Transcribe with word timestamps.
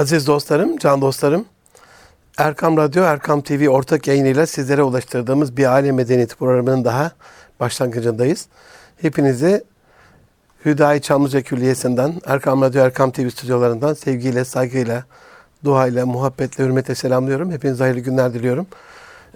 Aziz 0.00 0.26
dostlarım, 0.26 0.78
can 0.78 1.00
dostlarım, 1.00 1.44
Erkam 2.38 2.76
Radyo, 2.76 3.02
Erkam 3.02 3.40
TV 3.40 3.68
ortak 3.68 4.06
yayınıyla 4.08 4.46
sizlere 4.46 4.82
ulaştırdığımız 4.82 5.56
bir 5.56 5.72
aile 5.72 5.92
medeniyeti 5.92 6.36
programının 6.36 6.84
daha 6.84 7.12
başlangıcındayız. 7.60 8.46
Hepinizi 9.00 9.64
Hüdayi 10.64 11.00
Çamlıca 11.00 11.42
Külliyesi'nden, 11.42 12.14
Erkam 12.26 12.62
Radyo, 12.62 12.82
Erkam 12.82 13.10
TV 13.10 13.28
stüdyolarından 13.28 13.94
sevgiyle, 13.94 14.44
saygıyla, 14.44 15.04
duayla, 15.64 16.06
muhabbetle, 16.06 16.64
hürmetle 16.64 16.94
selamlıyorum. 16.94 17.52
Hepinize 17.52 17.84
hayırlı 17.84 18.00
günler 18.00 18.34
diliyorum. 18.34 18.66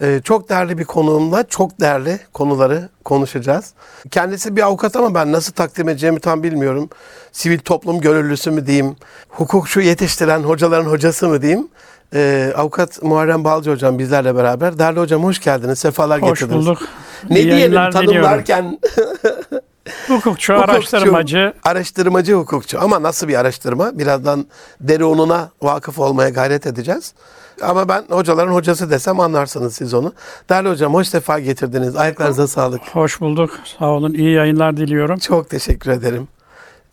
Ee, 0.03 0.21
çok 0.25 0.49
değerli 0.49 0.79
bir 0.79 0.85
konuğumla 0.85 1.43
çok 1.49 1.81
değerli 1.81 2.19
konuları 2.33 2.89
konuşacağız. 3.05 3.73
Kendisi 4.11 4.57
bir 4.57 4.63
avukat 4.63 4.97
ama 4.97 5.15
ben 5.15 5.33
nasıl 5.33 5.53
takdim 5.53 5.89
edeceğimi 5.89 6.21
tam 6.21 6.43
bilmiyorum. 6.43 6.89
Sivil 7.33 7.59
toplum 7.59 8.01
gönüllüsü 8.01 8.51
mü 8.51 8.67
diyeyim, 8.67 8.97
hukukçu 9.29 9.81
yetiştiren 9.81 10.41
hocaların 10.41 10.91
hocası 10.91 11.29
mı 11.29 11.43
diyeyim. 11.43 11.69
Ee, 12.15 12.53
avukat 12.57 13.03
Muharrem 13.03 13.45
Balcı 13.45 13.71
hocam 13.71 13.99
bizlerle 13.99 14.37
beraber. 14.37 14.79
Değerli 14.79 15.01
hocam 15.01 15.25
hoş 15.25 15.41
geldiniz, 15.41 15.79
sefalar 15.79 16.23
Hoş 16.23 16.29
getirdiniz. 16.41 16.67
bulduk. 16.67 16.83
Ne 17.31 17.41
İyi 17.41 17.51
diyelim 17.51 17.91
tanımlarken 17.91 18.79
Hukukçu, 20.09 20.25
Hukukçu, 20.25 20.55
araştırmacı. 20.55 21.53
Araştırmacı 21.65 22.35
hukukçu. 22.35 22.81
Ama 22.83 23.03
nasıl 23.03 23.29
bir 23.29 23.35
araştırma? 23.41 23.99
Birazdan 23.99 24.47
derununa 24.81 25.51
vakıf 25.63 25.99
olmaya 25.99 26.29
gayret 26.29 26.67
edeceğiz. 26.67 27.15
Ama 27.63 27.89
ben 27.89 28.05
hocaların 28.11 28.53
hocası 28.53 28.91
desem 28.91 29.21
anlarsınız 29.21 29.75
siz 29.77 29.95
onu. 29.95 30.13
Değerli 30.51 30.69
hocam 30.69 30.95
hoş 30.95 31.09
sefa 31.09 31.39
getirdiniz. 31.39 31.97
Ayaklarınıza 31.97 32.47
sağlık. 32.49 32.83
Hoş 32.93 33.21
bulduk. 33.21 33.59
Sağ 33.79 33.87
olun. 33.87 34.15
İyi 34.15 34.33
yayınlar 34.35 34.77
diliyorum. 34.77 35.19
Çok 35.19 35.51
teşekkür 35.51 35.91
ederim. 35.91 36.29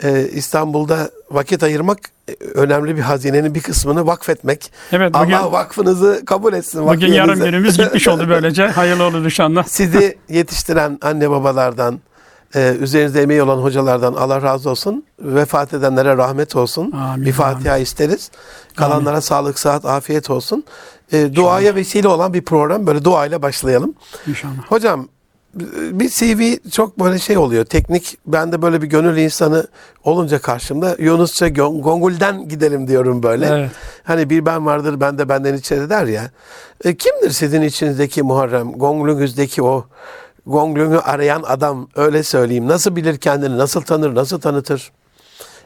Ee, 0.04 0.28
İstanbul'da 0.32 1.10
vakit 1.32 1.64
ayırmak 1.64 1.98
e, 2.30 2.34
önemli 2.54 2.96
bir 2.98 3.02
hazinenin 3.02 3.56
bir 3.56 3.62
kısmını 3.62 4.08
vakfetmek. 4.08 4.72
Evet 4.92 5.14
bugün, 5.14 5.32
Allah 5.34 5.52
vakfınızı 5.52 6.22
kabul 6.26 6.54
etsin. 6.54 6.88
bugün 6.88 7.14
yarım 7.14 7.40
günümüz 7.40 7.78
gitmiş 7.78 8.08
oldu 8.08 8.26
böylece. 8.30 8.68
Hayırlı 8.68 9.04
olur 9.04 9.26
inşallah. 9.26 9.64
Sizi 9.64 10.18
yetiştiren 10.30 10.98
anne 11.02 11.30
babalardan, 11.30 12.00
e, 12.56 12.76
üzerinizde 12.80 13.22
emeği 13.22 13.44
olan 13.44 13.58
hocalardan 13.58 14.14
Allah 14.14 14.42
razı 14.42 14.70
olsun. 14.70 15.06
Vefat 15.20 15.74
edenlere 15.74 16.18
rahmet 16.18 16.56
olsun. 16.56 16.92
Amin, 16.92 17.26
bir 17.26 17.32
Fatiha 17.32 17.78
isteriz. 17.78 18.32
Kalanlara 18.76 19.22
sağlık, 19.22 19.60
sıhhat, 19.60 19.86
afiyet 19.86 20.30
olsun. 20.30 20.64
E, 21.12 21.36
duaya 21.36 21.76
vesile 21.76 22.08
olan 22.08 22.34
bir 22.34 22.42
program. 22.42 22.88
Böyle 22.88 23.04
duayla 23.04 23.42
başlayalım. 23.42 23.94
İnşallah. 24.28 24.64
Hocam 24.68 25.08
bir 25.92 26.10
CV 26.10 26.70
çok 26.70 27.00
böyle 27.00 27.20
şey 27.20 27.38
oluyor. 27.38 27.66
Teknik. 27.66 28.18
Ben 28.28 28.52
de 28.52 28.62
böyle 28.62 28.82
bir 28.82 28.88
gönül 28.88 29.18
insanı 29.18 29.68
olunca 30.04 30.40
karşımda 30.40 30.96
Yunusça 31.00 31.48
Gon- 31.48 31.82
Gongul'den 31.82 32.50
gidelim 32.50 32.88
diyorum 32.88 33.24
böyle. 33.24 33.46
Evet. 33.48 33.72
Hani 34.04 34.30
bir 34.30 34.46
ben 34.46 34.66
vardır 34.66 35.00
ben 35.00 35.18
de 35.18 35.30
benden 35.30 35.54
içeri 35.54 35.90
der 35.90 36.06
ya. 36.06 36.32
E, 36.84 36.96
kimdir 36.96 37.30
sizin 37.30 37.62
içinizdeki 37.62 38.24
Muharrem? 38.24 38.72
Gonglünüzdeki 38.72 39.64
o 39.64 39.86
Gonglünü 40.46 41.00
arayan 41.00 41.44
adam 41.48 41.90
öyle 41.96 42.24
söyleyeyim. 42.24 42.68
Nasıl 42.68 42.96
bilir 42.96 43.18
kendini? 43.18 43.58
Nasıl 43.58 43.82
tanır? 43.82 44.16
Nasıl 44.16 44.42
tanıtır? 44.42 44.92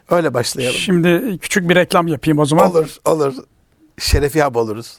Öyle 0.10 0.34
başlayalım. 0.34 0.78
Şimdi 0.78 1.38
küçük 1.38 1.70
bir 1.70 1.76
reklam 1.76 2.08
yapayım 2.08 2.40
o 2.40 2.46
zaman. 2.46 2.72
Olur 2.72 2.98
olur. 3.06 3.34
Şerefi 3.98 4.38
yap 4.38 4.56
oluruz. 4.56 4.98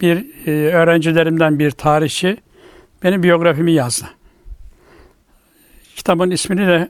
Bir 0.00 0.46
e, 0.46 0.74
öğrencilerimden 0.74 1.58
bir 1.58 1.70
tarihçi 1.70 2.36
benim 3.02 3.22
biyografimi 3.22 3.72
yazdı. 3.72 4.04
Kitabın 5.96 6.30
ismini 6.30 6.66
de 6.66 6.88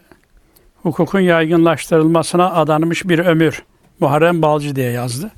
hukukun 0.83 1.20
yaygınlaştırılmasına 1.20 2.55
adanmış 2.55 3.09
bir 3.09 3.19
ömür. 3.19 3.62
Muharrem 4.00 4.42
Balcı 4.42 4.77
diye 4.77 4.91
yazdı. 4.91 5.31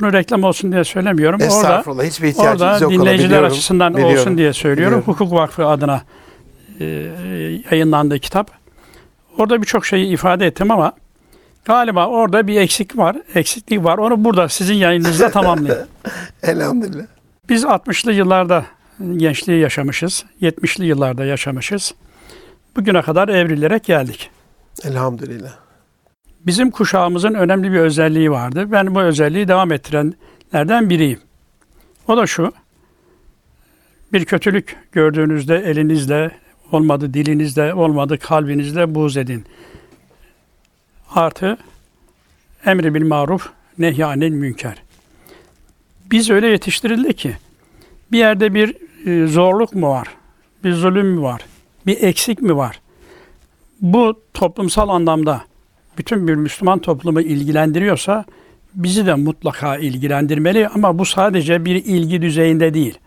Bunu 0.00 0.12
reklam 0.12 0.44
olsun 0.44 0.72
diye 0.72 0.84
söylemiyorum. 0.84 1.40
Orada 1.40 1.54
Estağfurullah. 1.54 2.04
Hiçbir 2.04 2.28
ihtiyacınız 2.28 2.62
Orada 2.62 2.84
yok 2.84 2.92
ona, 2.92 3.00
dinleyiciler 3.00 3.42
açısından 3.42 3.94
Biliyorum. 3.94 4.18
olsun 4.18 4.38
diye 4.38 4.52
söylüyorum. 4.52 4.98
Biliyorum. 4.98 5.12
Hukuk 5.14 5.32
Vakfı 5.32 5.66
adına 5.66 6.02
e, 6.80 6.84
yayınlandı 7.70 8.18
kitap. 8.18 8.50
Orada 9.38 9.62
birçok 9.62 9.86
şeyi 9.86 10.06
ifade 10.06 10.46
ettim 10.46 10.70
ama 10.70 10.92
galiba 11.64 12.06
orada 12.06 12.46
bir 12.46 12.60
eksik 12.60 12.98
var, 12.98 13.16
eksiklik 13.34 13.84
var. 13.84 13.98
Onu 13.98 14.24
burada 14.24 14.48
sizin 14.48 14.74
yayınınızda 14.74 15.30
tamamlayayım. 15.40 15.86
Elhamdülillah. 16.42 17.04
Biz 17.48 17.64
60'lı 17.64 18.12
yıllarda 18.12 18.64
gençliği 19.16 19.60
yaşamışız, 19.60 20.24
70'li 20.42 20.86
yıllarda 20.86 21.24
yaşamışız. 21.24 21.94
Bugüne 22.76 23.02
kadar 23.02 23.28
evrilerek 23.28 23.84
geldik. 23.84 24.30
Elhamdülillah. 24.84 25.52
Bizim 26.46 26.70
kuşağımızın 26.70 27.34
önemli 27.34 27.72
bir 27.72 27.78
özelliği 27.78 28.30
vardı. 28.30 28.72
Ben 28.72 28.94
bu 28.94 29.00
özelliği 29.00 29.48
devam 29.48 29.72
ettirenlerden 29.72 30.90
biriyim. 30.90 31.20
O 32.08 32.16
da 32.16 32.26
şu. 32.26 32.52
Bir 34.12 34.24
kötülük 34.24 34.76
gördüğünüzde 34.92 35.56
elinizle 35.56 36.30
olmadı, 36.72 37.14
dilinizle 37.14 37.74
olmadı, 37.74 38.18
kalbinizle 38.18 38.94
buğz 38.94 39.16
edin. 39.16 39.44
Artı 41.14 41.58
emri 42.66 42.94
bil 42.94 43.06
maruf, 43.06 43.50
nehyanil 43.78 44.32
münker. 44.32 44.82
Biz 46.10 46.30
öyle 46.30 46.46
yetiştirildik 46.46 47.18
ki 47.18 47.36
bir 48.12 48.18
yerde 48.18 48.54
bir 48.54 48.76
e, 49.06 49.26
zorluk 49.26 49.74
mu 49.74 49.88
var? 49.88 50.08
Bir 50.64 50.72
zulüm 50.72 51.06
mü 51.06 51.22
var? 51.22 51.40
Bir 51.86 52.02
eksik 52.02 52.42
mi 52.42 52.56
var? 52.56 52.80
Bu 53.80 54.22
toplumsal 54.34 54.88
anlamda 54.88 55.49
bütün 56.00 56.28
bir 56.28 56.34
Müslüman 56.34 56.78
toplumu 56.78 57.20
ilgilendiriyorsa 57.20 58.24
bizi 58.74 59.06
de 59.06 59.14
mutlaka 59.14 59.76
ilgilendirmeli 59.76 60.68
ama 60.68 60.98
bu 60.98 61.04
sadece 61.04 61.64
bir 61.64 61.74
ilgi 61.74 62.22
düzeyinde 62.22 62.74
değil. 62.74 62.98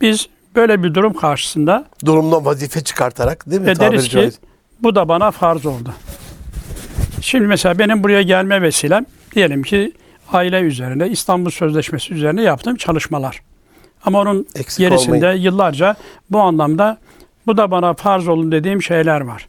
Biz 0.00 0.28
böyle 0.56 0.82
bir 0.82 0.94
durum 0.94 1.12
karşısında 1.12 1.84
Durumdan 2.04 2.44
vazife 2.44 2.80
çıkartarak 2.80 3.50
değil 3.50 3.62
mi? 3.62 3.74
Tabiri 3.74 3.90
deriz 3.90 4.04
ki 4.04 4.10
caiz. 4.10 4.38
bu 4.80 4.94
da 4.94 5.08
bana 5.08 5.30
farz 5.30 5.66
oldu. 5.66 5.92
Şimdi 7.20 7.46
mesela 7.46 7.78
benim 7.78 8.04
buraya 8.04 8.22
gelme 8.22 8.62
vesilem 8.62 9.06
diyelim 9.34 9.62
ki 9.62 9.92
aile 10.32 10.60
üzerine 10.60 11.08
İstanbul 11.08 11.50
Sözleşmesi 11.50 12.14
üzerine 12.14 12.42
yaptığım 12.42 12.76
çalışmalar. 12.76 13.42
Ama 14.04 14.20
onun 14.20 14.46
Eksik 14.54 14.78
gerisinde 14.78 15.16
olmayın. 15.16 15.40
yıllarca 15.42 15.96
bu 16.30 16.40
anlamda 16.40 16.98
bu 17.46 17.56
da 17.56 17.70
bana 17.70 17.94
farz 17.94 18.28
olun 18.28 18.52
dediğim 18.52 18.82
şeyler 18.82 19.20
var. 19.20 19.48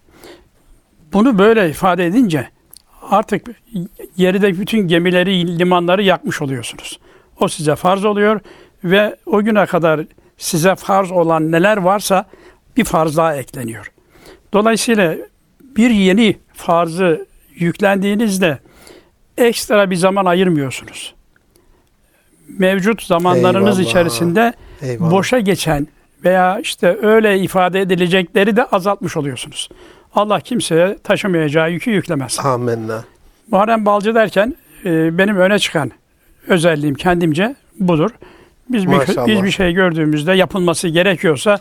Bunu 1.13 1.37
böyle 1.37 1.69
ifade 1.69 2.05
edince 2.05 2.47
artık 3.01 3.47
geride 4.17 4.59
bütün 4.59 4.87
gemileri, 4.87 5.59
limanları 5.59 6.03
yakmış 6.03 6.41
oluyorsunuz. 6.41 6.99
O 7.39 7.47
size 7.47 7.75
farz 7.75 8.05
oluyor 8.05 8.39
ve 8.83 9.15
o 9.25 9.43
güne 9.43 9.65
kadar 9.65 10.01
size 10.37 10.75
farz 10.75 11.11
olan 11.11 11.51
neler 11.51 11.77
varsa 11.77 12.25
bir 12.77 12.83
farz 12.83 13.17
daha 13.17 13.35
ekleniyor. 13.35 13.91
Dolayısıyla 14.53 15.15
bir 15.61 15.89
yeni 15.89 16.37
farzı 16.53 17.25
yüklendiğinizde 17.55 18.59
ekstra 19.37 19.89
bir 19.89 19.95
zaman 19.95 20.25
ayırmıyorsunuz. 20.25 21.13
Mevcut 22.47 23.03
zamanlarınız 23.03 23.79
Eyvallah. 23.79 23.89
içerisinde 23.89 24.53
Eyvallah. 24.81 25.11
boşa 25.11 25.39
geçen 25.39 25.87
veya 26.23 26.59
işte 26.59 26.97
öyle 27.01 27.39
ifade 27.39 27.81
edilecekleri 27.81 28.55
de 28.55 28.65
azaltmış 28.65 29.17
oluyorsunuz. 29.17 29.69
Allah 30.15 30.39
kimseye 30.39 30.97
taşımayacağı 31.03 31.71
yükü 31.71 31.91
yüklemez. 31.91 32.39
Amenna. 32.43 33.03
Muharrem 33.51 33.85
Balcı 33.85 34.15
derken 34.15 34.55
e, 34.85 35.17
benim 35.17 35.37
öne 35.37 35.59
çıkan 35.59 35.91
özelliğim 36.47 36.95
kendimce 36.95 37.55
budur. 37.79 38.09
Biz 38.69 38.87
bir, 38.87 39.27
biz 39.27 39.43
bir 39.43 39.51
şey 39.51 39.73
gördüğümüzde 39.73 40.33
yapılması 40.33 40.87
gerekiyorsa 40.87 41.59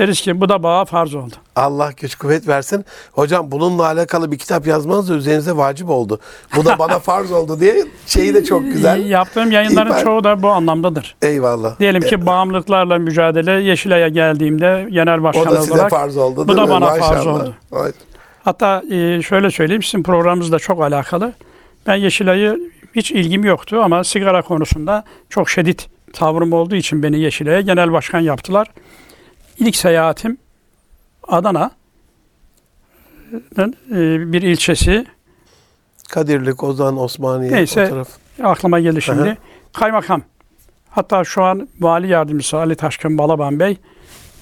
deriz 0.00 0.20
ki 0.20 0.40
bu 0.40 0.48
da 0.48 0.62
bana 0.62 0.84
farz 0.84 1.14
oldu. 1.14 1.34
Allah 1.56 1.90
güç 1.96 2.14
kuvvet 2.14 2.48
versin. 2.48 2.84
Hocam 3.12 3.50
bununla 3.50 3.84
alakalı 3.86 4.32
bir 4.32 4.38
kitap 4.38 4.66
yazmanız 4.66 5.08
da 5.08 5.14
üzerinize 5.14 5.56
vacip 5.56 5.90
oldu. 5.90 6.20
Bu 6.56 6.64
da 6.64 6.78
bana 6.78 6.98
farz 6.98 7.32
oldu 7.32 7.60
diye 7.60 7.84
şeyi 8.06 8.34
de 8.34 8.44
çok 8.44 8.62
güzel. 8.62 9.06
Yaptığım 9.06 9.50
yayınların 9.50 9.90
İhbar- 9.90 10.04
çoğu 10.04 10.24
da 10.24 10.42
bu 10.42 10.48
anlamdadır. 10.48 11.16
Eyvallah. 11.22 11.78
Diyelim 11.78 12.02
ki 12.02 12.26
bağımlılıklarla 12.26 12.98
mücadele 12.98 13.50
Yeşilay'a 13.52 14.08
geldiğimde 14.08 14.88
genel 14.90 15.20
O 15.20 15.22
başkan 15.22 15.50
da 15.54 15.60
size 15.60 15.74
olarak 15.74 15.90
farz 15.90 16.16
oldu 16.16 16.48
bu 16.48 16.56
da 16.56 16.64
mi? 16.64 16.70
bana 16.70 16.86
farz 16.86 17.00
Maşallah. 17.00 17.34
oldu. 17.40 17.54
Vay. 17.70 17.92
Hatta 18.44 18.82
e, 18.90 19.22
şöyle 19.22 19.50
söyleyeyim 19.50 19.82
sizin 19.82 20.02
programınızla 20.02 20.58
çok 20.58 20.82
alakalı. 20.82 21.32
Ben 21.86 21.94
Yeşilay'ı 21.96 22.58
hiç 22.94 23.10
ilgim 23.10 23.44
yoktu 23.44 23.80
ama 23.84 24.04
sigara 24.04 24.42
konusunda 24.42 25.04
çok 25.28 25.50
şiddet 25.50 25.88
tavrım 26.12 26.52
olduğu 26.52 26.74
için 26.74 27.02
beni 27.02 27.18
Yeşilay'a 27.20 27.60
genel 27.60 27.92
başkan 27.92 28.20
yaptılar. 28.20 28.66
İlk 29.60 29.76
seyahatim 29.76 30.38
Adana'nın 31.28 31.74
e, 33.90 34.32
bir 34.32 34.42
ilçesi 34.42 35.06
Kadirlik, 36.08 36.64
Ozan, 36.64 36.98
Osmaniye 36.98 37.52
Neyse. 37.52 37.84
o 37.86 37.88
taraf. 37.88 38.08
aklıma 38.42 38.80
geldi 38.80 39.02
şimdi. 39.02 39.22
Aha. 39.22 39.36
Kaymakam. 39.72 40.22
Hatta 40.90 41.24
şu 41.24 41.42
an 41.42 41.68
vali 41.80 42.08
yardımcısı 42.08 42.56
Ali 42.56 42.74
Taşkın 42.74 43.18
Balaban 43.18 43.60
Bey 43.60 43.76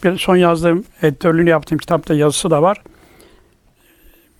bir 0.05 0.19
son 0.19 0.37
yazdığım 0.37 0.85
editörlüğünü 1.03 1.51
yaptığım 1.51 1.79
kitapta 1.79 2.15
yazısı 2.15 2.51
da 2.51 2.63
var. 2.63 2.83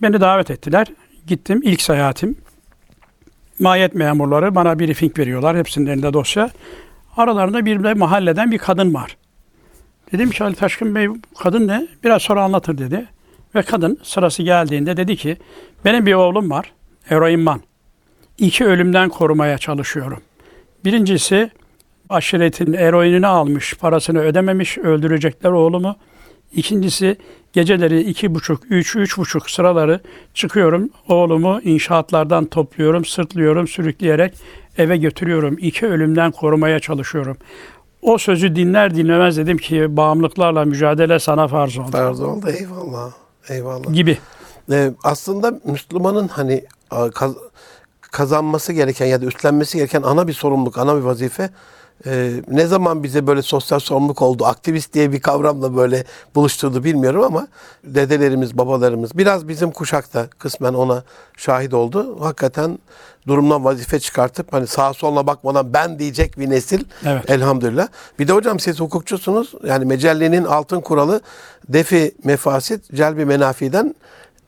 Beni 0.01 0.21
davet 0.21 0.51
ettiler. 0.51 0.87
Gittim 1.27 1.61
ilk 1.63 1.81
seyahatim. 1.81 2.35
Himayet 3.59 3.95
memurları 3.95 4.55
bana 4.55 4.79
briefing 4.79 5.19
veriyorlar. 5.19 5.57
Hepsinin 5.57 5.85
elinde 5.85 6.13
dosya. 6.13 6.49
Aralarında 7.17 7.65
bir 7.65 7.83
de 7.83 7.93
mahalleden 7.93 8.51
bir 8.51 8.57
kadın 8.57 8.93
var. 8.93 9.17
Dedim 10.11 10.29
ki 10.29 10.43
Ali 10.43 10.55
Taşkın 10.55 10.95
Bey 10.95 11.07
kadın 11.37 11.67
ne? 11.67 11.87
Biraz 12.03 12.21
sonra 12.21 12.43
anlatır 12.43 12.77
dedi. 12.77 13.05
Ve 13.55 13.61
kadın 13.61 13.99
sırası 14.03 14.43
geldiğinde 14.43 14.97
dedi 14.97 15.15
ki 15.15 15.37
benim 15.85 16.05
bir 16.05 16.13
oğlum 16.13 16.49
var. 16.49 16.71
Eroinman. 17.09 17.61
İki 18.37 18.65
ölümden 18.65 19.09
korumaya 19.09 19.57
çalışıyorum. 19.57 20.21
Birincisi 20.85 21.51
aşiretin 22.09 22.73
eroinini 22.73 23.27
almış, 23.27 23.73
parasını 23.73 24.19
ödememiş, 24.19 24.77
öldürecekler 24.77 25.51
oğlumu. 25.51 25.95
İkincisi 26.53 27.17
geceleri 27.53 28.01
iki 28.01 28.35
buçuk, 28.35 28.63
üç, 28.69 28.95
üç 28.95 29.17
buçuk 29.17 29.49
sıraları 29.49 29.99
çıkıyorum. 30.33 30.89
Oğlumu 31.07 31.61
inşaatlardan 31.63 32.45
topluyorum, 32.45 33.05
sırtlıyorum, 33.05 33.67
sürükleyerek 33.67 34.33
eve 34.77 34.97
götürüyorum. 34.97 35.57
İki 35.59 35.87
ölümden 35.87 36.31
korumaya 36.31 36.79
çalışıyorum. 36.79 37.37
O 38.01 38.17
sözü 38.17 38.55
dinler 38.55 38.95
dinlemez 38.95 39.37
dedim 39.37 39.57
ki 39.57 39.97
bağımlılıklarla 39.97 40.65
mücadele 40.65 41.19
sana 41.19 41.47
farz 41.47 41.77
oldu. 41.77 41.91
Farz 41.91 42.21
oldu. 42.21 42.49
Eyvallah. 42.49 43.11
Eyvallah. 43.49 43.93
Gibi. 43.93 44.17
Ee, 44.71 44.91
aslında 45.03 45.59
Müslümanın 45.65 46.27
hani 46.27 46.63
kazanması 48.01 48.73
gereken 48.73 49.05
ya 49.05 49.21
da 49.21 49.25
üstlenmesi 49.25 49.77
gereken 49.77 50.01
ana 50.01 50.27
bir 50.27 50.33
sorumluluk, 50.33 50.77
ana 50.77 50.95
bir 50.97 51.01
vazife 51.01 51.49
e, 52.05 52.31
ne 52.47 52.65
zaman 52.65 53.03
bize 53.03 53.27
böyle 53.27 53.41
sosyal 53.41 53.79
sorumluluk 53.79 54.21
oldu, 54.21 54.45
aktivist 54.45 54.93
diye 54.93 55.11
bir 55.11 55.19
kavramla 55.19 55.75
böyle 55.75 56.03
buluşturdu 56.35 56.83
bilmiyorum 56.83 57.23
ama 57.23 57.47
dedelerimiz, 57.83 58.57
babalarımız 58.57 59.17
biraz 59.17 59.47
bizim 59.47 59.71
kuşakta 59.71 60.27
kısmen 60.27 60.73
ona 60.73 61.03
şahit 61.37 61.73
oldu. 61.73 62.17
Hakikaten 62.21 62.79
durumdan 63.27 63.63
vazife 63.65 63.99
çıkartıp 63.99 64.53
hani 64.53 64.67
sağa 64.67 64.93
soluna 64.93 65.27
bakmadan 65.27 65.73
ben 65.73 65.99
diyecek 65.99 66.39
bir 66.39 66.49
nesil 66.49 66.83
Evet. 67.05 67.29
elhamdülillah. 67.29 67.87
Bir 68.19 68.27
de 68.27 68.33
hocam 68.33 68.59
siz 68.59 68.79
hukukçusunuz. 68.79 69.53
Yani 69.65 69.85
mecellenin 69.85 70.43
altın 70.43 70.81
kuralı 70.81 71.21
defi 71.69 72.11
mefasit, 72.23 72.95
celbi 72.95 73.25
menafiden 73.25 73.95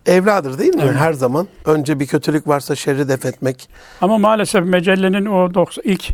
evladır 0.05 0.57
değil 0.59 0.75
mi? 0.75 0.81
Evet. 0.85 0.95
Her 0.95 1.13
zaman. 1.13 1.47
Önce 1.65 1.99
bir 1.99 2.07
kötülük 2.07 2.47
varsa 2.47 2.75
şerri 2.75 3.07
def 3.09 3.25
etmek. 3.25 3.69
Ama 4.01 4.17
maalesef 4.17 4.65
mecellenin 4.65 5.25
o 5.25 5.53
90 5.53 5.83
ilk 5.91 6.11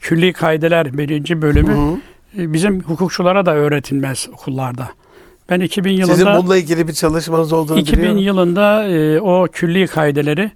külli 0.00 0.32
kaideler 0.32 0.98
birinci 0.98 1.42
bölümü 1.42 2.00
e, 2.38 2.52
bizim 2.52 2.80
hukukçulara 2.80 3.46
da 3.46 3.54
öğretilmez 3.54 4.28
okullarda. 4.32 4.88
Ben 5.50 5.60
2000 5.60 5.92
yılında 5.92 6.14
Sizin 6.16 6.26
bununla 6.26 6.56
ilgili 6.56 6.88
bir 6.88 6.92
çalışmanız 6.92 7.52
olduğunu 7.52 7.78
2000 7.78 7.98
biliyorum. 7.98 8.18
yılında 8.18 8.84
e, 8.88 9.20
o 9.20 9.46
külli 9.52 9.86
kaideleri 9.86 10.50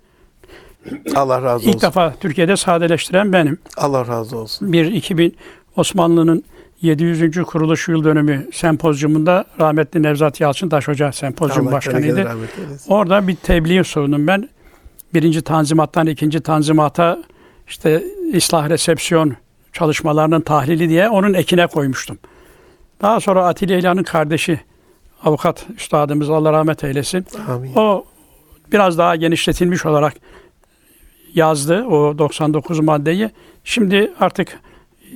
Allah 1.14 1.42
razı 1.42 1.64
ilk 1.64 1.74
olsun. 1.76 1.88
defa 1.88 2.14
Türkiye'de 2.20 2.56
sadeleştiren 2.56 3.32
benim. 3.32 3.58
Allah 3.76 4.06
razı 4.06 4.38
olsun. 4.38 4.72
Bir 4.72 4.86
2000 4.92 5.36
Osmanlı'nın 5.76 6.44
700. 6.82 7.42
kuruluş 7.42 7.88
yıl 7.88 8.04
dönümü 8.04 8.46
sempozyumunda 8.52 9.44
rahmetli 9.60 10.02
Nevzat 10.02 10.40
Yalçıntaş 10.40 10.88
Hoca 10.88 11.12
sempozyum 11.12 11.66
Allah 11.66 11.72
başkanıydı. 11.72 12.28
Orada 12.88 13.28
bir 13.28 13.36
tebliğ 13.36 13.84
sordum 13.84 14.26
ben. 14.26 14.48
Birinci 15.14 15.42
tanzimattan 15.42 16.06
ikinci 16.06 16.40
tanzimata 16.40 17.22
işte 17.70 18.04
ıslah 18.34 18.70
resepsiyon 18.70 19.36
çalışmalarının 19.72 20.40
tahlili 20.40 20.88
diye 20.88 21.08
onun 21.08 21.34
ekine 21.34 21.66
koymuştum. 21.66 22.18
Daha 23.02 23.20
sonra 23.20 23.46
Atilla 23.46 23.76
İlhan'ın 23.76 24.02
kardeşi 24.02 24.60
avukat 25.24 25.66
üstadımız 25.76 26.30
Allah 26.30 26.52
rahmet 26.52 26.84
eylesin. 26.84 27.26
Amin. 27.48 27.74
O 27.74 28.04
biraz 28.72 28.98
daha 28.98 29.16
genişletilmiş 29.16 29.86
olarak 29.86 30.14
yazdı 31.34 31.84
o 31.84 32.18
99 32.18 32.80
maddeyi. 32.80 33.30
Şimdi 33.64 34.12
artık 34.20 34.60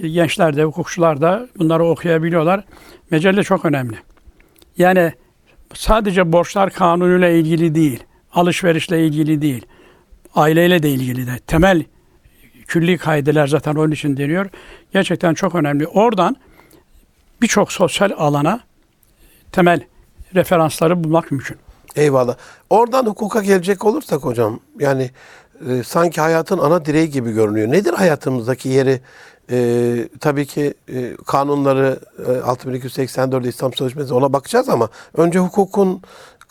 gençler 0.03 0.57
de 0.57 0.65
hukukçular 0.65 1.21
da 1.21 1.49
bunları 1.59 1.85
okuyabiliyorlar. 1.85 2.65
Mecelle 3.11 3.43
çok 3.43 3.65
önemli. 3.65 3.97
Yani 4.79 5.13
sadece 5.75 6.33
borçlar 6.33 6.71
kanunuyla 6.71 7.29
ilgili 7.29 7.75
değil, 7.75 8.05
alışverişle 8.33 9.07
ilgili 9.07 9.43
değil, 9.43 9.67
aileyle 10.35 10.83
de 10.83 10.91
ilgili 10.91 11.27
de. 11.27 11.39
Temel 11.47 11.85
külli 12.67 12.99
kaideler 12.99 13.47
zaten 13.47 13.75
onun 13.75 13.91
için 13.91 14.17
deniyor. 14.17 14.47
Gerçekten 14.93 15.35
çok 15.35 15.55
önemli. 15.55 15.87
Oradan 15.87 16.37
birçok 17.43 17.73
sosyal 17.73 18.11
alana 18.17 18.61
temel 19.53 19.81
referansları 20.35 21.05
bulmak 21.05 21.31
mümkün. 21.31 21.57
Eyvallah. 21.97 22.37
Oradan 22.71 23.07
hukuka 23.07 23.43
gelecek 23.43 23.85
olursak 23.85 24.25
hocam 24.25 24.61
yani 24.81 25.11
e, 25.69 25.83
sanki 25.83 26.21
hayatın 26.21 26.59
ana 26.59 26.85
direği 26.85 27.11
gibi 27.11 27.33
görünüyor. 27.33 27.71
Nedir 27.73 27.93
hayatımızdaki 27.93 28.69
yeri? 28.69 29.01
E, 29.51 30.09
tabii 30.21 30.47
ki 30.47 30.75
e, 30.93 31.17
kanunları 31.27 31.99
e, 32.29 32.41
6284 32.41 33.47
İslam 33.47 33.73
Sözleşmesi 33.73 34.15
ona 34.15 34.33
bakacağız 34.33 34.69
ama 34.69 34.89
önce 35.17 35.39
hukukun 35.39 36.03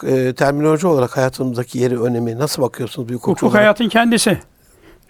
e, 0.08 0.34
terminoloji 0.34 0.88
olarak 0.88 1.18
hayatımızdaki 1.18 1.80
yeri, 1.80 2.02
önemi 2.02 2.40
nasıl 2.40 2.62
bakıyorsunuz 2.62 3.10
bir 3.10 3.14
hukukçu 3.14 3.32
Hukuk 3.32 3.44
olarak? 3.44 3.62
hayatın 3.62 3.90
kendisi. 3.90 4.38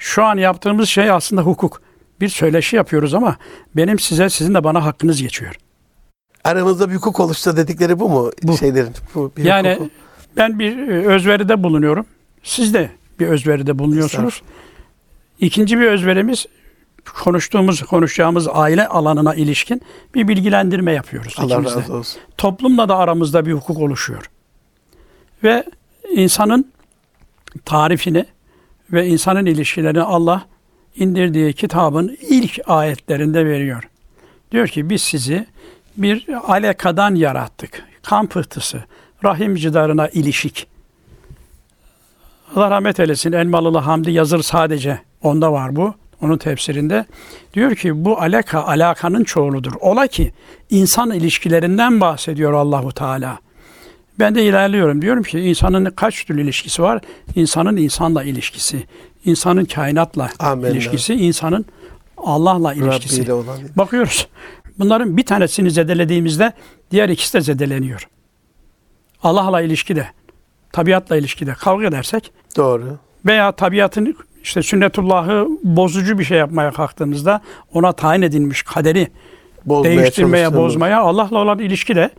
Şu 0.03 0.23
an 0.23 0.37
yaptığımız 0.37 0.89
şey 0.89 1.11
aslında 1.11 1.41
hukuk. 1.41 1.81
Bir 2.21 2.29
söyleşi 2.29 2.75
yapıyoruz 2.75 3.13
ama 3.13 3.37
benim 3.75 3.99
size, 3.99 4.29
sizin 4.29 4.53
de 4.53 4.63
bana 4.63 4.85
hakkınız 4.85 5.21
geçiyor. 5.21 5.55
Aramızda 6.43 6.89
bir 6.89 6.95
hukuk 6.95 7.19
oluştu 7.19 7.57
dedikleri 7.57 7.99
bu 7.99 8.09
mu? 8.09 8.31
Bu. 8.43 8.57
Şeylerin, 8.57 8.93
bu 9.15 9.31
bir 9.37 9.43
Yani 9.43 9.71
hukuku. 9.73 9.89
ben 10.37 10.59
bir 10.59 10.77
e, 10.77 11.07
özveride 11.07 11.63
bulunuyorum. 11.63 12.05
Siz 12.43 12.73
de 12.73 12.89
bir 13.19 13.27
özveride 13.27 13.79
bulunuyorsunuz. 13.79 14.41
İkinci 15.39 15.79
bir 15.79 15.87
özverimiz 15.87 16.45
konuştuğumuz, 17.23 17.81
konuşacağımız 17.81 18.47
aile 18.51 18.87
alanına 18.87 19.35
ilişkin 19.35 19.81
bir 20.15 20.27
bilgilendirme 20.27 20.91
yapıyoruz 20.91 21.35
Allah 21.37 21.45
ikimiz 21.45 21.75
de. 21.75 21.79
razı 21.79 21.93
olsun. 21.93 22.21
Toplumla 22.37 22.89
da 22.89 22.97
aramızda 22.97 23.45
bir 23.45 23.53
hukuk 23.53 23.77
oluşuyor. 23.77 24.29
Ve 25.43 25.63
insanın 26.11 26.71
tarifini 27.65 28.25
ve 28.93 29.07
insanın 29.07 29.45
ilişkilerini 29.45 30.01
Allah 30.01 30.45
indirdiği 30.95 31.53
kitabın 31.53 32.17
ilk 32.29 32.59
ayetlerinde 32.67 33.45
veriyor. 33.45 33.89
Diyor 34.51 34.67
ki 34.67 34.89
biz 34.89 35.01
sizi 35.01 35.45
bir 35.97 36.27
alekadan 36.47 37.15
yarattık. 37.15 37.83
Kan 38.03 38.27
pıhtısı, 38.27 38.83
rahim 39.23 39.55
cidarına 39.55 40.07
ilişik. 40.07 40.67
Allah 42.55 42.71
rahmet 42.71 42.99
eylesin. 42.99 43.31
Elmalılı 43.31 43.77
Hamdi 43.77 44.11
yazır 44.11 44.43
sadece. 44.43 44.99
Onda 45.21 45.51
var 45.51 45.75
bu. 45.75 45.93
Onun 46.21 46.37
tefsirinde. 46.37 47.05
Diyor 47.53 47.75
ki 47.75 48.05
bu 48.05 48.21
alaka 48.21 48.63
alakanın 48.63 49.23
çoğuludur. 49.23 49.73
Ola 49.79 50.07
ki 50.07 50.31
insan 50.69 51.11
ilişkilerinden 51.11 52.01
bahsediyor 52.01 52.53
Allahu 52.53 52.91
Teala. 52.91 53.39
Ben 54.19 54.35
de 54.35 54.45
ilerliyorum. 54.45 55.01
Diyorum 55.01 55.23
ki 55.23 55.39
insanın 55.39 55.85
kaç 55.85 56.25
türlü 56.25 56.41
ilişkisi 56.41 56.83
var? 56.83 57.01
İnsanın 57.35 57.77
insanla 57.77 58.23
ilişkisi, 58.23 58.83
insanın 59.25 59.65
kainatla 59.65 60.29
Amenna. 60.39 60.69
ilişkisi, 60.69 61.13
insanın 61.13 61.65
Allah'la 62.17 62.73
ilişkisi. 62.73 63.33
Olan. 63.33 63.59
Bakıyoruz. 63.75 64.27
Bunların 64.79 65.17
bir 65.17 65.25
tanesini 65.25 65.71
zedelediğimizde 65.71 66.53
diğer 66.91 67.09
ikisi 67.09 67.33
de 67.33 67.41
zedeleniyor. 67.41 68.07
Allah'la 69.23 69.61
ilişkide, 69.61 70.07
tabiatla 70.71 71.17
ilişkide 71.17 71.53
kavga 71.53 71.87
edersek 71.87 72.31
Doğru. 72.57 72.97
veya 73.25 73.51
tabiatın 73.51 74.15
işte 74.43 74.63
sünnetullahı 74.63 75.47
bozucu 75.63 76.19
bir 76.19 76.23
şey 76.23 76.37
yapmaya 76.37 76.71
kalktığımızda 76.71 77.41
ona 77.73 77.91
tayin 77.91 78.21
edilmiş 78.21 78.63
kaderi 78.63 79.07
Bozmaya 79.65 79.97
değiştirmeye, 79.97 80.53
bozmaya 80.53 81.01
Allah'la 81.01 81.37
olan 81.37 81.59
ilişki 81.59 81.95
de 81.95 82.09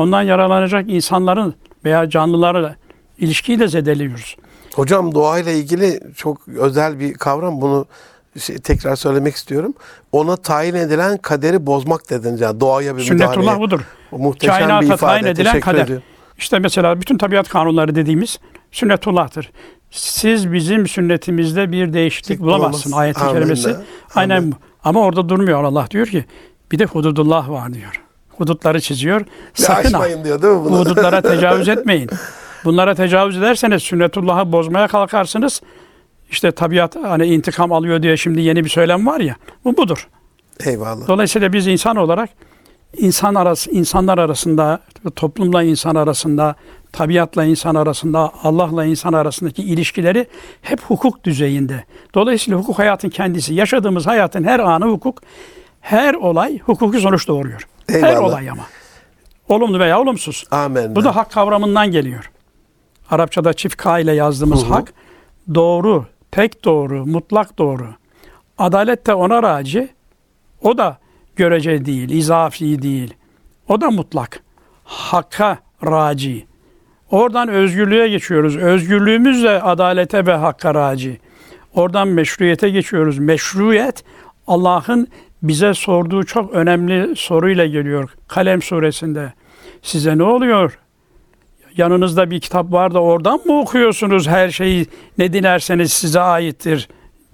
ondan 0.00 0.22
yararlanacak 0.22 0.90
insanların 0.90 1.54
veya 1.84 2.10
canlılarla 2.10 2.76
ilişkiyi 3.18 3.58
de 3.60 3.68
zedeliyoruz. 3.68 4.36
Hocam 4.74 5.14
doğayla 5.14 5.52
ilgili 5.52 6.00
çok 6.16 6.48
özel 6.48 6.98
bir 7.00 7.14
kavram. 7.14 7.60
Bunu 7.60 7.86
şey, 8.38 8.58
tekrar 8.58 8.96
söylemek 8.96 9.34
istiyorum. 9.34 9.74
Ona 10.12 10.36
tayin 10.36 10.74
edilen 10.74 11.18
kaderi 11.18 11.66
bozmak 11.66 12.10
dediniz. 12.10 12.40
Yani 12.40 12.60
doğaya 12.60 12.96
bir 12.96 13.02
Sünnetullah 13.02 13.36
müdahale. 13.36 13.60
budur. 13.60 13.80
O 14.12 14.18
muhteşem 14.18 14.54
bir 14.54 14.60
Kainata 14.60 14.84
ifade. 14.84 14.96
tayin 15.00 15.24
edilen 15.24 15.44
Teşekkür 15.44 15.60
kader. 15.60 15.84
ediyorum. 15.84 16.04
İşte 16.38 16.58
mesela 16.58 17.00
bütün 17.00 17.18
tabiat 17.18 17.48
kanunları 17.48 17.94
dediğimiz 17.94 18.38
sünnetullah'tır. 18.72 19.50
Siz 19.90 20.52
bizim 20.52 20.88
sünnetimizde 20.88 21.72
bir 21.72 21.92
değişiklik 21.92 22.40
bulamazsın. 22.40 22.92
Bulamaz. 22.92 23.02
Ayet-i 23.02 23.20
kerimesi. 23.20 23.76
Aynen 24.14 24.52
bu. 24.52 24.56
Ama 24.84 25.00
orada 25.00 25.28
durmuyor 25.28 25.64
Allah 25.64 25.86
diyor 25.90 26.06
ki 26.06 26.24
bir 26.72 26.78
de 26.78 26.84
hududullah 26.84 27.50
var 27.50 27.74
diyor. 27.74 28.02
Hudutları 28.40 28.80
çiziyor. 28.80 29.24
Sakın 29.54 29.92
ha, 29.92 30.24
diyor 30.24 30.42
değil 30.42 30.54
mi 30.54 30.60
bu 30.60 30.64
bunu? 30.64 30.78
hudutlara 30.78 31.22
tecavüz 31.30 31.68
etmeyin. 31.68 32.10
Bunlara 32.64 32.94
tecavüz 32.94 33.38
ederseniz 33.38 33.82
sünnetullah'ı 33.82 34.52
bozmaya 34.52 34.88
kalkarsınız. 34.88 35.62
İşte 36.30 36.52
tabiat 36.52 36.96
hani 36.96 37.26
intikam 37.26 37.72
alıyor 37.72 38.02
diye 38.02 38.16
şimdi 38.16 38.40
yeni 38.40 38.64
bir 38.64 38.70
söylem 38.70 39.06
var 39.06 39.20
ya. 39.20 39.36
Bu 39.64 39.76
budur. 39.76 40.08
Eyvallah. 40.64 41.06
Dolayısıyla 41.08 41.52
biz 41.52 41.66
insan 41.66 41.96
olarak 41.96 42.30
insan 42.96 43.34
arası 43.34 43.70
insanlar 43.70 44.18
arasında, 44.18 44.80
toplumla 45.16 45.62
insan 45.62 45.94
arasında, 45.94 46.54
tabiatla 46.92 47.44
insan 47.44 47.74
arasında, 47.74 48.32
Allah'la 48.42 48.84
insan 48.84 49.12
arasındaki 49.12 49.62
ilişkileri 49.62 50.26
hep 50.62 50.80
hukuk 50.80 51.24
düzeyinde. 51.24 51.84
Dolayısıyla 52.14 52.60
hukuk 52.60 52.78
hayatın 52.78 53.08
kendisi. 53.08 53.54
Yaşadığımız 53.54 54.06
hayatın 54.06 54.44
her 54.44 54.60
anı 54.60 54.84
hukuk, 54.86 55.22
her 55.80 56.14
olay 56.14 56.58
hukuki 56.58 57.00
sonuç 57.00 57.28
doğuruyor. 57.28 57.69
Her 57.90 58.08
Eyvallah. 58.08 58.20
olay 58.20 58.50
ama. 58.50 58.62
Olumlu 59.48 59.78
veya 59.78 60.00
olumsuz. 60.00 60.44
Amen. 60.50 60.96
Bu 60.96 61.04
da 61.04 61.16
hak 61.16 61.30
kavramından 61.32 61.90
geliyor. 61.90 62.30
Arapçada 63.10 63.52
çift 63.52 63.76
K 63.76 63.98
ile 64.00 64.12
yazdığımız 64.12 64.62
Hı 64.62 64.66
hı. 64.66 64.72
hak 64.72 64.92
doğru, 65.54 66.06
tek 66.30 66.64
doğru, 66.64 67.06
mutlak 67.06 67.58
doğru. 67.58 67.86
Adalet 68.58 69.06
de 69.06 69.14
ona 69.14 69.42
raci. 69.42 69.88
O 70.62 70.78
da 70.78 70.98
görece 71.36 71.84
değil, 71.84 72.10
izafi 72.10 72.82
değil. 72.82 73.14
O 73.68 73.80
da 73.80 73.90
mutlak. 73.90 74.42
Hakka 74.84 75.58
raci. 75.84 76.46
Oradan 77.10 77.48
özgürlüğe 77.48 78.08
geçiyoruz. 78.08 78.56
Özgürlüğümüz 78.56 79.42
de 79.44 79.62
adalete 79.62 80.26
ve 80.26 80.32
hakka 80.32 80.74
raci. 80.74 81.20
Oradan 81.74 82.08
meşruiyete 82.08 82.70
geçiyoruz. 82.70 83.18
Meşruiyet 83.18 84.04
Allah'ın 84.46 85.08
bize 85.42 85.74
sorduğu 85.74 86.24
çok 86.24 86.52
önemli 86.52 87.16
soruyla 87.16 87.66
geliyor. 87.66 88.10
Kalem 88.28 88.62
suresinde. 88.62 89.32
Size 89.82 90.18
ne 90.18 90.22
oluyor? 90.22 90.78
Yanınızda 91.76 92.30
bir 92.30 92.40
kitap 92.40 92.72
var 92.72 92.94
da 92.94 93.02
oradan 93.02 93.40
mı 93.46 93.60
okuyorsunuz 93.60 94.28
her 94.28 94.50
şeyi 94.50 94.86
ne 95.18 95.32
dilerseniz 95.32 95.92
size 95.92 96.20
aittir 96.20 96.88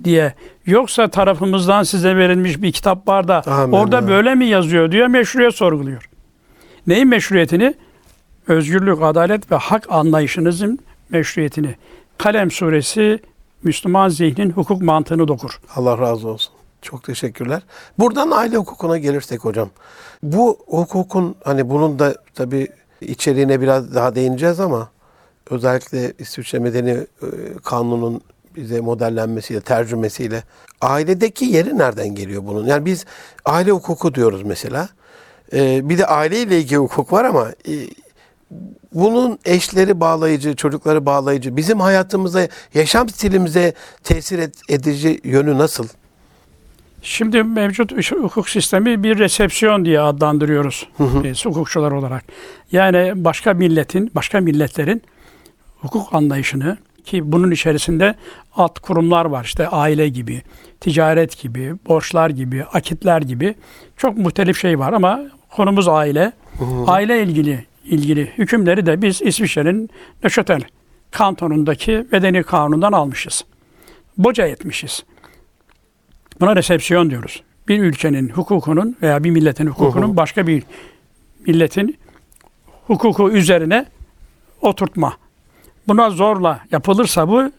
diye. 0.04 0.34
Yoksa 0.66 1.08
tarafımızdan 1.08 1.82
size 1.82 2.16
verilmiş 2.16 2.62
bir 2.62 2.72
kitap 2.72 3.08
var 3.08 3.28
da 3.28 3.42
Amin 3.46 3.76
orada 3.76 3.96
ya. 3.96 4.08
böyle 4.08 4.34
mi 4.34 4.46
yazıyor 4.46 4.92
diyor 4.92 5.06
meşruiyet 5.06 5.54
sorguluyor. 5.54 6.08
Neyin 6.86 7.08
meşruiyetini? 7.08 7.74
Özgürlük, 8.48 9.02
adalet 9.02 9.52
ve 9.52 9.56
hak 9.56 9.86
anlayışınızın 9.90 10.78
meşruiyetini. 11.10 11.74
Kalem 12.18 12.50
suresi 12.50 13.18
Müslüman 13.62 14.08
zihnin 14.08 14.50
hukuk 14.50 14.82
mantığını 14.82 15.28
dokur. 15.28 15.60
Allah 15.76 15.98
razı 15.98 16.28
olsun. 16.28 16.52
Çok 16.86 17.02
teşekkürler. 17.04 17.62
Buradan 17.98 18.30
aile 18.30 18.56
hukukuna 18.56 18.98
gelirsek 18.98 19.44
hocam. 19.44 19.70
Bu 20.22 20.58
hukukun 20.66 21.34
hani 21.44 21.70
bunun 21.70 21.98
da 21.98 22.14
tabii 22.34 22.68
içeriğine 23.00 23.60
biraz 23.60 23.94
daha 23.94 24.14
değineceğiz 24.14 24.60
ama 24.60 24.90
özellikle 25.50 26.12
İsviçre 26.18 26.58
Medeni 26.58 26.90
e, 26.90 27.28
Kanunu'nun 27.64 28.20
bize 28.56 28.80
modellenmesiyle, 28.80 29.60
tercümesiyle 29.60 30.42
ailedeki 30.80 31.44
yeri 31.44 31.78
nereden 31.78 32.14
geliyor 32.14 32.42
bunun? 32.46 32.66
Yani 32.66 32.86
biz 32.86 33.04
aile 33.44 33.70
hukuku 33.70 34.14
diyoruz 34.14 34.42
mesela. 34.42 34.88
E, 35.52 35.88
bir 35.88 35.98
de 35.98 36.06
aileyle 36.06 36.58
ilgili 36.58 36.76
hukuk 36.76 37.12
var 37.12 37.24
ama 37.24 37.48
e, 37.68 37.74
bunun 38.94 39.38
eşleri 39.44 40.00
bağlayıcı, 40.00 40.56
çocukları 40.56 41.06
bağlayıcı, 41.06 41.56
bizim 41.56 41.80
hayatımıza, 41.80 42.48
yaşam 42.74 43.08
stilimize 43.08 43.74
tesir 44.04 44.50
edici 44.68 45.20
yönü 45.24 45.58
nasıl? 45.58 45.88
Şimdi 47.06 47.42
mevcut 47.42 48.10
hukuk 48.10 48.48
sistemi 48.48 49.02
bir 49.02 49.18
resepsiyon 49.18 49.84
diye 49.84 50.00
adlandırıyoruz 50.00 50.88
biz 50.98 51.44
hukukçular 51.44 51.92
olarak. 51.92 52.24
Yani 52.72 53.12
başka 53.16 53.54
milletin, 53.54 54.10
başka 54.14 54.40
milletlerin 54.40 55.02
hukuk 55.80 56.14
anlayışını 56.14 56.76
ki 57.04 57.32
bunun 57.32 57.50
içerisinde 57.50 58.14
alt 58.56 58.78
kurumlar 58.78 59.24
var. 59.24 59.44
İşte 59.44 59.68
aile 59.68 60.08
gibi, 60.08 60.42
ticaret 60.80 61.38
gibi, 61.42 61.74
borçlar 61.88 62.30
gibi, 62.30 62.64
akitler 62.64 63.22
gibi 63.22 63.54
çok 63.96 64.16
muhtelif 64.16 64.60
şey 64.60 64.78
var 64.78 64.92
ama 64.92 65.20
konumuz 65.56 65.88
aile. 65.88 66.32
Aile 66.86 67.22
ilgili 67.22 67.66
ilgili 67.84 68.32
hükümleri 68.38 68.86
de 68.86 69.02
biz 69.02 69.22
İsviçre'nin 69.22 69.90
Neuchâtel 70.22 70.62
kantonundaki 71.10 72.06
medeni 72.12 72.42
kanundan 72.42 72.92
almışız. 72.92 73.44
Boca 74.18 74.46
etmişiz. 74.46 75.04
Buna 76.40 76.56
resepsiyon 76.56 77.10
diyoruz. 77.10 77.42
Bir 77.68 77.82
ülkenin 77.82 78.28
hukukunun 78.28 78.96
veya 79.02 79.24
bir 79.24 79.30
milletin 79.30 79.66
hukukunun 79.66 80.16
başka 80.16 80.46
bir 80.46 80.62
milletin 81.46 81.98
hukuku 82.86 83.30
üzerine 83.30 83.86
oturtma. 84.60 85.16
Buna 85.88 86.10
zorla 86.10 86.60
yapılırsa 86.70 87.28
bu 87.28 87.50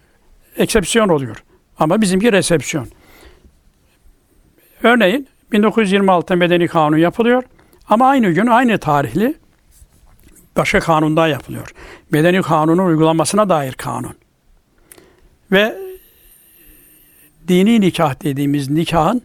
eksepsiyon 0.58 1.10
oluyor. 1.10 1.44
Ama 1.80 2.02
bizimki 2.02 2.32
resepsiyon. 2.32 2.88
Örneğin 4.84 5.28
1926'da 5.52 6.36
Medeni 6.36 6.68
Kanun 6.68 6.98
yapılıyor 6.98 7.44
ama 7.90 8.08
aynı 8.08 8.32
gün 8.32 8.48
aynı 8.48 8.78
tarihli 8.78 9.36
başka 10.56 10.80
kanun 10.80 11.18
daha 11.18 11.28
yapılıyor. 11.28 11.72
Medeni 12.12 12.42
Kanun'un 12.42 12.86
uygulanmasına 12.86 13.50
dair 13.50 13.74
kanun. 13.74 14.16
Ve 15.52 15.87
dini 17.48 17.82
nikah 17.82 18.24
dediğimiz 18.24 18.70
nikahın 18.70 19.22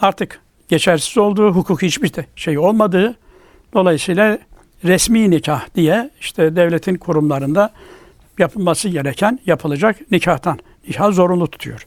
artık 0.00 0.40
geçersiz 0.68 1.18
olduğu, 1.18 1.54
hukuk 1.54 1.82
hiçbir 1.82 2.12
şey 2.36 2.58
olmadığı 2.58 3.14
dolayısıyla 3.74 4.38
resmi 4.84 5.30
nikah 5.30 5.74
diye 5.74 6.10
işte 6.20 6.56
devletin 6.56 6.94
kurumlarında 6.94 7.70
yapılması 8.38 8.88
gereken 8.88 9.38
yapılacak 9.46 10.10
nikahtan 10.10 10.58
nikah 10.88 11.12
zorunlu 11.12 11.46
tutuyor. 11.46 11.86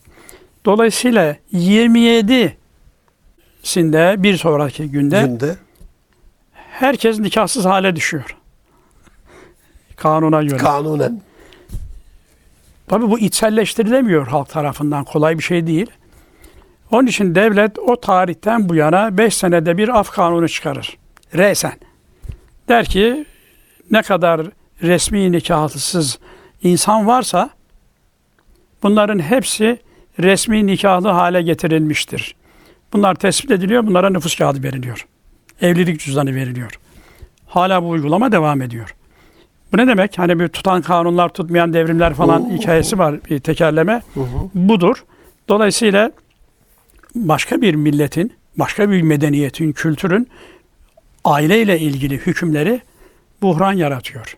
Dolayısıyla 0.66 1.36
27'sinde 1.54 2.54
bir 4.24 4.38
sonraki 4.38 4.92
günde 4.92 5.22
Günde 5.22 5.56
herkes 6.54 7.20
nikahsız 7.20 7.66
hale 7.66 7.96
düşüyor. 7.96 8.38
Kanuna 9.96 10.44
göre. 10.44 10.58
kanunen. 10.58 11.22
Tabii 12.88 13.10
bu 13.10 13.20
içselleştirilemiyor 13.20 14.28
halk 14.28 14.50
tarafından. 14.50 15.04
Kolay 15.04 15.38
bir 15.38 15.44
şey 15.44 15.68
değil. 15.68 15.92
Onun 16.92 17.08
için 17.08 17.36
devlet 17.36 17.80
o 17.80 18.00
tarihten 18.00 18.70
bu 18.70 18.76
yana 18.76 19.18
5 19.18 19.38
senede 19.38 19.78
bir 19.78 20.00
af 20.00 20.12
kanunu 20.12 20.50
çıkarır. 20.50 20.98
Resen. 21.36 21.74
Der 22.68 22.86
ki 22.86 23.26
ne 23.92 24.02
kadar 24.02 24.42
resmi 24.82 25.32
nikahsız 25.32 26.20
insan 26.64 27.08
varsa 27.08 27.50
bunların 28.84 29.20
hepsi 29.20 29.80
resmi 30.20 30.68
nikahlı 30.68 31.08
hale 31.08 31.42
getirilmiştir. 31.42 32.36
Bunlar 32.94 33.16
tespit 33.16 33.52
ediliyor, 33.52 33.88
bunlara 33.88 34.10
nüfus 34.10 34.36
kağıdı 34.36 34.64
veriliyor. 34.64 35.08
Evlilik 35.62 36.00
cüzdanı 36.00 36.36
veriliyor. 36.36 36.80
Hala 37.48 37.84
bu 37.84 37.90
uygulama 37.90 38.32
devam 38.32 38.62
ediyor. 38.62 38.96
Bu 39.76 39.80
ne 39.80 39.88
demek? 39.88 40.18
Hani 40.20 40.40
bir 40.40 40.48
tutan 40.48 40.82
kanunlar 40.82 41.30
tutmayan 41.30 41.74
devrimler 41.74 42.14
falan 42.14 42.50
hikayesi 42.50 42.98
var 42.98 43.16
bir 43.30 43.40
tekerleme. 43.40 44.02
Budur. 44.54 45.04
Dolayısıyla 45.50 46.12
başka 47.16 47.62
bir 47.62 47.76
milletin, 47.76 48.34
başka 48.58 48.92
bir 48.92 49.02
medeniyetin, 49.02 49.72
kültürün 49.72 50.30
aileyle 51.26 51.80
ilgili 51.80 52.18
hükümleri 52.18 52.82
buhran 53.42 53.74
yaratıyor. 53.74 54.38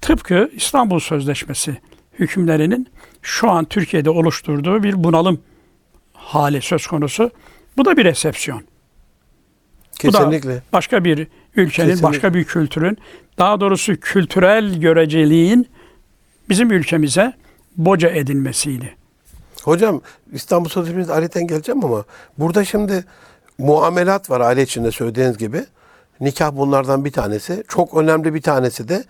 Tıpkı 0.00 0.50
İstanbul 0.54 1.00
Sözleşmesi 1.00 1.76
hükümlerinin 2.18 2.88
şu 3.22 3.50
an 3.50 3.64
Türkiye'de 3.64 4.10
oluşturduğu 4.10 4.82
bir 4.82 5.04
bunalım 5.04 5.40
hali 6.12 6.62
söz 6.62 6.86
konusu. 6.86 7.30
Bu 7.76 7.84
da 7.84 7.96
bir 7.96 8.04
resepsiyon. 8.04 8.62
Bu 10.04 10.12
da 10.12 10.18
Kesinlikle. 10.18 10.62
başka 10.72 11.04
bir 11.04 11.26
ülkenin, 11.58 11.88
Kesinlikle. 11.88 12.02
başka 12.02 12.34
bir 12.34 12.44
kültürün, 12.44 12.98
daha 13.38 13.60
doğrusu 13.60 13.96
kültürel 14.00 14.74
göreceliğin 14.74 15.68
bizim 16.48 16.70
ülkemize 16.70 17.32
boca 17.76 18.08
edilmesiydi. 18.08 18.96
Hocam 19.62 20.00
İstanbul 20.32 20.68
Sözleşmesi'ne 20.68 21.14
aileten 21.14 21.46
geleceğim 21.46 21.84
ama 21.84 22.04
burada 22.38 22.64
şimdi 22.64 23.04
muamelat 23.58 24.30
var 24.30 24.40
aile 24.40 24.62
içinde 24.62 24.90
söylediğiniz 24.90 25.38
gibi. 25.38 25.64
Nikah 26.20 26.56
bunlardan 26.56 27.04
bir 27.04 27.12
tanesi. 27.12 27.64
Çok 27.68 27.94
önemli 27.96 28.34
bir 28.34 28.42
tanesi 28.42 28.88
de 28.88 29.04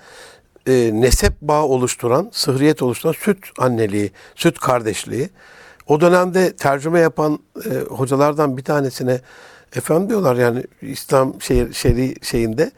e, 0.66 0.90
nesep 0.94 1.40
bağı 1.40 1.64
oluşturan, 1.64 2.28
sıhriyet 2.32 2.82
oluşturan 2.82 3.12
süt 3.12 3.38
anneliği, 3.58 4.10
süt 4.34 4.58
kardeşliği. 4.58 5.30
O 5.86 6.00
dönemde 6.00 6.56
tercüme 6.56 7.00
yapan 7.00 7.38
e, 7.70 7.70
hocalardan 7.78 8.56
bir 8.56 8.64
tanesine 8.64 9.20
efendim 9.76 10.08
diyorlar 10.08 10.36
yani 10.36 10.64
İslam 10.82 11.40
şehir, 11.42 11.72
şeri 11.72 12.14
şeyinde 12.24 12.70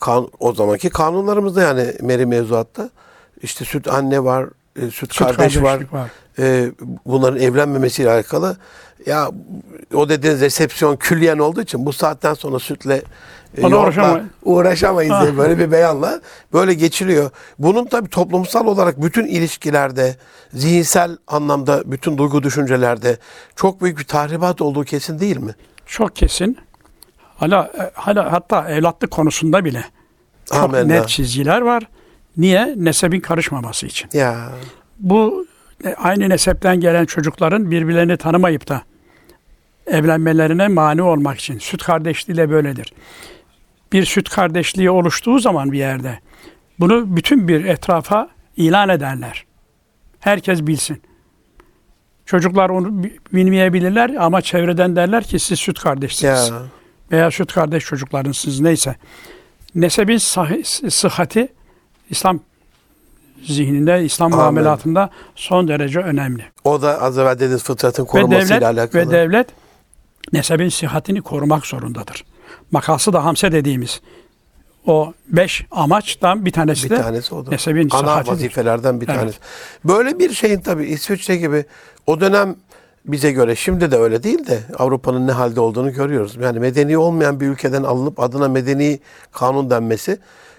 kan, 0.00 0.28
o 0.38 0.52
zamanki 0.54 0.90
kanunlarımızda 0.90 1.62
yani 1.62 1.92
meri 2.00 2.26
mevzuatta 2.26 2.90
işte 3.42 3.64
süt 3.64 3.88
anne 3.88 4.24
var, 4.24 4.46
e, 4.76 4.80
süt, 4.80 5.14
Süt 5.14 5.18
kardeş 5.18 5.62
var, 5.62 5.80
var. 5.92 6.10
e, 6.38 6.70
bunların 7.06 7.40
evlenmemesiyle 7.40 8.10
alakalı. 8.10 8.56
Ya 9.06 9.30
o 9.94 10.08
dediğiniz 10.08 10.40
resepsiyon 10.40 10.96
külliyen 10.96 11.38
olduğu 11.38 11.62
için 11.62 11.86
bu 11.86 11.92
saatten 11.92 12.34
sonra 12.34 12.58
sütle 12.58 13.02
e, 13.56 13.60
yoğurtla 13.60 13.78
uğraşamayız. 13.82 14.26
uğraşamayız 14.42 15.10
diye 15.22 15.32
Ah. 15.32 15.36
böyle 15.38 15.58
bir 15.58 15.72
beyanla 15.72 16.20
böyle 16.52 16.74
geçiliyor. 16.74 17.30
Bunun 17.58 17.84
tabii 17.84 18.08
toplumsal 18.08 18.66
olarak 18.66 19.02
bütün 19.02 19.26
ilişkilerde, 19.26 20.16
zihinsel 20.54 21.16
anlamda 21.26 21.82
bütün 21.92 22.18
duygu 22.18 22.42
düşüncelerde 22.42 23.16
çok 23.56 23.82
büyük 23.82 23.98
bir 23.98 24.04
tahribat 24.04 24.60
olduğu 24.62 24.84
kesin 24.84 25.18
değil 25.20 25.36
mi? 25.36 25.54
Çok 25.86 26.16
kesin. 26.16 26.58
hala 27.36 27.70
e, 27.78 27.90
hala 27.94 28.32
hatta 28.32 28.70
evlatlık 28.70 29.10
konusunda 29.10 29.64
bile 29.64 29.84
çok 30.44 30.58
Amenna. 30.58 30.94
net 30.94 31.08
çizgiler 31.08 31.60
var. 31.60 31.82
Niye? 32.36 32.74
Nesebin 32.76 33.20
karışmaması 33.20 33.86
için. 33.86 34.08
Ya 34.12 34.48
Bu 34.98 35.46
e, 35.84 35.94
aynı 35.94 36.28
nesepten 36.28 36.80
gelen 36.80 37.04
çocukların 37.04 37.70
birbirlerini 37.70 38.16
tanımayıp 38.16 38.68
da 38.68 38.82
evlenmelerine 39.86 40.68
mani 40.68 41.02
olmak 41.02 41.38
için. 41.38 41.58
Süt 41.58 41.82
kardeşliği 41.82 42.36
de 42.36 42.50
böyledir. 42.50 42.92
Bir 43.92 44.04
süt 44.04 44.28
kardeşliği 44.28 44.90
oluştuğu 44.90 45.38
zaman 45.38 45.72
bir 45.72 45.78
yerde 45.78 46.18
bunu 46.80 47.16
bütün 47.16 47.48
bir 47.48 47.64
etrafa 47.64 48.28
ilan 48.56 48.88
ederler. 48.88 49.44
Herkes 50.20 50.62
bilsin. 50.62 51.02
Çocuklar 52.26 52.70
onu 52.70 53.02
bi- 53.04 53.18
bilmeyebilirler 53.32 54.14
ama 54.18 54.42
çevreden 54.42 54.96
derler 54.96 55.24
ki 55.24 55.38
siz 55.38 55.58
süt 55.58 55.80
kardeşsiniz. 55.80 56.48
ya 56.48 56.62
Veya 57.12 57.30
süt 57.30 57.52
kardeş 57.52 57.84
çocuklarınız 57.84 58.60
neyse. 58.60 58.96
Nesebin 59.74 60.16
sah- 60.16 60.90
sıhhati 60.90 61.48
İslam 62.10 62.40
zihninde, 63.46 64.04
İslam 64.04 64.26
Amin. 64.32 64.36
muamelatında 64.42 65.10
son 65.34 65.68
derece 65.68 66.00
önemli. 66.00 66.44
o 66.64 66.82
da 66.82 67.02
az 67.02 67.18
evvel 67.18 67.34
dediğiniz 67.34 67.62
fıtratın 67.64 68.02
Ve 68.02 68.06
korunmasıyla 68.06 68.46
devlet, 68.60 68.62
alakalı. 68.78 69.02
ve 69.06 69.10
devlet 69.10 69.46
nesebin 70.32 70.68
sıhhatini 70.68 71.22
korumak 71.22 71.66
zorundadır. 71.66 72.24
Makası 72.70 73.12
da 73.12 73.24
hamse 73.24 73.52
dediğimiz 73.52 74.00
o 74.86 75.12
beş 75.28 75.66
amaçtan 75.70 76.44
bir 76.46 76.50
tanesi 76.52 76.84
bir 76.84 76.90
de 76.90 77.02
tanesi 77.02 77.34
o 77.34 77.46
da. 77.46 77.50
nesebin 77.50 77.88
Ana 77.92 78.00
sıhhatidir. 78.00 78.32
vazifelerden 78.32 79.00
bir 79.00 79.08
Evet. 79.08 79.18
tanesi. 79.18 79.38
Böyle 79.84 80.18
bir 80.18 80.30
şeyin 80.32 80.60
tabii 80.60 80.84
İsviçre 80.86 81.36
gibi 81.36 81.64
o 82.06 82.20
dönem 82.20 82.56
bize 83.04 83.32
göre 83.32 83.56
şimdi 83.56 83.90
de 83.90 83.96
öyle 83.96 84.22
değil 84.22 84.46
de 84.46 84.58
Avrupa'nın 84.78 85.26
ne 85.26 85.32
halde 85.32 85.60
olduğunu 85.60 85.92
görüyoruz. 85.92 86.36
Yani 86.42 86.58
medeni 86.58 86.98
olmayan 86.98 87.40
bir 87.40 87.46
ülkeden 87.46 87.82
alınıp 87.82 88.20
adına 88.20 88.48
medeni 88.48 89.00
kanun 89.32 89.70
denmesi. 89.70 90.18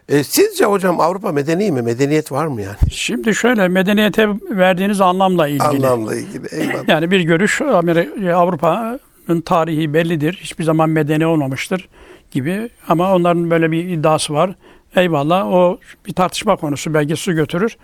E, 0.10 0.24
sizce 0.24 0.66
hocam 0.66 1.00
Avrupa 1.00 1.32
medeni 1.32 1.72
mi? 1.72 1.82
Medeniyet 1.82 2.32
var 2.32 2.48
mı 2.48 2.62
yani? 2.62 2.76
Şimdi 2.92 3.36
şöyle 3.36 3.68
medeniyete 3.68 4.30
verdiğiniz 4.50 5.02
anlamla 5.02 5.48
ilgili. 5.48 5.64
Anlamla 5.64 6.16
ilgili. 6.16 6.48
Eyvallah. 6.52 6.88
Yani 6.88 7.12
bir 7.12 7.20
görüş 7.22 7.62
Amerika, 7.62 8.36
Avrupa'nın 8.36 9.42
tarihi 9.42 9.94
bellidir. 9.94 10.40
Hiçbir 10.44 10.64
zaman 10.64 10.90
medeni 10.90 11.26
olmamıştır 11.26 11.88
gibi. 12.34 12.70
Ama 12.88 13.16
onların 13.16 13.50
böyle 13.50 13.72
bir 13.72 13.90
iddiası 13.90 14.34
var. 14.34 14.56
Eyvallah 14.96 15.48
o 15.48 15.80
bir 16.08 16.14
tartışma 16.14 16.56
konusu 16.56 16.94
belki 16.94 17.16
su 17.16 17.34
götürür. 17.34 17.78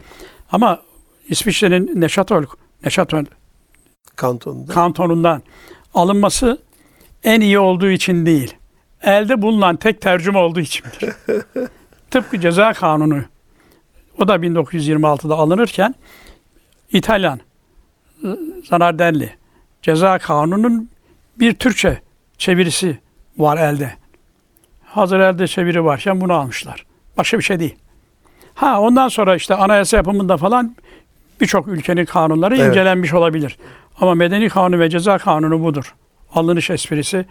Ama 0.52 0.80
İsviçre'nin 1.30 2.02
Neşatol, 2.02 2.44
Neşatol 2.86 3.24
Kantonda. 4.16 4.74
kantonundan 4.74 5.42
alınması 5.94 6.58
en 7.24 7.42
iyi 7.42 7.60
olduğu 7.60 7.90
için 7.90 8.26
değil. 8.26 8.56
Elde 9.02 9.42
bulunan 9.42 9.76
tek 9.76 10.02
tercüme 10.02 10.38
olduğu 10.40 10.60
içindir. 10.60 11.14
Tıpkı 12.12 12.40
ceza 12.40 12.74
kanunu 12.74 13.22
o 14.18 14.28
da 14.28 14.36
1926'da 14.36 15.36
alınırken 15.36 15.96
İtalyan 16.92 17.40
ıı, 18.24 18.40
Zanardelli 18.70 19.34
ceza 19.82 20.20
kanunun 20.20 20.90
bir 21.40 21.54
Türkçe 21.54 22.02
çevirisi 22.38 23.00
var 23.38 23.58
elde. 23.58 23.94
Hazır 24.90 25.20
elde 25.20 25.48
çeviri 25.48 25.86
varken 25.86 26.22
bunu 26.22 26.34
almışlar. 26.34 26.86
Başka 27.18 27.38
bir 27.38 27.44
şey 27.44 27.60
değil. 27.60 27.76
Ha 28.56 28.82
ondan 28.82 29.08
sonra 29.08 29.36
işte 29.36 29.56
anayasa 29.56 29.98
yapımında 29.98 30.38
falan 30.38 30.76
birçok 31.42 31.68
ülkenin 31.68 32.06
kanunları 32.06 32.56
Evet. 32.58 32.68
incelenmiş 32.68 33.14
olabilir. 33.14 33.58
Ama 34.02 34.16
medeni 34.16 34.50
kanunu 34.50 34.80
ve 34.80 34.90
ceza 34.90 35.18
kanunu 35.18 35.64
budur. 35.64 35.96
Alınış 36.36 36.70
esprisi 36.70 37.26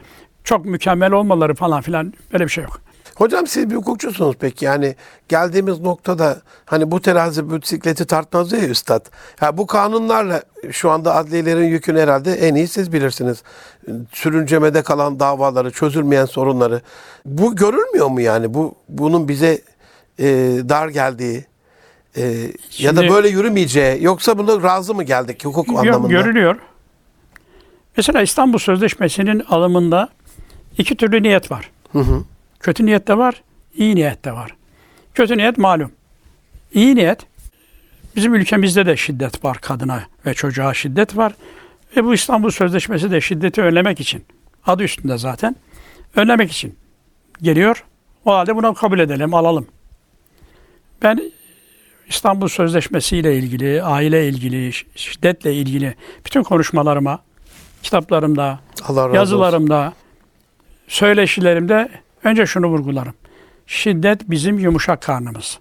çok 0.44 0.64
mükemmel 0.64 1.12
olmaları 1.12 1.54
falan 1.54 1.80
filan 1.80 2.12
böyle 2.32 2.44
bir 2.44 2.50
şey 2.50 2.64
yok. 2.64 2.80
Hocam 3.18 3.46
siz 3.46 3.70
bir 3.70 3.74
hukukçusunuz 3.74 4.36
peki 4.40 4.64
yani 4.64 4.94
geldiğimiz 5.28 5.80
noktada 5.80 6.40
hani 6.64 6.90
bu 6.90 7.00
terazi 7.00 7.50
bisikleti 7.62 8.06
tartmaz 8.06 8.52
ya 8.52 8.58
üstad. 8.68 9.06
Ha, 9.40 9.56
bu 9.58 9.66
kanunlarla 9.66 10.42
şu 10.70 10.90
anda 10.90 11.14
adliyelerin 11.14 11.66
yükünü 11.66 12.00
herhalde 12.00 12.32
en 12.34 12.54
iyi 12.54 12.68
siz 12.68 12.92
bilirsiniz. 12.92 13.42
Sürüncemede 14.12 14.82
kalan 14.82 15.20
davaları, 15.20 15.70
çözülmeyen 15.70 16.24
sorunları. 16.24 16.82
Bu 17.24 17.56
görülmüyor 17.56 18.06
mu 18.08 18.20
yani? 18.20 18.54
Bu 18.54 18.74
bunun 18.88 19.28
bize 19.28 19.60
e, 20.18 20.26
dar 20.68 20.88
geldiği 20.88 21.44
e, 22.16 22.22
ya 22.78 22.96
da 22.96 23.00
Şimdi- 23.00 23.10
böyle 23.14 23.28
yürümeyeceği 23.28 24.02
yoksa 24.04 24.38
buna 24.38 24.62
razı 24.62 24.94
mı 24.94 25.02
geldik 25.02 25.44
hukuk 25.44 25.68
Yok, 25.68 25.78
anlamında? 25.78 26.12
görülüyor. 26.12 26.56
Mesela 27.96 28.22
İstanbul 28.22 28.58
Sözleşmesi'nin 28.58 29.40
alımında 29.48 30.08
iki 30.78 30.96
türlü 30.96 31.22
niyet 31.22 31.50
var. 31.50 31.70
Hı 31.92 31.98
hı. 31.98 32.24
Kötü 32.60 32.86
niyet 32.86 33.08
de 33.08 33.18
var, 33.18 33.42
iyi 33.74 33.94
niyet 33.94 34.24
de 34.24 34.32
var. 34.32 34.56
Kötü 35.14 35.36
niyet 35.36 35.58
malum. 35.58 35.92
İyi 36.74 36.96
niyet, 36.96 37.26
bizim 38.16 38.34
ülkemizde 38.34 38.86
de 38.86 38.96
şiddet 38.96 39.44
var 39.44 39.58
kadına 39.58 40.02
ve 40.26 40.34
çocuğa 40.34 40.74
şiddet 40.74 41.16
var. 41.16 41.32
Ve 41.96 42.04
bu 42.04 42.14
İstanbul 42.14 42.50
Sözleşmesi 42.50 43.10
de 43.10 43.20
şiddeti 43.20 43.62
önlemek 43.62 44.00
için, 44.00 44.24
adı 44.66 44.82
üstünde 44.82 45.18
zaten, 45.18 45.56
önlemek 46.16 46.50
için 46.50 46.76
geliyor. 47.42 47.84
O 48.24 48.32
halde 48.32 48.56
bunu 48.56 48.74
kabul 48.74 48.98
edelim, 48.98 49.34
alalım. 49.34 49.66
Ben 51.02 51.32
İstanbul 52.08 52.48
Sözleşmesi 52.48 53.16
ile 53.16 53.38
ilgili, 53.38 53.82
aile 53.82 54.28
ilgili, 54.28 54.72
şiddetle 54.94 55.54
ilgili 55.54 55.94
bütün 56.26 56.42
konuşmalarıma, 56.42 57.22
kitaplarımda, 57.82 58.60
Allah 58.82 59.00
razı 59.00 59.08
olsun. 59.08 59.14
yazılarımda, 59.14 59.92
söyleşilerimde 60.88 61.88
önce 62.24 62.46
şunu 62.46 62.66
vurgularım. 62.66 63.14
Şiddet 63.66 64.30
bizim 64.30 64.58
yumuşak 64.58 65.02
karnımız. 65.02 65.58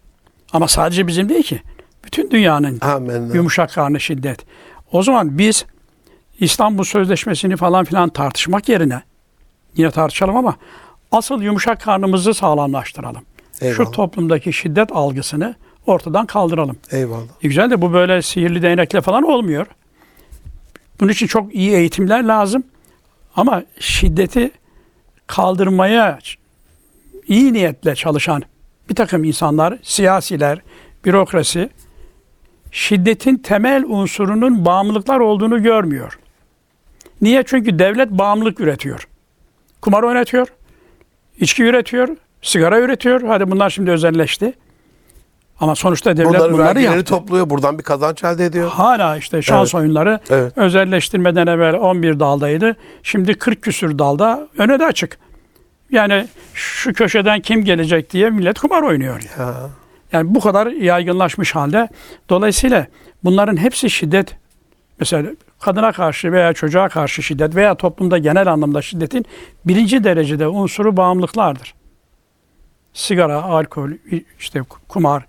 Ama 0.54 0.68
sadece 0.68 1.08
bizim 1.08 1.30
değil 1.30 1.44
ki. 1.44 1.62
Bütün 2.06 2.32
dünyanın 2.32 2.80
Amin. 2.82 3.34
yumuşak 3.34 3.74
karnı 3.74 4.00
şiddet. 4.00 4.46
O 4.92 5.04
zaman 5.04 5.38
biz 5.38 5.66
İstanbul 6.40 6.84
Sözleşmesi'ni 6.84 7.58
falan 7.58 7.86
filan 7.86 8.10
tartışmak 8.10 8.70
yerine 8.70 9.02
yine 9.76 9.92
tartışalım 9.92 10.36
ama 10.36 10.56
asıl 11.12 11.42
yumuşak 11.42 11.82
karnımızı 11.82 12.34
sağlamlaştıralım. 12.34 13.22
Eyvallah. 13.62 13.76
Şu 13.78 13.92
toplumdaki 13.92 14.54
şiddet 14.54 14.92
algısını 14.92 15.56
ortadan 15.86 16.26
kaldıralım. 16.26 16.78
Eyvallah. 16.92 17.22
E 17.44 17.48
güzel 17.48 17.70
de 17.72 17.82
bu 17.82 17.94
böyle 17.94 18.22
sihirli 18.22 18.62
değnekle 18.62 19.02
falan 19.02 19.24
olmuyor. 19.24 19.68
Bunun 21.00 21.12
için 21.12 21.28
çok 21.28 21.56
iyi 21.56 21.72
eğitimler 21.72 22.24
lazım. 22.24 22.64
Ama 23.36 23.64
şiddeti 23.80 24.52
kaldırmaya 25.28 26.20
iyi 27.28 27.54
niyetle 27.54 27.96
çalışan 27.96 28.44
bir 28.90 28.96
takım 28.96 29.24
insanlar, 29.24 29.78
siyasiler, 29.84 30.62
bürokrasi 31.06 31.70
şiddetin 32.72 33.36
temel 33.38 33.84
unsurunun 33.88 34.66
bağımlılıklar 34.66 35.20
olduğunu 35.20 35.64
görmüyor. 35.64 36.20
Niye? 37.22 37.44
Çünkü 37.48 37.80
devlet 37.80 38.12
bağımlılık 38.12 38.60
üretiyor. 38.60 39.08
Kumar 39.82 40.04
oynatıyor, 40.04 40.48
içki 41.40 41.64
üretiyor, 41.64 42.08
sigara 42.42 42.80
üretiyor. 42.80 43.22
Hadi 43.22 43.52
bunlar 43.52 43.70
şimdi 43.70 43.92
özelleşti. 43.92 44.54
Ama 45.60 45.76
sonuçta 45.76 46.18
devlet 46.18 46.30
Bunları 46.30 46.54
bunları 46.54 46.82
yaptı. 46.82 47.04
topluyor. 47.04 47.50
Buradan 47.50 47.78
bir 47.80 47.84
kazanç 47.84 48.24
elde 48.24 48.46
ediyor. 48.46 48.70
Hala 48.70 49.18
işte 49.18 49.42
şans 49.42 49.76
oyunları 49.76 50.20
Evet. 50.30 50.58
özelleştirmeden 50.58 51.48
evvel 51.48 51.74
11 51.76 52.20
daldaydı. 52.20 52.76
Şimdi 53.04 53.34
40 53.34 53.62
küsür 53.62 54.00
dalda 54.00 54.48
öne 54.58 54.80
de 54.80 54.86
açık. 54.86 55.18
Yani 55.92 56.28
şu 56.54 56.94
köşeden 56.94 57.40
kim 57.40 57.64
gelecek 57.64 58.12
diye 58.12 58.30
millet 58.30 58.60
kumar 58.60 58.84
oynuyor. 58.84 59.24
Yani. 59.40 59.70
Yani 60.12 60.36
bu 60.36 60.40
kadar 60.40 60.68
yaygınlaşmış 60.68 61.56
halde. 61.56 61.88
Dolayısıyla 62.30 62.88
bunların 63.24 63.58
hepsi 63.58 63.90
şiddet. 63.90 64.36
Mesela 65.00 65.32
kadına 65.60 65.92
karşı 65.92 66.32
veya 66.32 66.54
çocuğa 66.54 66.90
karşı 66.90 67.24
şiddet 67.24 67.56
veya 67.56 67.76
toplumda 67.76 68.18
genel 68.18 68.48
anlamda 68.54 68.82
şiddetin 68.82 69.26
birinci 69.66 70.04
derecede 70.04 70.48
unsuru 70.48 70.98
bağımlılıklardır. 70.98 71.74
Sigara, 72.94 73.42
alkol, 73.42 73.90
işte 74.40 74.62
kumar, 74.88 75.26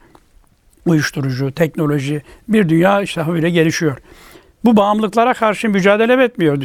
uyuşturucu, 0.86 1.52
teknoloji, 1.52 2.22
bir 2.48 2.68
dünya 2.68 3.02
işte 3.02 3.28
böyle 3.28 3.50
gelişiyor. 3.50 3.98
Bu 4.64 4.76
bağımlılıklara 4.76 5.34
karşı 5.34 5.68
mücadele 5.68 6.24
etmiyor 6.24 6.62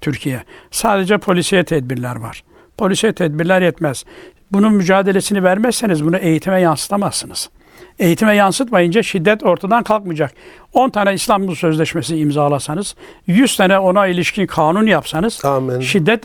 Türkiye. 0.00 0.44
Sadece 0.70 1.18
polisiye 1.18 1.64
tedbirler 1.64 2.16
var. 2.16 2.44
Polisiye 2.80 3.12
tedbirler 3.12 3.62
yetmez. 3.62 4.04
Bunun 4.52 4.72
mücadelesini 4.72 5.44
vermezseniz 5.44 6.04
bunu 6.04 6.16
eğitime 6.16 6.60
yansıtamazsınız. 6.60 7.50
Eğitime 7.98 8.36
yansıtmayınca 8.36 9.02
şiddet 9.02 9.42
ortadan 9.42 9.82
kalkmayacak. 9.82 10.32
10 10.72 10.90
tane 10.90 11.14
İstanbul 11.14 11.54
Sözleşmesi 11.54 12.16
imzalasanız, 12.16 12.94
100 13.26 13.56
tane 13.56 13.78
ona 13.78 14.06
ilişkin 14.06 14.46
kanun 14.46 14.86
yapsanız 14.86 15.44
Amin. 15.44 15.80
şiddet 15.80 16.24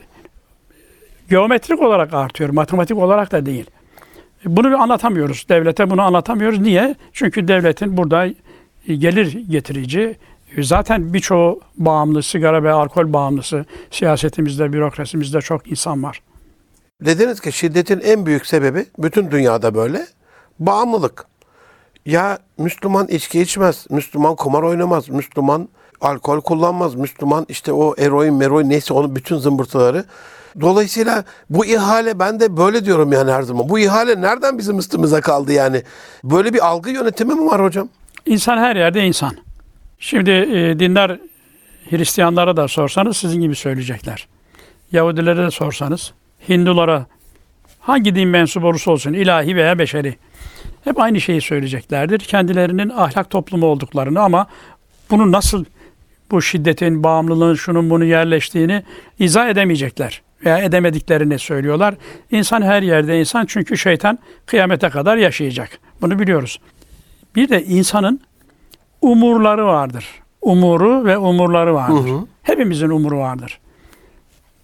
geometrik 1.29 1.81
olarak 1.81 2.13
artıyor, 2.13 2.49
matematik 2.49 2.97
olarak 2.97 3.31
da 3.31 3.45
değil. 3.45 3.65
Bunu 4.45 4.81
anlatamıyoruz. 4.81 5.45
Devlete 5.49 5.89
bunu 5.89 6.01
anlatamıyoruz. 6.01 6.59
Niye? 6.59 6.95
Çünkü 7.13 7.47
devletin 7.47 7.97
burada 7.97 8.27
gelir 8.87 9.37
getirici 9.49 10.15
zaten 10.59 11.13
birçoğu 11.13 11.59
bağımlı, 11.77 12.23
sigara 12.23 12.63
ve 12.63 12.71
alkol 12.71 13.13
bağımlısı 13.13 13.65
siyasetimizde, 13.91 14.73
bürokrasimizde 14.73 15.41
çok 15.41 15.71
insan 15.71 16.03
var. 16.03 16.21
Dediniz 17.05 17.39
ki 17.39 17.51
şiddetin 17.51 17.99
en 17.99 18.25
büyük 18.25 18.45
sebebi 18.45 18.85
bütün 18.99 19.31
dünyada 19.31 19.75
böyle 19.75 20.07
bağımlılık. 20.59 21.25
Ya 22.05 22.39
Müslüman 22.57 23.07
içki 23.07 23.41
içmez, 23.41 23.85
Müslüman 23.89 24.35
kumar 24.35 24.63
oynamaz, 24.63 25.09
Müslüman 25.09 25.69
alkol 26.01 26.41
kullanmaz, 26.41 26.95
Müslüman 26.95 27.45
işte 27.49 27.73
o 27.73 27.95
eroin, 27.97 28.33
meroin 28.33 28.69
neyse 28.69 28.93
onun 28.93 29.15
bütün 29.15 29.37
zımbırtıları. 29.37 30.05
Dolayısıyla 30.61 31.23
bu 31.49 31.65
ihale 31.65 32.19
ben 32.19 32.39
de 32.39 32.57
böyle 32.57 32.85
diyorum 32.85 33.13
yani 33.13 33.31
her 33.31 33.41
zaman. 33.41 33.69
Bu 33.69 33.79
ihale 33.79 34.21
nereden 34.21 34.57
bizim 34.57 34.79
üstümüze 34.79 35.21
kaldı 35.21 35.53
yani? 35.53 35.83
Böyle 36.23 36.53
bir 36.53 36.67
algı 36.67 36.89
yönetimi 36.89 37.33
mi 37.33 37.45
var 37.45 37.63
hocam? 37.63 37.89
İnsan 38.25 38.57
her 38.57 38.75
yerde 38.75 39.05
insan. 39.05 39.37
Şimdi 39.99 40.31
e, 40.31 40.79
dindar 40.79 41.19
Hristiyanlara 41.89 42.57
da 42.57 42.67
sorsanız 42.67 43.17
sizin 43.17 43.41
gibi 43.41 43.55
söyleyecekler. 43.55 44.27
Yahudilere 44.91 45.45
de 45.45 45.51
sorsanız, 45.51 46.13
Hindulara, 46.49 47.05
hangi 47.79 48.15
din 48.15 48.27
mensubu 48.27 48.67
olursa 48.67 48.91
olsun, 48.91 49.13
ilahi 49.13 49.55
veya 49.55 49.79
beşeri, 49.79 50.15
hep 50.83 50.99
aynı 50.99 51.21
şeyi 51.21 51.41
söyleyeceklerdir. 51.41 52.19
Kendilerinin 52.19 52.89
ahlak 52.89 53.29
toplumu 53.29 53.65
olduklarını 53.65 54.21
ama 54.21 54.47
bunu 55.11 55.31
nasıl 55.31 55.65
bu 56.31 56.41
şiddetin, 56.41 57.03
bağımlılığın, 57.03 57.55
şunun 57.55 57.89
bunu 57.89 58.05
yerleştiğini 58.05 58.83
izah 59.19 59.49
edemeyecekler 59.49 60.21
veya 60.45 60.59
edemediklerini 60.59 61.39
söylüyorlar. 61.39 61.95
İnsan 62.31 62.61
her 62.61 62.81
yerde 62.81 63.19
insan 63.19 63.45
çünkü 63.45 63.77
şeytan 63.77 64.19
kıyamete 64.45 64.89
kadar 64.89 65.17
yaşayacak. 65.17 65.79
Bunu 66.01 66.19
biliyoruz. 66.19 66.59
Bir 67.35 67.49
de 67.49 67.65
insanın 67.65 68.21
umurları 69.01 69.65
vardır. 69.65 70.05
Umuru 70.41 71.05
ve 71.05 71.17
umurları 71.17 71.73
vardır. 71.73 72.11
Hepimizin 72.43 72.89
umuru 72.89 73.17
vardır. 73.17 73.59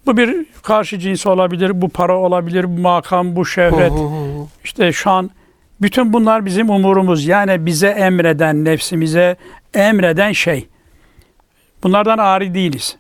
Bu 0.06 0.18
bir 0.18 0.46
karşı 0.64 1.00
cins 1.00 1.28
olabilir, 1.28 1.82
bu 1.82 1.90
para 1.90 2.18
olabilir, 2.18 2.78
bu 2.78 2.82
makam, 2.82 3.36
bu 3.36 3.46
şöhret, 3.46 3.94
işte 4.64 4.94
şan. 4.94 5.32
Bütün 5.82 6.14
bunlar 6.14 6.46
bizim 6.46 6.70
umurumuz. 6.70 7.26
Yani 7.26 7.66
bize 7.66 7.88
emreden, 7.88 8.66
nefsimize 8.66 9.36
emreden 9.74 10.32
şey. 10.32 10.68
Bunlardan 11.84 12.18
ari 12.18 12.54
değiliz. 12.54 12.98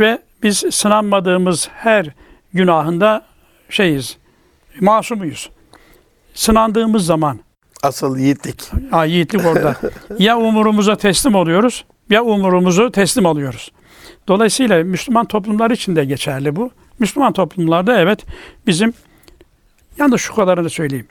Ve 0.00 0.18
biz 0.42 0.64
sınanmadığımız 0.70 1.68
her 1.74 2.06
günahında 2.52 3.24
şeyiz, 3.70 4.16
masumuyuz. 4.80 5.50
Sınandığımız 6.34 7.06
zaman 7.06 7.40
Asıl 7.82 8.18
yiğitlik. 8.18 8.70
Ha, 8.90 9.04
yiğitlik 9.04 9.46
orada. 9.46 9.76
ya 10.18 10.38
umurumuza 10.38 10.96
teslim 10.96 11.34
oluyoruz 11.34 11.84
ya 12.10 12.24
umurumuzu 12.24 12.92
teslim 12.92 13.26
alıyoruz. 13.26 13.72
Dolayısıyla 14.28 14.84
Müslüman 14.84 15.24
toplumlar 15.26 15.70
için 15.70 15.96
de 15.96 16.04
geçerli 16.04 16.56
bu. 16.56 16.70
Müslüman 16.98 17.32
toplumlarda 17.32 17.98
evet 18.00 18.26
bizim 18.66 18.94
yalnız 19.98 20.20
şu 20.20 20.34
kadarını 20.34 20.70
söyleyeyim. 20.70 21.08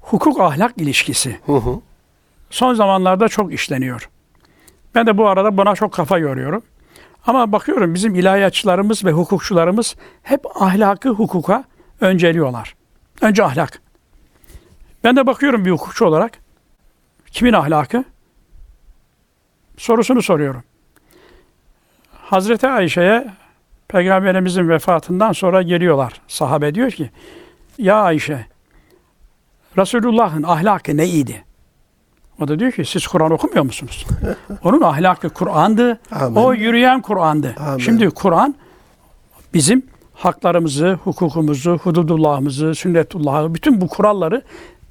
Hukuk 0.00 0.40
ahlak 0.40 0.78
ilişkisi 0.78 1.38
Hı 1.46 1.52
hı. 1.52 1.80
son 2.50 2.74
zamanlarda 2.74 3.28
çok 3.28 3.52
işleniyor. 3.52 4.08
Ben 4.94 5.06
de 5.06 5.18
bu 5.18 5.28
arada 5.28 5.56
buna 5.56 5.74
çok 5.74 5.92
kafa 5.92 6.18
yoruyorum. 6.18 6.62
Ama 7.26 7.52
bakıyorum 7.52 7.94
bizim 7.94 8.14
ilahiyatçılarımız 8.14 9.04
ve 9.04 9.12
hukukçularımız 9.12 9.96
hep 10.22 10.62
ahlakı 10.62 11.08
hukuka 11.08 11.64
önceliyorlar. 12.00 12.74
Önce 13.20 13.44
ahlak. 13.44 13.82
Ben 15.04 15.16
de 15.16 15.26
bakıyorum 15.26 15.64
bir 15.64 15.70
hukukçu 15.70 16.04
olarak. 16.04 16.32
Kimin 17.26 17.52
ahlakı? 17.52 18.04
Sorusunu 19.76 20.22
soruyorum. 20.22 20.62
Hazreti 22.32 22.68
Ayşe'ye 22.68 23.26
Peygamberimizin 23.88 24.68
vefatından 24.68 25.32
sonra 25.32 25.62
geliyorlar. 25.62 26.12
Sahabe 26.28 26.74
diyor 26.74 26.90
ki, 26.90 27.10
Ya 27.78 27.96
Ayşe, 27.96 28.46
Resulullah'ın 29.78 30.42
ahlakı 30.42 30.96
neydi? 30.96 31.44
O 32.40 32.48
da 32.48 32.58
diyor 32.58 32.72
ki 32.72 32.84
siz 32.84 33.06
Kur'an 33.06 33.30
okumuyor 33.30 33.64
musunuz? 33.64 34.06
Onun 34.64 34.80
ahlakı 34.80 35.30
Kur'an'dı. 35.30 36.00
Amin. 36.12 36.36
O 36.36 36.52
yürüyen 36.52 37.02
Kur'an'dı. 37.02 37.54
Amin. 37.60 37.78
Şimdi 37.78 38.10
Kur'an 38.10 38.54
bizim 39.54 39.82
haklarımızı, 40.14 40.98
hukukumuzu, 41.04 41.78
hududullahımızı, 41.78 42.74
sünnetullahı, 42.74 43.54
bütün 43.54 43.80
bu 43.80 43.88
kuralları 43.88 44.42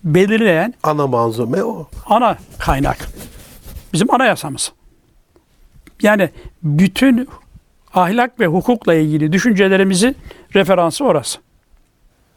belirleyen 0.04 0.74
Ana 0.84 1.08
manzume 1.08 1.64
o. 1.64 1.88
ana 2.06 2.38
kaynak. 2.60 3.08
Bizim 3.94 4.14
anayasamız. 4.14 4.72
Yani 6.02 6.30
bütün 6.64 7.28
ahlak 7.94 8.40
ve 8.40 8.48
hukukla 8.48 8.94
ilgili 8.94 9.32
düşüncelerimizi 9.34 10.16
referansı 10.56 11.06
orası. 11.06 11.40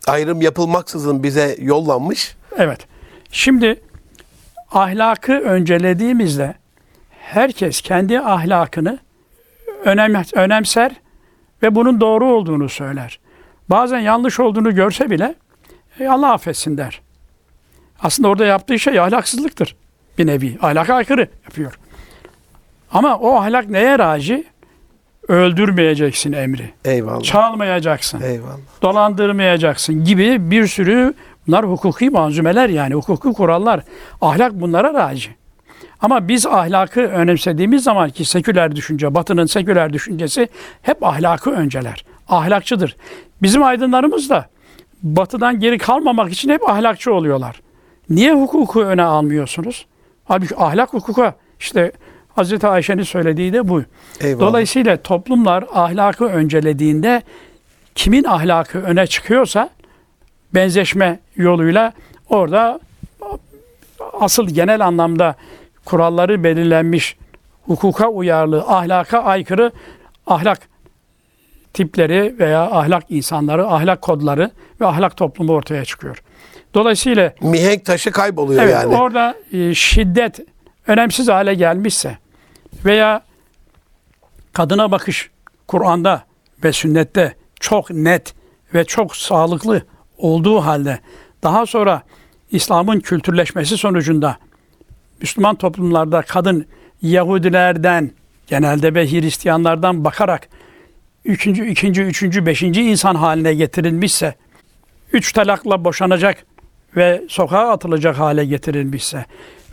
Ayrım 0.07 0.43
yapılmaksızın 0.43 1.23
bize 1.23 1.57
yollanmış. 1.61 2.37
Evet. 2.57 2.87
Şimdi 3.33 3.81
ahlakı 4.73 5.33
öncelediğimizde 5.33 6.55
herkes 7.11 7.81
kendi 7.81 8.21
ahlakını 8.21 8.99
önem, 9.85 10.23
önemser 10.35 10.93
ve 11.63 11.75
bunun 11.75 12.01
doğru 12.01 12.27
olduğunu 12.27 12.69
söyler. 12.69 13.21
Bazen 13.71 13.99
yanlış 13.99 14.41
olduğunu 14.41 14.75
görse 14.75 15.11
bile 15.11 15.35
"E, 16.01 16.09
Allah 16.09 16.33
affetsin 16.33 16.77
der. 16.79 17.01
Aslında 18.01 18.29
orada 18.29 18.47
yaptığı 18.47 18.79
şey 18.79 19.01
ahlaksızlıktır. 19.01 19.77
Bir 20.19 20.27
nevi. 20.27 20.59
Ahlaka 20.63 20.95
aykırı 20.95 21.29
yapıyor. 21.45 21.79
Ama 22.95 23.17
o 23.17 23.37
ahlak 23.37 23.69
neye 23.71 23.99
raci? 23.99 24.45
Öldürmeyeceksin 25.29 26.33
emri. 26.33 26.71
Eyvallah. 26.85 27.23
Çalmayacaksın 27.23 28.21
Eyvallah. 28.23 28.57
dolandırmayacaksın 28.83 30.05
gibi 30.05 30.51
bir 30.51 30.67
sürü 30.67 31.15
bunlar 31.47 31.67
hukuki 31.71 32.11
manzumeler 32.11 32.69
yani 32.69 32.95
hukuki 32.95 33.33
kurallar. 33.33 33.81
Ahlak 34.21 34.53
bunlara 34.53 34.95
raci. 34.95 35.31
Ama 36.01 36.29
biz 36.29 36.47
ahlakı 36.47 37.01
önemsediğimiz 37.01 37.83
zaman 37.85 38.11
ki 38.11 38.25
seküler 38.25 38.77
düşünce, 38.77 39.15
batının 39.15 39.47
seküler 39.47 39.93
düşüncesi 39.93 40.49
hep 40.83 41.03
ahlakı 41.03 41.51
önceler. 41.51 42.05
Ahlakçıdır. 42.29 42.97
Bizim 43.43 43.63
aydınlarımız 43.63 44.31
da 44.31 44.47
batıdan 45.03 45.61
geri 45.61 45.79
kalmamak 45.79 46.33
için 46.33 46.49
hep 46.49 46.69
ahlakçı 46.69 47.15
oluyorlar. 47.15 47.61
Niye 48.11 48.33
hukuku 48.35 48.83
öne 48.83 49.03
almıyorsunuz? 49.03 49.87
Halbuki 50.25 50.57
ahlak 50.57 50.93
hukuka 50.93 51.35
işte 51.61 51.93
Hazreti 52.37 52.67
Ayşe'nin 52.67 53.03
söylediği 53.03 53.53
de 53.53 53.69
bu. 53.69 53.83
Eyvallah. 54.21 54.41
Dolayısıyla 54.41 54.97
toplumlar 54.97 55.65
ahlakı 55.75 56.25
öncelediğinde 56.25 57.23
kimin 57.95 58.25
ahlakı 58.25 58.79
öne 58.83 59.07
çıkıyorsa 59.07 59.71
benzeşme 60.55 61.21
yoluyla 61.37 61.93
orada 62.29 62.81
asıl 64.21 64.47
genel 64.49 64.87
anlamda 64.87 65.35
kuralları 65.85 66.45
belirlenmiş 66.45 67.17
hukuka 67.67 68.09
uyarlı, 68.09 68.63
ahlaka 68.63 69.19
aykırı 69.23 69.73
ahlak 70.27 70.59
tipleri 71.75 72.35
veya 72.39 72.63
ahlak 72.63 73.03
insanları, 73.09 73.67
ahlak 73.67 74.03
kodları 74.03 74.51
ve 74.81 74.87
ahlak 74.87 75.17
toplumu 75.17 75.53
ortaya 75.53 75.85
çıkıyor. 75.85 76.23
Dolayısıyla 76.75 77.33
Mihenk 77.41 77.85
taşı 77.85 78.11
kayboluyor 78.11 78.63
Evet, 78.63 78.75
yani. 78.75 78.97
orada 78.97 79.35
e, 79.53 79.75
şiddet 79.75 80.41
önemsiz 80.87 81.29
hale 81.29 81.55
gelmişse 81.55 82.19
veya 82.85 83.23
kadına 84.53 84.91
bakış 84.91 85.31
Kur'an'da 85.69 86.25
ve 86.65 86.73
sünnette 86.73 87.35
çok 87.61 87.91
net 87.91 88.35
ve 88.75 88.85
çok 88.85 89.17
sağlıklı 89.17 89.83
olduğu 90.19 90.61
halde 90.61 90.99
daha 91.43 91.67
sonra 91.67 92.03
İslam'ın 92.51 93.01
kültürleşmesi 93.01 93.77
sonucunda 93.77 94.37
Müslüman 95.21 95.55
toplumlarda 95.55 96.23
kadın 96.23 96.67
Yahudilerden 97.03 98.11
genelde 98.47 98.95
ve 98.95 99.11
Hristiyanlardan 99.11 100.05
bakarak 100.05 100.49
üçüncü, 101.25 101.67
ikinci, 101.67 102.03
üçüncü, 102.03 102.47
beşinci 102.47 102.83
insan 102.83 103.15
haline 103.15 103.55
getirilmişse 103.55 104.35
üç 105.13 105.33
talakla 105.33 105.85
boşanacak 105.85 106.47
ve 106.97 107.23
sokağa 107.29 107.71
atılacak 107.71 108.19
hale 108.19 108.45
getirilmişse 108.45 109.25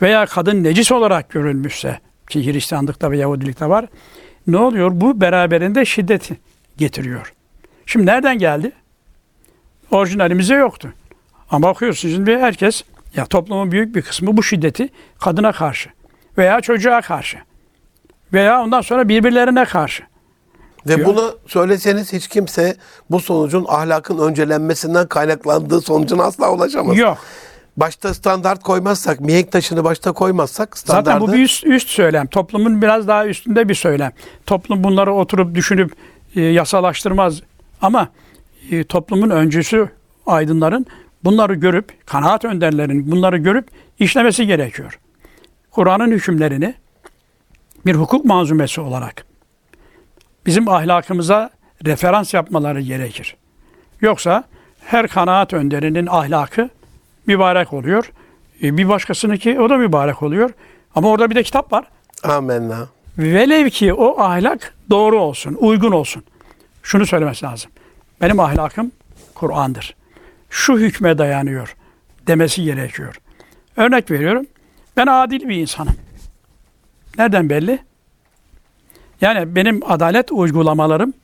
veya 0.02 0.26
kadın 0.26 0.64
necis 0.64 0.92
olarak 0.92 1.30
görülmüşse 1.30 2.00
ki 2.40 2.52
Hristiyanlıkta 2.52 3.10
ve 3.10 3.18
Yahudilikte 3.18 3.68
var 3.68 3.86
ne 4.46 4.56
oluyor? 4.56 4.90
Bu 4.94 5.20
beraberinde 5.20 5.84
şiddeti 5.84 6.36
getiriyor. 6.76 7.32
Şimdi 7.86 8.06
nereden 8.06 8.38
geldi? 8.38 8.72
Orijinalimizde 9.90 10.54
yoktu. 10.54 10.92
Ama 11.50 11.68
bakıyorsunuz 11.68 12.14
şimdi 12.14 12.38
herkes 12.38 12.82
ya 13.16 13.26
toplumun 13.26 13.72
büyük 13.72 13.96
bir 13.96 14.02
kısmı 14.02 14.36
bu 14.36 14.42
şiddeti 14.42 14.88
kadına 15.18 15.52
karşı 15.52 15.90
veya 16.38 16.60
çocuğa 16.60 17.00
karşı 17.00 17.38
veya 18.32 18.62
ondan 18.62 18.80
sonra 18.80 19.08
birbirlerine 19.08 19.64
karşı. 19.64 20.02
Ve 20.86 20.96
diyor. 20.96 21.08
bunu 21.08 21.38
söyleseniz 21.46 22.12
hiç 22.12 22.28
kimse 22.28 22.76
bu 23.10 23.20
sonucun 23.20 23.66
ahlakın 23.68 24.18
öncelenmesinden 24.18 25.06
kaynaklandığı 25.06 25.80
sonucuna 25.80 26.24
asla 26.24 26.52
ulaşamaz. 26.52 26.98
Yok. 26.98 27.18
Başta 27.76 28.14
standart 28.14 28.62
koymazsak, 28.62 29.20
mihenk 29.20 29.52
taşını 29.52 29.84
başta 29.84 30.12
koymazsak 30.12 30.78
standardı... 30.78 31.10
Zaten 31.10 31.20
bu 31.20 31.32
bir 31.32 31.44
üst, 31.44 31.64
üst 31.64 31.88
söylem. 31.88 32.26
Toplumun 32.26 32.82
biraz 32.82 33.08
daha 33.08 33.26
üstünde 33.26 33.68
bir 33.68 33.74
söylem. 33.74 34.12
Toplum 34.46 34.84
bunları 34.84 35.14
oturup 35.14 35.54
düşünüp 35.54 35.92
e, 36.36 36.40
yasalaştırmaz. 36.40 37.42
Ama 37.82 38.08
e, 38.70 38.84
toplumun 38.84 39.30
öncüsü 39.30 39.88
aydınların 40.26 40.86
bunları 41.24 41.54
görüp, 41.54 42.06
kanaat 42.06 42.44
önderlerin 42.44 43.10
bunları 43.10 43.38
görüp 43.38 43.68
işlemesi 43.98 44.46
gerekiyor. 44.46 44.98
Kur'an'ın 45.70 46.10
hükümlerini 46.10 46.74
bir 47.86 47.94
hukuk 47.94 48.24
manzumesi 48.24 48.80
olarak 48.80 49.24
bizim 50.46 50.68
ahlakımıza 50.68 51.50
referans 51.86 52.34
yapmaları 52.34 52.80
gerekir. 52.80 53.36
Yoksa 54.00 54.44
her 54.84 55.08
kanaat 55.08 55.52
önderinin 55.52 56.06
ahlakı 56.06 56.70
mübarek 57.26 57.72
oluyor. 57.72 58.12
E, 58.62 58.76
bir 58.76 58.88
başkasınınki 58.88 59.60
o 59.60 59.70
da 59.70 59.76
mübarek 59.76 60.22
oluyor. 60.22 60.50
Ama 60.94 61.08
orada 61.08 61.30
bir 61.30 61.34
de 61.34 61.42
kitap 61.42 61.72
var. 61.72 61.84
Amenna. 62.24 62.88
Velev 63.18 63.68
ki 63.68 63.92
o 63.94 64.20
ahlak 64.20 64.74
doğru 64.90 65.20
olsun, 65.20 65.56
uygun 65.60 65.92
olsun. 65.92 66.24
Şunu 66.82 67.06
söylemesi 67.06 67.44
lazım. 67.44 67.70
Benim 68.20 68.40
ahlakım 68.40 68.92
Kur'an'dır. 69.34 69.96
Şu 70.50 70.78
hükme 70.78 71.18
dayanıyor 71.18 71.76
demesi 72.26 72.64
gerekiyor. 72.64 73.20
Örnek 73.76 74.10
veriyorum. 74.10 74.46
Ben 74.96 75.06
adil 75.06 75.48
bir 75.48 75.56
insanım. 75.56 75.94
Nereden 77.18 77.50
belli? 77.50 77.78
Yani 79.20 79.54
benim 79.56 79.80
adalet 79.90 80.32
uygulamalarım 80.32 81.14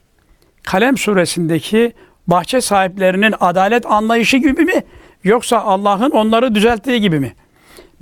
Kalem 0.62 0.96
suresindeki 0.96 1.92
bahçe 2.26 2.60
sahiplerinin 2.60 3.34
adalet 3.40 3.86
anlayışı 3.86 4.36
gibi 4.36 4.64
mi? 4.64 4.82
Yoksa 5.24 5.58
Allah'ın 5.58 6.10
onları 6.10 6.54
düzelttiği 6.54 7.00
gibi 7.00 7.20
mi? 7.20 7.34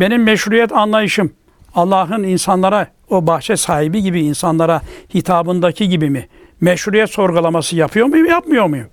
Benim 0.00 0.22
meşruiyet 0.22 0.72
anlayışım 0.72 1.32
Allah'ın 1.74 2.22
insanlara 2.22 2.86
o 3.10 3.26
bahçe 3.26 3.56
sahibi 3.56 4.02
gibi 4.02 4.20
insanlara 4.20 4.80
hitabındaki 5.14 5.88
gibi 5.88 6.10
mi? 6.10 6.28
Meşruiyet 6.60 7.10
sorgulaması 7.10 7.76
yapıyor 7.76 8.06
muyum, 8.06 8.26
yapmıyor 8.26 8.66
muyum? 8.66 8.88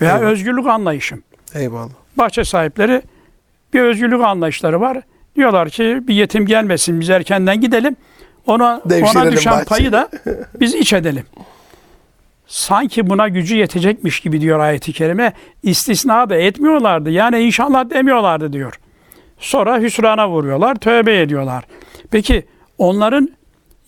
Veya 0.00 0.18
Evet. 0.18 0.22
özgürlük 0.32 0.66
anlayışım. 0.66 1.22
Eyvallah. 1.54 1.90
Bahçe 2.18 2.44
sahipleri 2.44 3.02
bir 3.74 3.80
özgürlük 3.80 4.20
anlayışları 4.20 4.80
var. 4.80 4.98
Diyorlar 5.36 5.70
ki 5.70 6.02
bir 6.08 6.14
yetim 6.14 6.46
gelmesin 6.46 7.00
biz 7.00 7.10
erkenden 7.10 7.60
gidelim. 7.60 7.96
Ona 8.46 8.80
ona 9.14 9.32
düşen 9.32 9.52
bahçeyi. 9.52 9.64
payı 9.64 9.92
da 9.92 10.08
biz 10.60 10.74
iç 10.74 10.92
edelim. 10.92 11.24
Sanki 12.46 13.10
buna 13.10 13.28
gücü 13.28 13.56
yetecekmiş 13.56 14.20
gibi 14.20 14.40
diyor 14.40 14.60
ayeti 14.60 14.92
kerime. 14.92 15.32
İstisna 15.62 16.30
da 16.30 16.36
etmiyorlardı. 16.36 17.10
Yani 17.10 17.40
inşallah 17.40 17.90
demiyorlardı 17.90 18.52
diyor. 18.52 18.80
Sonra 19.38 19.80
hüsrana 19.80 20.28
vuruyorlar, 20.28 20.74
tövbe 20.74 21.20
ediyorlar. 21.20 21.64
Peki 22.10 22.46
onların 22.78 23.30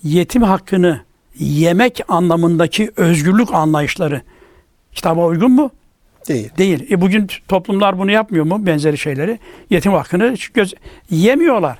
yetim 0.02 0.42
hakkını 0.42 1.00
yemek 1.38 2.00
anlamındaki 2.08 2.90
özgürlük 2.96 3.54
anlayışları 3.54 4.22
kitaba 4.92 5.26
uygun 5.26 5.52
mu? 5.52 5.70
Değil. 6.28 6.50
Değil. 6.58 6.86
E 6.90 7.00
bugün 7.00 7.26
toplumlar 7.48 7.98
bunu 7.98 8.10
yapmıyor 8.10 8.44
mu? 8.44 8.66
Benzeri 8.66 8.98
şeyleri. 8.98 9.38
Yetim 9.70 9.92
hakkını 9.92 10.34
göz, 10.54 10.74
yemiyorlar. 11.10 11.78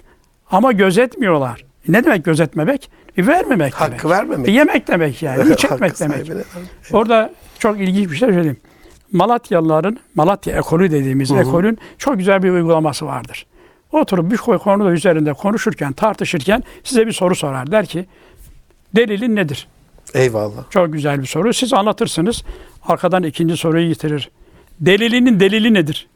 Ama 0.50 0.72
gözetmiyorlar. 0.72 1.67
Ne 1.88 2.04
demek 2.04 2.24
gözetmemek? 2.24 2.90
E 3.16 3.26
vermemek 3.26 3.74
Hakkı 3.74 3.90
demek. 3.90 4.04
vermemek. 4.04 4.48
E 4.48 4.52
yemek 4.52 4.88
demek 4.88 5.22
yani. 5.22 5.52
Hiç 5.52 5.64
etmek 5.72 6.00
demek. 6.00 6.16
sahibine. 6.18 6.42
Orada 6.92 7.32
çok 7.58 7.80
ilginç 7.80 8.10
bir 8.10 8.16
şey 8.16 8.28
söyleyeyim. 8.28 8.56
Malatyalıların, 9.12 9.98
Malatya 10.14 10.56
ekolü 10.58 10.90
dediğimiz 10.90 11.30
ekolün 11.30 11.78
çok 11.98 12.18
güzel 12.18 12.42
bir 12.42 12.50
uygulaması 12.50 13.06
vardır. 13.06 13.46
Oturup 13.92 14.30
bir 14.30 14.36
konuda 14.36 14.90
üzerinde 14.90 15.32
konuşurken, 15.32 15.92
tartışırken 15.92 16.62
size 16.84 17.06
bir 17.06 17.12
soru 17.12 17.34
sorar. 17.34 17.70
Der 17.70 17.86
ki, 17.86 18.06
delilin 18.96 19.36
nedir? 19.36 19.68
Eyvallah. 20.14 20.70
Çok 20.70 20.92
güzel 20.92 21.20
bir 21.20 21.26
soru. 21.26 21.52
Siz 21.54 21.72
anlatırsınız. 21.72 22.44
Arkadan 22.82 23.22
ikinci 23.22 23.56
soruyu 23.56 23.88
getirir. 23.88 24.30
Delilinin 24.80 25.40
delili 25.40 25.74
nedir? 25.74 26.06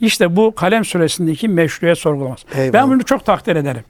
İşte 0.00 0.36
bu 0.36 0.54
kalem 0.54 0.84
süresindeki 0.84 1.48
meşruiyet 1.48 1.98
sorgulaması. 1.98 2.46
Eyvallah. 2.54 2.72
Ben 2.72 2.90
bunu 2.90 3.04
çok 3.04 3.24
takdir 3.24 3.56
ederim. 3.56 3.82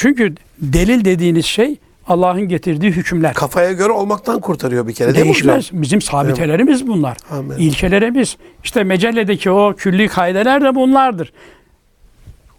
Çünkü 0.00 0.34
delil 0.58 1.04
dediğiniz 1.04 1.46
şey 1.46 1.76
Allah'ın 2.06 2.48
getirdiği 2.48 2.90
hükümler. 2.90 3.34
Kafaya 3.34 3.72
göre 3.72 3.92
olmaktan 3.92 4.40
kurtarıyor 4.40 4.88
bir 4.88 4.94
kere 4.94 5.14
değil 5.14 5.26
mi? 5.26 5.32
Değişmez. 5.32 5.70
Bizim 5.72 6.00
sabitelerimiz 6.00 6.86
bunlar. 6.86 7.16
Amin. 7.30 7.56
İlkelerimiz. 7.56 8.36
İşte 8.64 8.84
mecelledeki 8.84 9.50
o 9.50 9.74
külli 9.76 10.08
kaideler 10.08 10.62
de 10.62 10.74
bunlardır. 10.74 11.32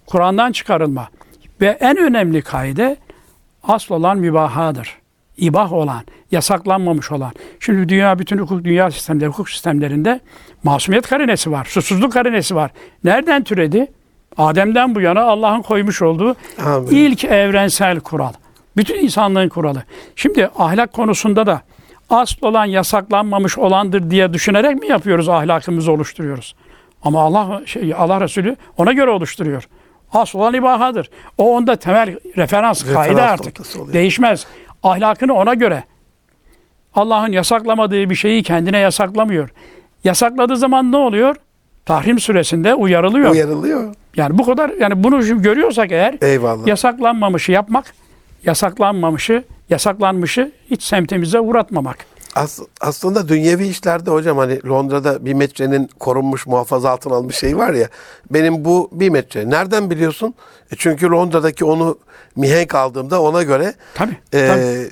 Kur'an'dan 0.06 0.52
çıkarılma. 0.52 1.10
Ve 1.62 1.78
en 1.82 1.98
önemli 1.98 2.42
kaide 2.42 2.98
asıl 3.64 3.96
olan 3.96 4.18
mübahadır. 4.18 4.98
İbah 5.38 5.74
olan, 5.74 6.04
yasaklanmamış 6.32 7.12
olan. 7.12 7.32
Şimdi 7.60 7.90
dünya, 7.90 8.20
bütün 8.20 8.38
hukuk 8.38 8.64
dünya 8.64 8.92
sistemleri, 8.92 9.30
hukuk 9.30 9.50
sistemlerinde 9.50 10.20
masumiyet 10.64 11.08
karinesi 11.08 11.52
var, 11.52 11.66
susuzluk 11.66 12.14
karinesi 12.14 12.56
var. 12.56 12.72
Nereden 13.04 13.44
türedi? 13.44 13.88
Adem'den 14.38 14.96
bu 14.96 15.02
yana 15.02 15.22
Allah'ın 15.22 15.62
koymuş 15.62 16.02
olduğu 16.02 16.36
Amin. 16.66 16.88
ilk 16.88 17.24
evrensel 17.24 18.00
kural. 18.00 18.34
Bütün 18.78 18.96
insanlığın 19.04 19.50
kuralı. 19.50 19.84
Şimdi 20.16 20.50
ahlak 20.60 20.94
konusunda 20.94 21.46
da 21.46 21.62
asıl 22.10 22.48
olan 22.48 22.66
yasaklanmamış 22.66 23.58
olandır 23.58 24.12
diye 24.12 24.34
düşünerek 24.34 24.80
mi 24.80 24.88
yapıyoruz 24.88 25.30
ahlakımızı 25.30 25.92
oluşturuyoruz? 25.92 26.56
Ama 27.04 27.22
Allah 27.22 27.62
şey, 27.66 27.94
Allah 27.98 28.22
Resulü 28.22 28.56
ona 28.78 28.92
göre 28.94 29.12
oluşturuyor. 29.12 29.68
Asıl 30.14 30.40
olan 30.40 30.54
ibahadır. 30.54 31.10
O 31.38 31.56
onda 31.56 31.76
temel 31.76 32.08
referans, 32.38 32.84
Referans 32.86 32.94
kaide 32.94 33.22
artık. 33.22 33.60
Değişmez. 33.94 34.48
Ahlakını 34.84 35.34
ona 35.34 35.54
göre. 35.54 35.84
Allah'ın 36.96 37.32
yasaklamadığı 37.32 38.10
bir 38.10 38.16
şeyi 38.16 38.44
kendine 38.44 38.78
yasaklamıyor. 38.78 39.50
Yasakladığı 40.04 40.58
zaman 40.58 40.92
ne 40.92 40.98
oluyor? 40.98 41.36
Tahrim 41.86 42.20
süresinde 42.20 42.76
uyarılıyor. 42.76 43.32
Uyarılıyor. 43.32 43.96
Yani 44.16 44.38
bu 44.38 44.46
kadar 44.46 44.70
yani 44.70 45.04
bunu 45.04 45.24
şimdi 45.24 45.42
görüyorsak 45.42 45.92
eğer 45.92 46.18
Eyvallah. 46.22 46.68
yasaklanmamışı 46.68 47.52
yapmak, 47.52 47.94
yasaklanmamışı, 48.44 49.44
yasaklanmışı 49.70 50.52
hiç 50.72 50.84
semtimize 50.84 51.40
uğratmamak. 51.40 51.98
As- 52.36 52.60
aslında 52.82 53.28
dünyevi 53.28 53.68
işlerde 53.68 54.12
hocam 54.12 54.38
hani 54.38 54.68
Londra'da 54.68 55.26
bir 55.26 55.34
metrenin 55.34 55.90
korunmuş 56.00 56.48
muhafaza 56.48 56.90
altına 56.90 57.16
almış 57.16 57.36
şey 57.36 57.58
var 57.58 57.74
ya. 57.74 57.88
Benim 58.32 58.66
bu 58.66 58.90
bir 58.92 59.10
metre. 59.10 59.50
Nereden 59.50 59.90
biliyorsun? 59.90 60.34
E 60.72 60.76
çünkü 60.78 61.08
Londra'daki 61.10 61.66
onu 61.66 61.98
mihenk 62.36 62.76
aldığımda 62.76 63.22
ona 63.22 63.44
göre 63.44 63.74
Tabii. 63.94 64.18
e, 64.34 64.48
tabii. 64.48 64.90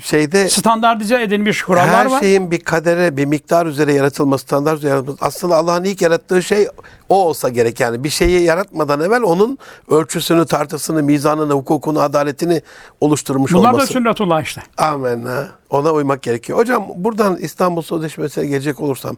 Şeyde 0.00 0.48
Standartize 0.48 1.22
edilmiş 1.22 1.62
kurallar 1.62 1.88
her 1.88 2.06
var. 2.06 2.20
şeyin 2.20 2.50
bir 2.50 2.60
kadere, 2.60 3.16
bir 3.16 3.24
miktar 3.24 3.66
üzere 3.66 3.92
yaratılması, 3.92 4.42
standart 4.44 4.78
üzere 4.78 4.90
yaratılması. 4.90 5.24
Aslında 5.24 5.56
Allah'ın 5.56 5.84
ilk 5.84 6.02
yarattığı 6.02 6.42
şey 6.42 6.68
o 7.08 7.24
olsa 7.24 7.48
gerek 7.48 7.80
yani. 7.80 8.04
Bir 8.04 8.10
şeyi 8.10 8.42
yaratmadan 8.42 9.00
evvel 9.00 9.22
onun 9.22 9.58
ölçüsünü, 9.90 10.46
tartısını, 10.46 11.02
mizanını, 11.02 11.52
hukukunu, 11.52 12.00
adaletini 12.00 12.62
oluşturmuş 13.00 13.52
Bunlar 13.52 13.64
da 13.72 13.76
olması. 13.76 13.92
sünnetullah 13.92 14.42
işte. 14.42 14.62
Amenna. 14.78 15.48
Ona 15.70 15.92
uymak 15.92 16.22
gerekiyor. 16.22 16.58
Hocam 16.58 16.86
buradan 16.96 17.36
İstanbul 17.36 17.82
Sözleşmesi'ne 17.82 18.46
gelecek 18.46 18.80
olursam 18.80 19.16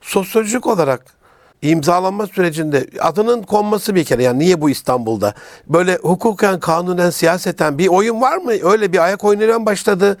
sosyolojik 0.00 0.66
olarak 0.66 1.19
imzalanma 1.62 2.26
sürecinde 2.26 2.86
adının 3.00 3.42
konması 3.42 3.94
bir 3.94 4.04
kere 4.04 4.22
yani 4.22 4.38
niye 4.38 4.60
bu 4.60 4.70
İstanbul'da? 4.70 5.34
Böyle 5.66 5.96
hukuken, 5.96 6.60
kanunen, 6.60 7.10
siyaseten 7.10 7.78
bir 7.78 7.88
oyun 7.88 8.20
var 8.20 8.36
mı? 8.36 8.52
Öyle 8.62 8.92
bir 8.92 9.04
ayak 9.04 9.24
oyunuyla 9.24 9.66
başladı. 9.66 10.18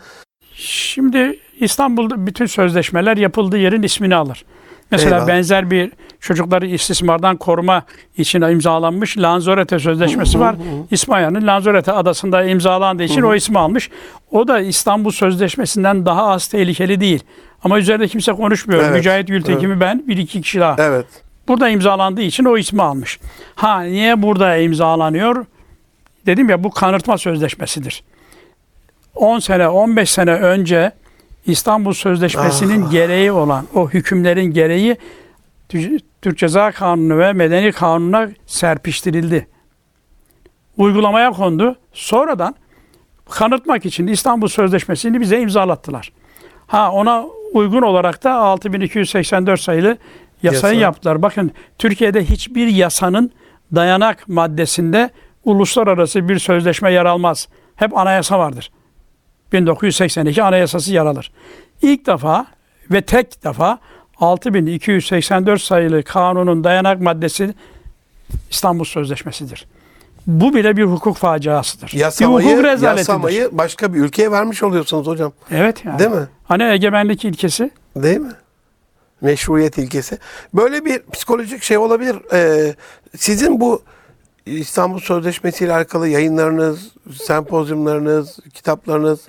Şimdi 0.54 1.38
İstanbul'da 1.60 2.26
bütün 2.26 2.46
sözleşmeler 2.46 3.16
yapıldığı 3.16 3.58
yerin 3.58 3.82
ismini 3.82 4.14
alır. 4.14 4.44
Mesela 4.90 5.16
Eyvallah. 5.16 5.28
benzer 5.28 5.70
bir 5.70 5.92
çocukları 6.20 6.66
istismardan 6.66 7.36
koruma 7.36 7.82
için 8.16 8.40
imzalanmış 8.40 9.18
Lanzarote 9.18 9.78
Sözleşmesi 9.78 10.40
var. 10.40 10.56
İspanya'nın 10.90 11.46
Lanzarote 11.46 11.92
adasında 11.92 12.44
imzalandığı 12.44 13.02
için 13.02 13.22
o 13.22 13.34
ismi 13.34 13.58
almış. 13.58 13.90
O 14.30 14.48
da 14.48 14.60
İstanbul 14.60 15.10
Sözleşmesi'nden 15.10 16.06
daha 16.06 16.26
az 16.26 16.48
tehlikeli 16.48 17.00
değil. 17.00 17.22
Ama 17.64 17.78
üzerinde 17.78 18.08
kimse 18.08 18.32
konuşmuyor. 18.32 18.82
Evet, 18.82 18.96
Mücahit 18.96 19.28
Gültekin'i 19.28 19.80
ben, 19.80 20.02
bir 20.08 20.16
iki 20.16 20.42
kişi 20.42 20.60
daha. 20.60 20.76
Evet. 20.78 21.06
Burada 21.48 21.68
imzalandığı 21.68 22.22
için 22.22 22.44
o 22.44 22.58
ismi 22.58 22.82
almış. 22.82 23.20
Ha 23.54 23.80
niye 23.82 24.22
burada 24.22 24.56
imzalanıyor? 24.56 25.46
Dedim 26.26 26.48
ya 26.48 26.64
bu 26.64 26.70
kanırtma 26.70 27.18
sözleşmesidir. 27.18 28.04
10 29.14 29.38
sene, 29.38 29.68
15 29.68 30.10
sene 30.10 30.32
önce 30.32 30.92
İstanbul 31.46 31.92
Sözleşmesi'nin 31.92 32.90
gereği 32.90 33.32
olan 33.32 33.66
o 33.74 33.88
hükümlerin 33.90 34.44
gereği 34.44 34.96
Tü- 35.70 36.00
Türk 36.22 36.38
Ceza 36.38 36.72
Kanunu 36.72 37.18
ve 37.18 37.32
Medeni 37.32 37.72
Kanunu'na 37.72 38.28
serpiştirildi. 38.46 39.46
Uygulamaya 40.76 41.30
kondu. 41.30 41.76
Sonradan 41.92 42.54
kanıtmak 43.30 43.86
için 43.86 44.06
İstanbul 44.06 44.48
Sözleşmesi'ni 44.48 45.20
bize 45.20 45.40
imzalattılar. 45.40 46.12
Ha 46.66 46.92
ona 46.92 47.24
uygun 47.52 47.82
olarak 47.82 48.24
da 48.24 48.34
6284 48.34 49.60
sayılı 49.60 49.98
yasayı 50.42 50.74
Yasa. 50.74 50.82
yaptılar. 50.84 51.22
Bakın 51.22 51.50
Türkiye'de 51.78 52.24
hiçbir 52.24 52.66
yasanın 52.66 53.30
dayanak 53.74 54.28
maddesinde 54.28 55.10
uluslararası 55.44 56.28
bir 56.28 56.38
sözleşme 56.38 56.92
yer 56.92 57.04
almaz. 57.04 57.48
Hep 57.76 57.96
anayasa 57.98 58.38
vardır. 58.38 58.70
1982 59.52 60.42
anayasası 60.42 60.92
yer 60.92 61.06
alır. 61.06 61.32
İlk 61.82 62.06
defa 62.06 62.46
ve 62.90 63.00
tek 63.02 63.44
defa 63.44 63.78
6284 64.20 65.60
sayılı 65.62 66.02
kanunun 66.02 66.64
dayanak 66.64 67.00
maddesi 67.00 67.54
İstanbul 68.50 68.84
Sözleşmesi'dir. 68.84 69.66
Bu 70.26 70.54
bile 70.54 70.76
bir 70.76 70.84
hukuk 70.84 71.16
faciasıdır. 71.16 71.92
bir 71.92 71.98
Yasamayı, 71.98 72.48
hukuk 72.48 72.64
rezaletidir. 72.64 72.98
yasamayı 72.98 73.48
başka 73.52 73.94
bir 73.94 73.98
ülkeye 73.98 74.30
vermiş 74.32 74.62
oluyorsunuz 74.62 75.06
hocam. 75.06 75.32
Evet 75.50 75.84
yani. 75.84 75.98
Değil 75.98 76.10
mi? 76.10 76.28
Hani 76.44 76.62
egemenlik 76.62 77.24
ilkesi 77.24 77.70
Değil 77.96 78.18
mi? 78.18 78.32
Meşruiyet 79.20 79.78
ilkesi. 79.78 80.18
Böyle 80.54 80.84
bir 80.84 81.02
psikolojik 81.12 81.62
şey 81.62 81.78
olabilir. 81.78 82.16
Ee, 82.32 82.74
sizin 83.16 83.60
bu 83.60 83.82
İstanbul 84.46 85.00
Sözleşmesi 85.00 85.64
ile 85.64 85.72
alakalı 85.72 86.08
yayınlarınız, 86.08 86.92
sempozyumlarınız, 87.22 88.38
kitaplarınız, 88.54 89.20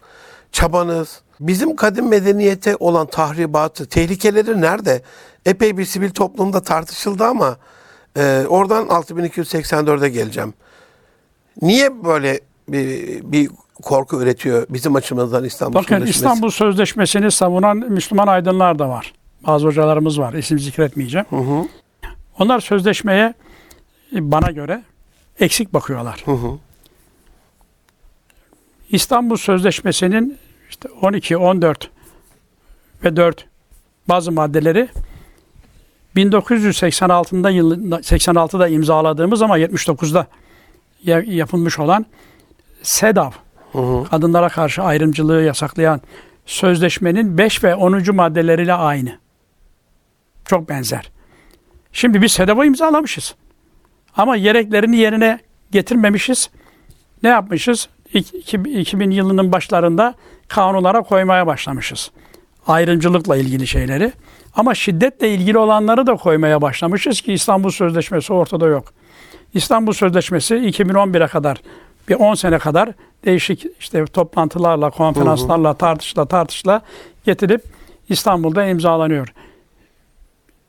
çabanız, 0.52 1.22
bizim 1.40 1.76
kadim 1.76 2.08
medeniyete 2.08 2.76
olan 2.80 3.08
tahribatı, 3.08 3.86
tehlikeleri 3.86 4.62
nerede? 4.62 5.02
Epey 5.46 5.78
bir 5.78 5.86
sivil 5.86 6.10
toplumda 6.10 6.62
tartışıldı 6.62 7.24
ama 7.26 7.58
e, 8.18 8.46
oradan 8.50 8.86
6284'e 8.86 10.10
geleceğim. 10.10 10.54
Niye 11.62 12.04
böyle 12.04 12.40
bir, 12.68 13.22
bir 13.32 13.50
korku 13.84 14.22
üretiyor 14.22 14.66
bizim 14.70 14.96
açımızdan 14.96 15.44
İstanbul 15.44 15.76
Bakın 15.76 15.96
Sözleşmesi? 15.96 16.18
İstanbul 16.18 16.50
Sözleşmesi'ni 16.50 17.32
savunan 17.32 17.78
Müslüman 17.78 18.28
aydınlar 18.28 18.80
da 18.80 18.90
var. 18.90 19.14
Bazı 19.48 19.68
hocalarımız 19.68 20.20
var. 20.20 20.34
İsim 20.34 20.60
zikretmeyeceğim. 20.60 21.26
Hı 21.30 21.36
hı, 21.36 21.68
Onlar 22.40 22.60
sözleşmeye 22.60 23.34
e, 24.16 24.32
bana 24.32 24.52
göre 24.52 24.84
eksik 25.40 25.74
bakıyorlar. 25.74 26.22
hı 26.26 26.32
hı. 26.32 26.52
İstanbul 28.90 29.36
Sözleşmesi'nin 29.38 30.38
işte 30.70 30.90
12, 31.02 31.38
14 31.38 31.90
ve 33.04 33.16
4 33.16 33.46
bazı 34.10 34.32
maddeleri 34.32 34.90
1986'da 36.16 37.50
yılında 37.50 37.96
86'da 38.00 38.68
imzaladığımız 38.68 39.42
ama 39.42 39.58
79'da 39.60 40.28
ya- 41.04 41.24
yapılmış 41.26 41.80
olan 41.80 42.06
SEDAV 42.82 43.32
Hı 43.72 43.78
hı. 43.80 44.04
kadınlara 44.10 44.50
karşı 44.50 44.82
ayrımcılığı 44.84 45.42
yasaklayan 45.42 46.02
sözleşmenin 46.46 47.38
5 47.38 47.64
ve 47.64 47.76
10. 47.76 48.16
maddeleriyle 48.16 48.74
aynı. 48.74 49.21
Çok 50.52 50.70
benzer. 50.70 51.12
Şimdi 51.92 52.22
biz 52.22 52.32
SEDAV'ı 52.32 52.66
imzalamışız. 52.66 53.36
Ama 54.18 54.38
gereklerini 54.38 54.98
yerine 54.98 55.40
getirmemişiz. 55.72 56.50
Ne 57.24 57.30
yapmışız? 57.30 57.90
İk- 58.14 58.34
iki- 58.34 58.80
2000 58.80 59.12
yılının 59.12 59.52
başlarında 59.52 60.16
kanunlara 60.48 61.02
koymaya 61.02 61.48
başlamışız. 61.48 62.12
Ayrımcılıkla 62.68 63.38
ilgili 63.38 63.68
şeyleri. 63.68 64.12
Ama 64.56 64.76
şiddetle 64.76 65.30
ilgili 65.34 65.58
olanları 65.58 66.08
da 66.08 66.16
koymaya 66.16 66.62
başlamışız 66.62 67.22
ki 67.22 67.34
İstanbul 67.34 67.70
Sözleşmesi 67.70 68.34
ortada 68.34 68.68
yok. 68.68 68.94
İstanbul 69.54 69.94
Sözleşmesi 69.94 70.56
2011'e 70.56 71.28
kadar 71.28 71.62
bir 72.10 72.16
10 72.16 72.36
sene 72.36 72.60
kadar 72.60 72.90
değişik 73.26 73.66
işte 73.80 74.06
toplantılarla, 74.06 74.90
konferanslarla, 74.90 75.74
tartışla 75.74 76.26
tartışla 76.26 76.82
getirip 77.26 77.64
İstanbul'da 78.10 78.66
imzalanıyor. 78.66 79.34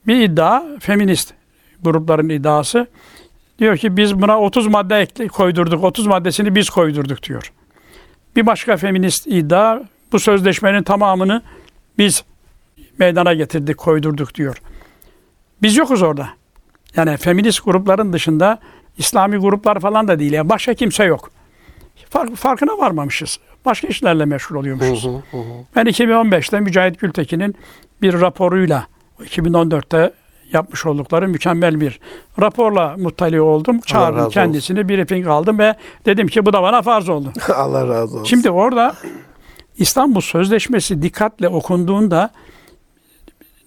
Bir 0.07 0.21
iddia, 0.21 0.63
feminist 0.81 1.35
grupların 1.83 2.29
iddiası. 2.29 2.87
Diyor 3.59 3.77
ki 3.77 3.97
biz 3.97 4.23
buna 4.23 4.41
30 4.41 4.67
madde 4.67 4.99
ekle, 4.99 5.29
koydurduk, 5.29 5.85
30 5.85 6.07
maddesini 6.07 6.55
biz 6.55 6.71
koydurduk 6.71 7.23
diyor. 7.23 7.53
Bir 8.37 8.47
başka 8.47 8.77
feminist 8.77 9.27
iddia, 9.27 9.81
bu 10.13 10.19
sözleşmenin 10.19 10.83
tamamını 10.83 11.43
biz 11.99 12.25
meydana 12.99 13.35
getirdik, 13.35 13.77
koydurduk 13.77 14.35
diyor. 14.35 14.63
Biz 15.63 15.77
yokuz 15.77 16.03
orada. 16.03 16.29
Yani 16.97 17.17
feminist 17.17 17.65
grupların 17.65 18.13
dışında 18.13 18.59
İslami 18.99 19.37
gruplar 19.37 19.81
falan 19.81 20.09
da 20.09 20.19
değil. 20.19 20.33
Yani 20.33 20.49
başka 20.49 20.75
kimse 20.75 21.05
yok. 21.05 21.31
Fark, 22.11 22.37
farkına 22.37 22.79
varmamışız. 22.79 23.39
Başka 23.65 23.89
işlerle 23.89 24.25
meşgul 24.25 24.57
oluyormuşuz. 24.57 25.09
Ben 25.77 25.87
2015'te 25.87 26.61
Mücahit 26.61 27.01
Gültekin'in 27.01 27.55
bir 28.03 28.21
raporuyla 28.21 28.87
2014'te 29.21 30.13
yapmış 30.53 30.87
oldukları 30.87 31.29
mükemmel 31.29 31.81
bir 31.81 32.01
raporla 32.41 32.97
muttali 32.97 33.41
oldum. 33.41 33.81
Çağırdım 33.81 34.21
olsun. 34.21 34.31
kendisini, 34.31 34.89
briefing 34.89 35.27
aldım 35.27 35.59
ve 35.59 35.75
dedim 36.07 36.29
ki 36.29 36.47
bu 36.47 36.53
da 36.53 36.63
bana 36.63 36.83
farz 36.83 37.09
oldu. 37.09 37.33
Allah 37.55 37.89
razı 37.89 38.15
olsun. 38.15 38.25
Şimdi 38.25 38.51
orada 38.51 38.95
İstanbul 39.79 40.21
Sözleşmesi 40.21 41.03
dikkatle 41.03 41.49
okunduğunda 41.49 42.31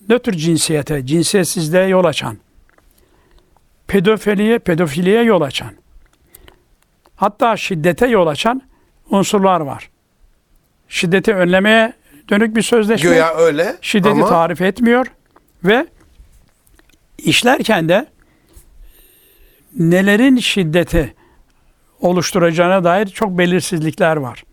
nötr 0.10 0.32
cinsiyete, 0.32 1.06
cinsiyetsizliğe 1.06 1.88
yol 1.88 2.04
açan, 2.04 2.38
pedofiliye, 3.88 4.60
pedofiliye 4.60 5.24
yol 5.24 5.42
açan, 5.42 5.72
hatta 7.16 7.58
şiddete 7.58 8.08
yol 8.08 8.28
açan 8.28 8.62
unsurlar 9.10 9.60
var. 9.60 9.90
Şiddeti 10.88 11.34
önlemeye 11.34 11.94
dönük 12.30 12.56
bir 12.56 12.62
sözleşme. 12.62 13.10
Göya 13.10 13.36
öyle 13.36 13.76
şiddeti 13.82 14.10
ama 14.10 14.30
tarif 14.30 14.62
etmiyor 14.62 15.08
ve 15.66 15.88
işlerken 17.18 17.90
de 17.90 18.08
nelerin 19.80 20.38
şiddeti 20.38 21.14
oluşturacağına 22.00 22.84
dair 22.84 23.06
çok 23.08 23.38
belirsizlikler 23.38 24.16
var. 24.18 24.44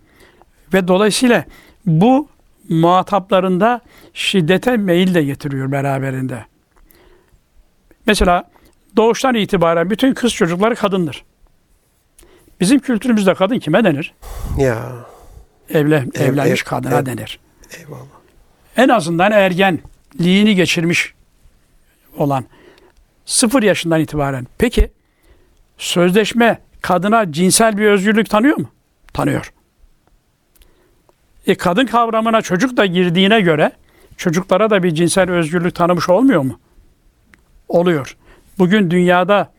Ve 0.75 0.89
dolayısıyla 0.89 1.45
bu 1.87 2.29
muhataplarında 2.69 3.81
şiddete 4.15 4.77
meyil 4.77 5.15
de 5.15 5.25
getiriyor 5.25 5.73
beraberinde. 5.73 6.45
Mesela 8.07 8.51
doğuştan 8.97 9.35
itibaren 9.35 9.91
bütün 9.91 10.15
kız 10.15 10.35
çocukları 10.35 10.75
kadındır. 10.75 11.25
Bizim 12.61 12.79
kültürümüzde 12.79 13.35
kadın 13.35 13.59
kime 13.59 13.85
denir? 13.85 14.15
ya 14.59 14.93
Evle, 15.71 15.97
Ev- 16.15 16.23
evlenmiş 16.23 16.61
ev- 16.63 16.65
kadına 16.69 16.99
ev- 16.99 17.07
denir. 17.07 17.39
eyvallah. 17.79 18.07
en 18.77 18.89
azından 18.89 19.33
ergenliğini 20.19 20.55
geçirmiş 20.55 21.15
olan 22.17 22.45
sıfır 23.25 23.63
yaşından 23.63 24.01
itibaren. 24.01 24.47
Peki 24.59 24.91
sözleşme 25.79 26.59
kadına 26.83 27.33
cinsel 27.33 27.79
bir 27.79 27.87
özgürlük 27.87 28.31
tanıyor 28.31 28.57
mu? 28.57 28.69
Tanıyor. 29.13 29.53
E 31.47 31.55
kadın 31.55 31.87
kavramına 31.87 32.43
çocuk 32.43 32.77
da 32.77 32.87
girdiğine 32.87 33.41
göre 33.41 33.73
çocuklara 34.17 34.71
da 34.71 34.83
bir 34.83 34.95
cinsel 34.95 35.31
özgürlük 35.31 35.75
tanımış 35.75 36.09
olmuyor 36.09 36.43
mu? 36.43 36.61
Oluyor. 37.69 38.17
Bugün 38.59 38.91
dünyada 38.91 39.53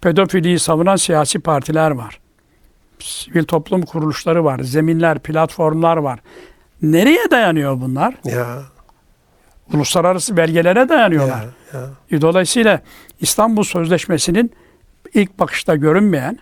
pedofiliyi 0.00 0.58
savunan 0.58 0.96
siyasi 0.96 1.38
partiler 1.38 1.90
var. 1.90 2.20
Sivil 2.98 3.44
toplum 3.44 3.82
kuruluşları 3.82 4.44
var. 4.44 4.60
Zeminler, 4.60 5.18
platformlar 5.18 5.96
var. 5.96 6.20
Nereye 6.82 7.30
dayanıyor 7.30 7.80
bunlar? 7.80 8.14
Ya 8.24 8.73
uluslararası 9.72 10.36
belgelere 10.36 10.88
dayanıyorlar. 10.88 11.44
ya 11.72 11.80
ya. 11.80 11.88
E, 12.10 12.20
Dolayısıyla 12.20 12.80
İstanbul 13.20 13.62
Sözleşmesi'nin 13.62 14.52
ilk 15.14 15.38
bakışta 15.38 15.76
görünmeyen 15.76 16.38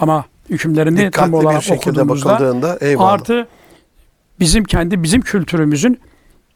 ama 0.00 0.24
hükümlerini 0.50 0.96
tam 0.96 1.06
Dikkatli 1.06 1.32
bir 1.32 1.36
olarak 1.38 1.62
şekilde 1.62 1.90
okuduğumuzda 1.90 2.28
bakıldığında 2.30 2.78
eyvallah. 2.80 3.12
artı 3.12 3.46
bizim 4.40 4.64
kendi 4.64 5.02
bizim 5.02 5.20
kültürümüzün 5.20 6.00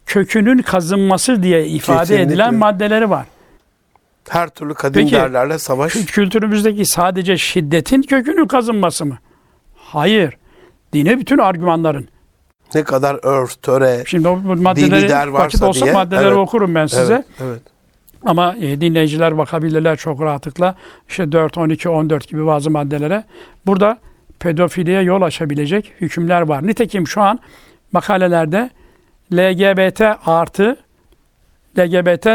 kökünün 0.07 0.59
kazınması 0.59 1.42
diye 1.42 1.66
ifade 1.66 1.99
Kesinlikle. 1.99 2.25
edilen 2.25 2.55
maddeleri 2.55 3.11
var. 3.11 3.27
Her 4.29 4.49
türlü 4.49 4.75
kadınlarla 4.75 5.59
savaş. 5.59 5.94
Kü- 5.94 6.07
Kültürümüzdeki 6.07 6.87
sadece 6.87 7.38
şiddetin 7.38 8.03
kökünün 8.03 8.47
kazınması 8.47 9.05
mı? 9.07 9.18
Hayır. 9.77 10.37
Dine 10.92 11.18
bütün 11.18 11.38
argümanların. 11.38 12.09
Ne 12.75 12.85
kadar 12.85 13.19
örf, 13.23 13.63
töre, 13.63 14.03
Şimdi 14.07 14.29
o 14.29 14.37
maddeleri 14.37 15.09
der 15.09 15.27
varsa 15.27 15.45
vakit 15.45 15.63
olsa 15.63 15.85
diye, 15.85 15.95
maddeleri 15.95 16.27
evet. 16.27 16.37
okurum 16.37 16.75
ben 16.75 16.87
size. 16.87 17.13
Evet, 17.13 17.25
evet. 17.41 17.63
Ama 18.27 18.57
e, 18.61 18.81
dinleyiciler 18.81 19.39
bakabilirler 19.39 19.97
çok 19.97 20.23
rahatlıkla. 20.23 20.75
İşte 21.09 21.33
4, 21.33 21.59
12, 21.59 21.89
14 21.89 22.29
gibi 22.29 22.47
bazı 22.47 22.71
maddelere. 22.71 23.25
Burada 23.66 23.99
pedofiliye 24.41 25.03
yol 25.03 25.23
açabilecek 25.23 25.93
hükümler 26.01 26.41
var. 26.41 26.66
Nitekim 26.66 27.07
şu 27.07 27.21
an 27.21 27.39
makalelerde 27.93 28.71
LGBT 29.33 30.03
artı 30.27 30.77
LGBT 31.79 32.27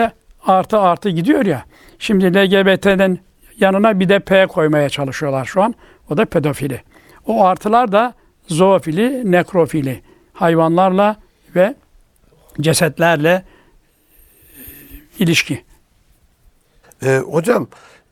artı 0.45 0.79
artı 0.79 1.09
gidiyor 1.09 1.45
ya. 1.45 1.63
Şimdi 1.99 2.25
LGBT'nin 2.25 3.19
yanına 3.59 3.99
bir 3.99 4.09
de 4.09 4.19
P 4.19 4.47
koymaya 4.47 4.89
çalışıyorlar 4.89 5.45
şu 5.45 5.63
an. 5.63 5.75
O 6.09 6.17
da 6.17 6.25
pedofili. 6.25 6.81
O 7.27 7.45
artılar 7.45 7.91
da 7.91 8.13
zoofili, 8.47 9.31
nekrofili. 9.31 10.01
Hayvanlarla 10.33 11.15
ve 11.55 11.75
cesetlerle 12.61 13.29
e, 13.29 13.45
ilişki. 15.19 15.63
Ee, 17.03 17.17
hocam 17.17 17.67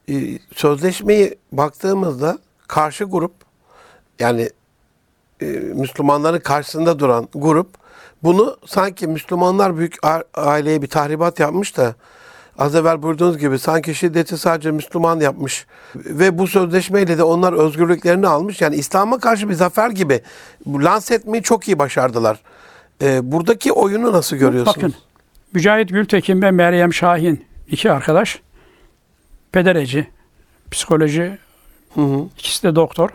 e, 0.10 0.40
sözleşmeyi 0.56 1.38
baktığımızda 1.52 2.38
karşı 2.68 3.04
grup 3.04 3.34
yani 4.20 4.50
e, 5.42 5.46
Müslümanların 5.56 6.40
karşısında 6.40 7.00
duran 7.00 7.28
grup 7.34 7.82
Bunu 8.24 8.58
sanki 8.66 9.08
Müslümanlar 9.08 9.78
büyük 9.78 9.96
aileye 10.34 10.82
bir 10.82 10.88
tahribat 10.88 11.40
yapmış 11.40 11.78
da 11.78 11.96
az 12.58 12.76
evvel 12.76 13.02
buyurduğunuz 13.02 13.38
gibi 13.38 13.60
sanki 13.60 13.96
şiddeti 13.96 14.38
sadece 14.38 14.72
Müslüman 14.72 15.20
yapmış 15.20 15.66
ve 15.96 16.38
bu 16.38 16.48
sözleşmeyle 16.48 17.18
de 17.18 17.24
onlar 17.24 17.54
özgürlüklerini 17.54 18.28
almış. 18.28 18.62
Yani 18.62 18.76
İslam'a 18.76 19.20
karşı 19.20 19.50
bir 19.50 19.54
zafer 19.54 19.90
gibi 19.90 20.22
lanse 20.68 21.16
etmeyi 21.16 21.44
çok 21.44 21.68
iyi 21.68 21.80
başardılar. 21.80 22.40
Ee, 23.02 23.32
buradaki 23.32 23.72
oyunu 23.72 24.12
nasıl 24.12 24.38
görüyorsunuz? 24.38 24.78
Bakın 24.78 24.94
Mücahit 25.54 25.90
Gültekin 25.90 26.42
ve 26.42 26.52
Meryem 26.52 26.94
Şahin 26.94 27.46
iki 27.68 27.92
arkadaş 27.92 28.42
pedereci, 29.52 30.08
psikoloji 30.72 31.38
Hı 31.96 32.02
hı. 32.02 32.26
ikisi 32.38 32.64
de 32.64 32.76
doktor. 32.76 33.10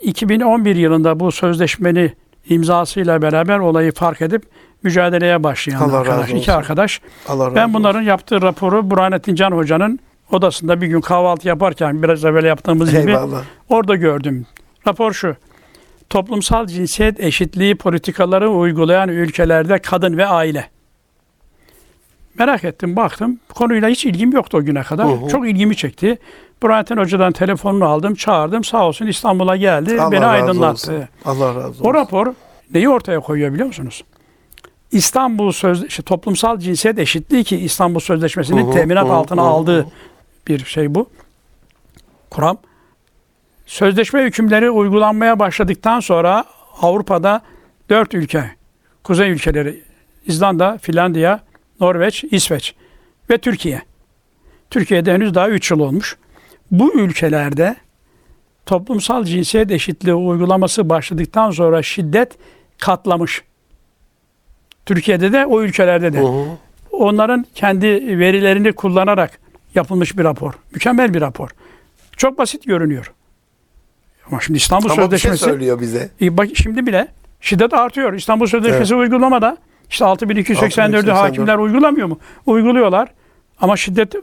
2011 0.00 0.76
yılında 0.76 1.20
bu 1.20 1.32
sözleşmeni 1.32 2.12
imzasıyla 2.48 3.22
beraber 3.22 3.58
olayı 3.58 3.92
fark 3.92 4.22
edip 4.22 4.42
mücadeleye 4.82 5.42
başlayan 5.42 5.80
Allah 5.80 5.96
arkadaş. 5.98 6.18
razı 6.18 6.22
olsun. 6.24 6.36
iki 6.36 6.52
arkadaş. 6.52 7.00
Allah 7.28 7.44
razı 7.46 7.54
Ben 7.56 7.62
olsun. 7.62 7.74
bunların 7.74 8.02
yaptığı 8.02 8.42
raporu 8.42 8.90
Burhanettin 8.90 9.34
Can 9.34 9.50
Hoca'nın 9.52 9.98
odasında 10.30 10.80
bir 10.80 10.86
gün 10.86 11.00
kahvaltı 11.00 11.48
yaparken 11.48 12.02
biraz 12.02 12.24
evvel 12.24 12.44
yaptığımız 12.44 12.90
gibi 12.90 13.10
Eyvallah. 13.10 13.42
orada 13.68 13.94
gördüm. 13.96 14.46
Rapor 14.86 15.12
şu. 15.12 15.36
Toplumsal 16.10 16.66
cinsiyet 16.66 17.20
eşitliği 17.20 17.74
politikaları 17.76 18.50
uygulayan 18.50 19.08
ülkelerde 19.08 19.78
kadın 19.78 20.16
ve 20.16 20.26
aile. 20.26 20.68
Merak 22.38 22.64
ettim, 22.64 22.96
baktım. 22.96 23.40
Konuyla 23.54 23.88
hiç 23.88 24.04
ilgim 24.04 24.32
yoktu 24.32 24.58
o 24.58 24.64
güne 24.64 24.82
kadar. 24.82 25.06
Hı 25.06 25.12
hı. 25.12 25.28
Çok 25.28 25.48
ilgimi 25.48 25.76
çekti. 25.76 26.18
Burhanettin 26.62 26.96
Hoca'dan 26.96 27.32
telefonunu 27.32 27.84
aldım, 27.84 28.14
çağırdım. 28.14 28.64
Sağ 28.64 28.86
olsun 28.86 29.06
İstanbul'a 29.06 29.56
geldi, 29.56 30.00
Allah 30.00 30.12
beni 30.12 30.26
aydınlattı. 30.26 30.92
olsun. 30.92 31.04
Allah 31.24 31.54
razı 31.54 31.68
olsun. 31.68 31.84
O 31.84 31.94
rapor 31.94 32.34
neyi 32.74 32.88
ortaya 32.88 33.20
koyuyor 33.20 33.52
biliyor 33.52 33.66
musunuz? 33.66 34.04
İstanbul 34.92 35.52
Söz 35.52 35.84
işte 35.84 36.02
toplumsal 36.02 36.58
cinsiyet 36.58 36.98
eşitliği 36.98 37.44
ki 37.44 37.56
İstanbul 37.56 38.00
Sözleşmesi'nin 38.00 38.66
hı, 38.68 38.72
teminat 38.72 39.08
hı, 39.08 39.12
altına 39.12 39.42
hı. 39.42 39.46
aldığı 39.46 39.86
bir 40.48 40.64
şey 40.64 40.94
bu. 40.94 41.10
Kuram. 42.30 42.58
Sözleşme 43.66 44.24
hükümleri 44.24 44.70
uygulanmaya 44.70 45.38
başladıktan 45.38 46.00
sonra 46.00 46.44
Avrupa'da 46.82 47.42
dört 47.90 48.14
ülke, 48.14 48.44
kuzey 49.04 49.30
ülkeleri, 49.30 49.82
İzlanda, 50.26 50.78
Finlandiya, 50.82 51.40
Norveç, 51.82 52.24
İsveç 52.30 52.74
ve 53.30 53.38
Türkiye. 53.38 53.82
Türkiye'de 54.70 55.12
henüz 55.12 55.34
daha 55.34 55.48
3 55.48 55.70
yıl 55.70 55.80
olmuş. 55.80 56.16
Bu 56.70 56.94
ülkelerde 56.94 57.76
toplumsal 58.66 59.24
cinsiyet 59.24 59.70
eşitliği 59.70 60.14
uygulaması 60.14 60.88
başladıktan 60.88 61.50
sonra 61.50 61.82
şiddet 61.82 62.32
katlamış. 62.78 63.42
Türkiye'de 64.86 65.32
de 65.32 65.46
o 65.46 65.62
ülkelerde 65.62 66.12
de. 66.12 66.20
Hı. 66.20 66.44
Onların 66.90 67.46
kendi 67.54 68.18
verilerini 68.18 68.72
kullanarak 68.72 69.40
yapılmış 69.74 70.18
bir 70.18 70.24
rapor. 70.24 70.52
Mükemmel 70.72 71.14
bir 71.14 71.20
rapor. 71.20 71.50
Çok 72.16 72.38
basit 72.38 72.66
görünüyor. 72.66 73.12
Ama 74.26 74.40
şimdi 74.40 74.56
İstanbul 74.56 74.84
Ama 74.84 74.94
şey 74.94 75.04
Sözleşmesi 75.04 75.44
söylüyor 75.44 75.80
bize. 75.80 76.10
e 76.20 76.36
bak 76.36 76.48
şimdi 76.54 76.86
bile 76.86 77.08
şiddet 77.40 77.74
artıyor. 77.74 78.12
İstanbul 78.12 78.46
Sözleşmesi 78.46 78.94
uygulamada 78.94 79.56
işte 79.92 80.04
6284'ü 80.04 80.64
6284. 80.64 81.08
hakimler 81.16 81.56
uygulamıyor 81.58 82.06
mu? 82.06 82.18
Uyguluyorlar. 82.46 83.08
Ama 83.60 83.76
şiddet 83.76 84.14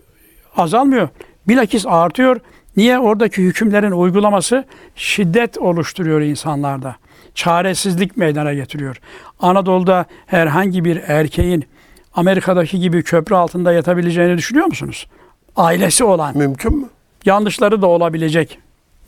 azalmıyor. 0.57 1.09
Bilakis 1.47 1.85
artıyor. 1.87 2.39
Niye? 2.77 2.99
Oradaki 2.99 3.43
hükümlerin 3.43 3.91
uygulaması 3.91 4.63
şiddet 4.95 5.57
oluşturuyor 5.57 6.21
insanlarda. 6.21 6.95
Çaresizlik 7.35 8.17
meydana 8.17 8.53
getiriyor. 8.53 8.99
Anadolu'da 9.39 10.05
herhangi 10.25 10.85
bir 10.85 11.01
erkeğin 11.07 11.65
Amerika'daki 12.13 12.79
gibi 12.79 13.03
köprü 13.03 13.35
altında 13.35 13.73
yatabileceğini 13.73 14.37
düşünüyor 14.37 14.65
musunuz? 14.65 15.07
Ailesi 15.55 16.03
olan, 16.03 16.37
Mümkün 16.37 16.77
mü? 16.77 16.85
yanlışları 17.25 17.81
da 17.81 17.87
olabilecek. 17.87 18.59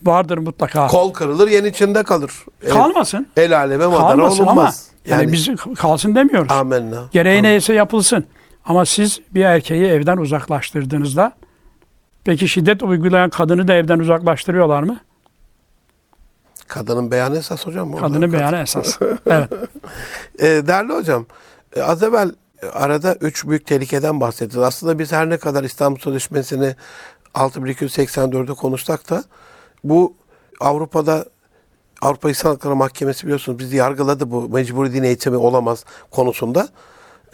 Vardır 0.03 0.37
mutlaka. 0.37 0.87
Kol 0.87 1.13
kırılır, 1.13 1.47
yen 1.47 1.65
içinde 1.65 2.03
kalır. 2.03 2.31
El- 2.63 2.71
Kalmasın. 2.71 3.27
El 3.37 3.57
aleme 3.57 3.85
madara 3.87 4.07
Kalmasın 4.07 4.41
ama 4.43 4.51
olunmaz. 4.51 4.87
yani, 5.05 5.31
biz 5.31 5.49
kalsın 5.77 6.15
demiyoruz. 6.15 6.51
Amenna. 6.51 7.03
Gereği 7.11 7.43
neyse 7.43 7.73
yapılsın. 7.73 8.25
Ama 8.65 8.85
siz 8.85 9.19
bir 9.33 9.41
erkeği 9.41 9.85
evden 9.85 10.17
uzaklaştırdığınızda 10.17 11.31
peki 12.23 12.47
şiddet 12.47 12.83
uygulayan 12.83 13.29
kadını 13.29 13.67
da 13.67 13.73
evden 13.73 13.99
uzaklaştırıyorlar 13.99 14.83
mı? 14.83 14.97
Kadının 16.67 17.11
beyanı 17.11 17.37
esas 17.37 17.67
hocam. 17.67 17.95
Kadının 17.95 18.33
beyanı 18.33 18.57
esas. 18.57 18.97
Evet. 19.25 19.49
E, 20.39 20.45
değerli 20.67 20.93
hocam, 20.93 21.25
e, 21.75 21.81
az 21.81 22.03
evvel 22.03 22.31
arada 22.73 23.15
üç 23.21 23.47
büyük 23.47 23.65
tehlikeden 23.65 24.19
bahsettiniz. 24.19 24.63
Aslında 24.63 24.99
biz 24.99 25.11
her 25.11 25.29
ne 25.29 25.37
kadar 25.37 25.63
İstanbul 25.63 25.99
Sözleşmesi'ni 25.99 26.75
6284'ü 27.35 28.55
konuşsak 28.55 29.09
da 29.09 29.23
bu 29.83 30.13
Avrupa'da 30.59 31.25
Avrupa 32.01 32.29
İnsan 32.29 32.49
Hakları 32.49 32.75
Mahkemesi 32.75 33.23
biliyorsunuz 33.23 33.59
bizi 33.59 33.75
yargıladı 33.75 34.31
bu 34.31 34.49
mecburi 34.49 34.93
din 34.93 35.03
eğitimi 35.03 35.37
olamaz 35.37 35.85
konusunda. 36.11 36.69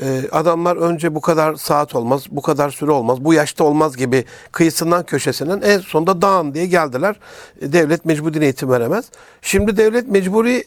Ee, 0.02 0.22
adamlar 0.32 0.76
önce 0.76 1.16
bu 1.16 1.22
kadar 1.22 1.56
saat 1.56 1.96
olmaz, 1.96 2.24
bu 2.32 2.42
kadar 2.42 2.70
süre 2.70 2.92
olmaz, 2.92 3.26
bu 3.26 3.34
yaşta 3.34 3.64
olmaz 3.64 3.98
gibi 3.98 4.26
kıyısından 4.52 5.04
köşesinden 5.04 5.62
en 5.62 5.80
sonunda 5.80 6.22
dağın 6.22 6.54
diye 6.54 6.66
geldiler. 6.66 7.16
Devlet 7.62 8.06
mecburi 8.06 8.34
din 8.34 8.42
eğitim 8.42 8.70
veremez. 8.70 9.12
Şimdi 9.42 9.78
devlet 9.78 10.08
mecburi 10.08 10.64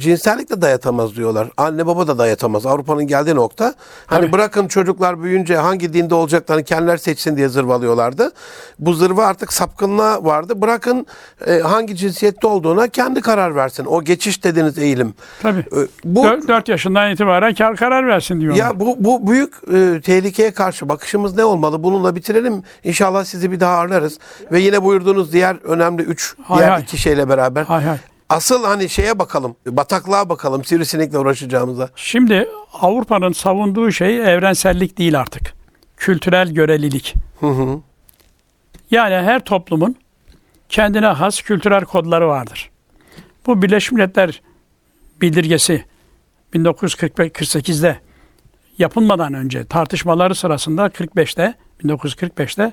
cinsellik 0.00 0.50
de 0.50 0.62
dayatamaz 0.62 1.16
diyorlar. 1.16 1.48
Anne 1.56 1.86
baba 1.86 2.06
da 2.06 2.18
dayatamaz. 2.18 2.66
Avrupa'nın 2.66 3.06
geldiği 3.06 3.34
nokta. 3.34 3.74
Hani 4.06 4.20
Tabii. 4.20 4.32
bırakın 4.32 4.68
çocuklar 4.68 5.22
büyüyünce 5.22 5.56
hangi 5.56 5.92
dinde 5.92 6.14
olacaklarını 6.14 6.64
kendiler 6.64 6.96
seçsin 6.96 7.36
diye 7.36 7.48
zırvalıyorlardı. 7.48 8.32
Bu 8.78 8.94
zırva 8.94 9.26
artık 9.26 9.52
sapkınlığa 9.52 10.24
vardı. 10.24 10.62
Bırakın 10.62 11.06
e, 11.46 11.58
hangi 11.58 11.96
cinsiyette 11.96 12.46
olduğuna 12.46 12.88
kendi 12.88 13.20
karar 13.20 13.54
versin. 13.56 13.84
O 13.84 14.02
geçiş 14.04 14.44
dediğiniz 14.44 14.78
eğilim. 14.78 15.14
Tabii. 15.42 15.60
E, 15.60 15.78
bu 16.04 16.24
4, 16.24 16.68
yaşından 16.68 17.10
itibaren 17.10 17.54
kar 17.54 17.76
karar 17.76 18.06
versin 18.06 18.40
diyorlar. 18.40 18.58
ya 18.64 18.80
bu 18.80 18.96
bu 18.98 19.30
büyük 19.30 19.54
e, 19.74 20.00
tehlikeye 20.00 20.50
karşı 20.50 20.88
bakışımız 20.88 21.36
ne 21.36 21.44
olmalı? 21.44 21.82
Bununla 21.82 22.16
bitirelim. 22.16 22.62
İnşallah 22.84 23.24
sizi 23.24 23.52
bir 23.52 23.60
daha 23.60 23.76
ağırlarız. 23.76 24.18
Ve 24.52 24.60
yine 24.60 24.82
buyurduğunuz 24.82 25.32
diğer 25.32 25.56
önemli 25.64 26.02
üç 26.02 26.34
Hay 26.42 26.58
diğer 26.58 26.70
hay. 26.70 26.82
iki 26.82 26.98
şeyle 26.98 27.28
beraber. 27.28 27.64
Hay 27.64 27.84
hay. 27.84 27.98
Asıl 28.28 28.64
hani 28.64 28.88
şeye 28.88 29.18
bakalım. 29.18 29.56
Bataklığa 29.66 30.28
bakalım. 30.28 30.64
Sivrisinekle 30.64 31.18
uğraşacağımıza. 31.18 31.88
Şimdi 31.96 32.48
Avrupa'nın 32.72 33.32
savunduğu 33.32 33.92
şey 33.92 34.34
evrensellik 34.34 34.98
değil 34.98 35.20
artık. 35.20 35.54
Kültürel 35.96 36.50
görelilik. 36.50 37.14
Hı 37.40 37.46
hı. 37.46 37.80
Yani 38.90 39.14
her 39.14 39.44
toplumun 39.44 39.96
kendine 40.68 41.06
has 41.06 41.40
kültürel 41.40 41.84
kodları 41.84 42.28
vardır. 42.28 42.70
Bu 43.46 43.62
Birleşmiş 43.62 43.92
Milletler 43.92 44.42
bildirgesi 45.20 45.84
1948'de 46.54 47.98
yapılmadan 48.78 49.34
önce 49.34 49.64
tartışmaları 49.64 50.34
sırasında 50.34 50.86
45'te 50.86 51.54
1945'te 51.84 52.72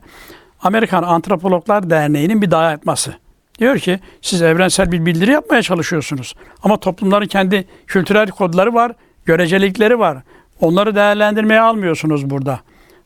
Amerikan 0.62 1.04
Antropologlar 1.04 1.90
Derneği'nin 1.90 2.42
bir 2.42 2.52
dayatması. 2.52 3.14
Diyor 3.62 3.80
ki 3.80 4.00
siz 4.22 4.42
evrensel 4.42 4.92
bir 4.92 5.06
bildiri 5.06 5.32
yapmaya 5.32 5.62
çalışıyorsunuz. 5.62 6.36
Ama 6.64 6.78
toplumların 6.78 7.28
kendi 7.28 7.68
kültürel 7.88 8.30
kodları 8.30 8.74
var, 8.74 8.92
görecelikleri 9.26 10.00
var. 10.00 10.18
Onları 10.62 10.96
değerlendirmeye 10.96 11.62
almıyorsunuz 11.62 12.30
burada. 12.30 12.60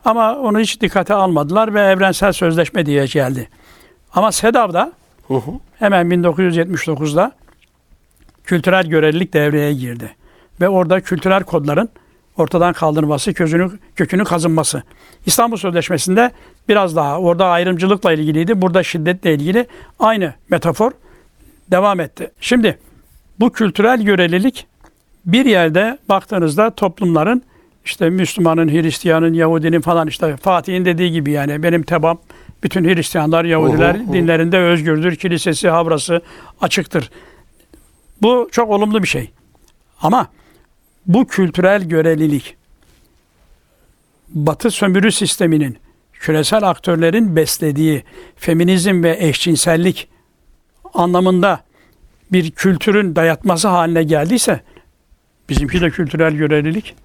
Ama 0.06 0.36
onu 0.36 0.60
hiç 0.60 0.82
dikkate 0.82 1.14
almadılar 1.14 1.74
ve 1.74 1.82
evrensel 1.82 2.34
sözleşme 2.34 2.86
diye 2.86 3.06
geldi. 3.06 3.50
Ama 4.14 4.32
SEDAV'da 4.32 4.92
Hı 5.28 5.34
hı. 5.34 5.52
hemen 5.80 6.08
1979'da 6.08 7.32
kültürel 8.44 8.86
görelilik 8.88 9.34
devreye 9.34 9.74
girdi. 9.74 10.16
Ve 10.62 10.70
orada 10.70 11.02
kültürel 11.02 11.44
kodların 11.44 11.90
ortadan 12.38 12.74
kaldırılması, 12.74 13.34
közünü, 13.34 13.72
kökünü 13.96 14.24
kazınması. 14.24 14.84
İstanbul 15.26 15.58
Sözleşmesi'nde 15.58 16.32
biraz 16.70 16.96
daha 16.96 17.20
orada 17.20 17.46
ayrımcılıkla 17.46 18.14
ilgiliydi. 18.14 18.62
Burada 18.62 18.84
şiddetle 18.84 19.34
ilgili 19.34 19.68
aynı 20.00 20.34
metafor 20.50 20.92
devam 21.72 22.00
etti. 22.00 22.32
Şimdi 22.40 22.80
bu 23.40 23.52
kültürel 23.52 24.02
görelilik 24.02 24.68
bir 25.26 25.46
yerde 25.46 25.98
baktığınızda 26.10 26.70
toplumların 26.70 27.44
işte 27.86 28.10
Müslümanın, 28.10 28.70
Hristiyanın, 28.70 29.34
Yahudinin 29.34 29.82
falan 29.82 30.08
işte 30.08 30.38
Fatih'in 30.38 30.86
dediği 30.86 31.12
gibi 31.12 31.32
yani 31.32 31.64
benim 31.64 31.84
tebam 31.84 32.18
bütün 32.64 32.86
Hristiyanlar, 32.86 33.46
Yahudiler 33.46 33.96
hı 33.96 34.00
hı. 34.00 34.14
dinlerinde 34.14 34.60
özgürdür, 34.60 35.16
kilisesi, 35.16 35.70
havrası 35.70 36.22
açıktır. 36.62 37.10
Bu 38.22 38.50
çok 38.52 38.70
olumlu 38.70 39.04
bir 39.04 39.08
şey. 39.08 39.32
Ama 40.02 40.28
bu 41.08 41.28
kültürel 41.28 41.84
görelilik 41.84 42.56
Batı 44.30 44.72
sömürü 44.72 45.12
sisteminin 45.12 45.78
küresel 46.14 46.64
aktörlerin 46.70 47.36
beslediği 47.36 48.04
feminizm 48.36 49.04
ve 49.04 49.18
eşcinsellik 49.20 50.08
anlamında 50.94 51.64
bir 52.32 52.52
kültürün 52.52 53.16
dayatması 53.16 53.68
haline 53.68 54.04
geldiyse 54.04 54.62
Bizimki 55.50 55.82
de 55.82 55.90
kültürel 55.90 56.34
görelilik. 56.34 56.96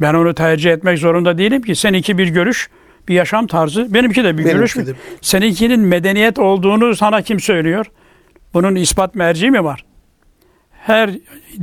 Ben 0.00 0.14
onu 0.14 0.34
tercih 0.34 0.72
etmek 0.72 0.98
zorunda 0.98 1.38
değilim 1.38 1.62
ki. 1.62 1.74
Seninki 1.74 2.18
bir 2.18 2.28
görüş, 2.28 2.68
bir 3.08 3.14
yaşam 3.14 3.46
tarzı. 3.46 3.94
Benimki 3.94 4.24
de 4.24 4.38
bir 4.38 4.44
Benimki 4.44 4.58
görüş. 4.58 4.76
de. 4.76 4.94
Seninkinin 5.20 5.80
medeniyet 5.80 6.38
olduğunu 6.38 6.96
sana 6.96 7.22
kim 7.22 7.40
söylüyor? 7.40 7.86
Bunun 8.54 8.74
ispat 8.74 9.14
merci 9.14 9.50
mi 9.50 9.64
var? 9.64 9.84
Her 10.88 11.10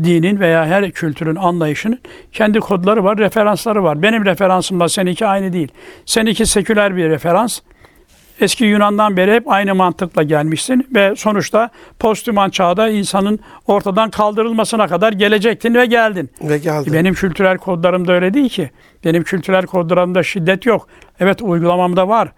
dinin 0.03 0.39
veya 0.39 0.65
her 0.65 0.91
kültürün 0.91 1.35
anlayışının 1.35 1.99
kendi 2.31 2.59
kodları 2.59 3.03
var, 3.03 3.17
referansları 3.17 3.83
var. 3.83 4.01
Benim 4.01 4.25
referansımla 4.25 4.89
seninki 4.89 5.25
aynı 5.25 5.53
değil. 5.53 5.67
Seninki 6.05 6.45
seküler 6.45 6.97
bir 6.97 7.09
referans. 7.09 7.59
Eski 8.41 8.65
Yunan'dan 8.65 9.17
beri 9.17 9.33
hep 9.33 9.51
aynı 9.51 9.75
mantıkla 9.75 10.23
gelmişsin 10.23 10.87
ve 10.95 11.15
sonuçta 11.15 11.69
postüman 11.99 12.49
çağda 12.49 12.89
insanın 12.89 13.39
ortadan 13.67 14.09
kaldırılmasına 14.09 14.87
kadar 14.87 15.13
gelecektin 15.13 15.73
ve 15.73 15.85
geldin. 15.85 16.29
Ve 16.41 16.57
geldi. 16.57 16.93
Benim 16.93 17.13
kültürel 17.13 17.57
kodlarım 17.57 18.07
da 18.07 18.13
öyle 18.13 18.33
değil 18.33 18.49
ki. 18.49 18.69
Benim 19.05 19.23
kültürel 19.23 19.65
kodlarımda 19.65 20.23
şiddet 20.23 20.65
yok. 20.65 20.87
Evet 21.19 21.41
uygulamamda 21.41 22.07
var. 22.07 22.31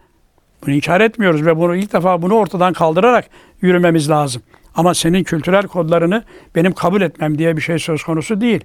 Bunu 0.65 0.75
inkar 0.75 1.01
etmiyoruz 1.01 1.45
ve 1.45 1.57
bunu 1.57 1.75
ilk 1.75 1.93
defa 1.93 2.21
bunu 2.21 2.33
ortadan 2.33 2.73
kaldırarak 2.73 3.25
yürümemiz 3.61 4.09
lazım. 4.09 4.41
Ama 4.77 4.93
senin 4.93 5.23
kültürel 5.23 5.67
kodlarını 5.67 6.23
benim 6.55 6.73
kabul 6.73 7.01
etmem 7.01 7.37
diye 7.37 7.57
bir 7.57 7.61
şey 7.61 7.79
söz 7.79 8.03
konusu 8.03 8.41
değil. 8.41 8.63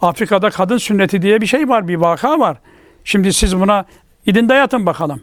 Afrika'da 0.00 0.50
kadın 0.50 0.78
sünneti 0.78 1.22
diye 1.22 1.40
bir 1.40 1.46
şey 1.46 1.68
var, 1.68 1.88
bir 1.88 1.94
vaka 1.94 2.38
var. 2.38 2.56
Şimdi 3.04 3.32
siz 3.32 3.60
buna 3.60 3.84
gidin 4.26 4.48
dayatın 4.48 4.86
bakalım. 4.86 5.22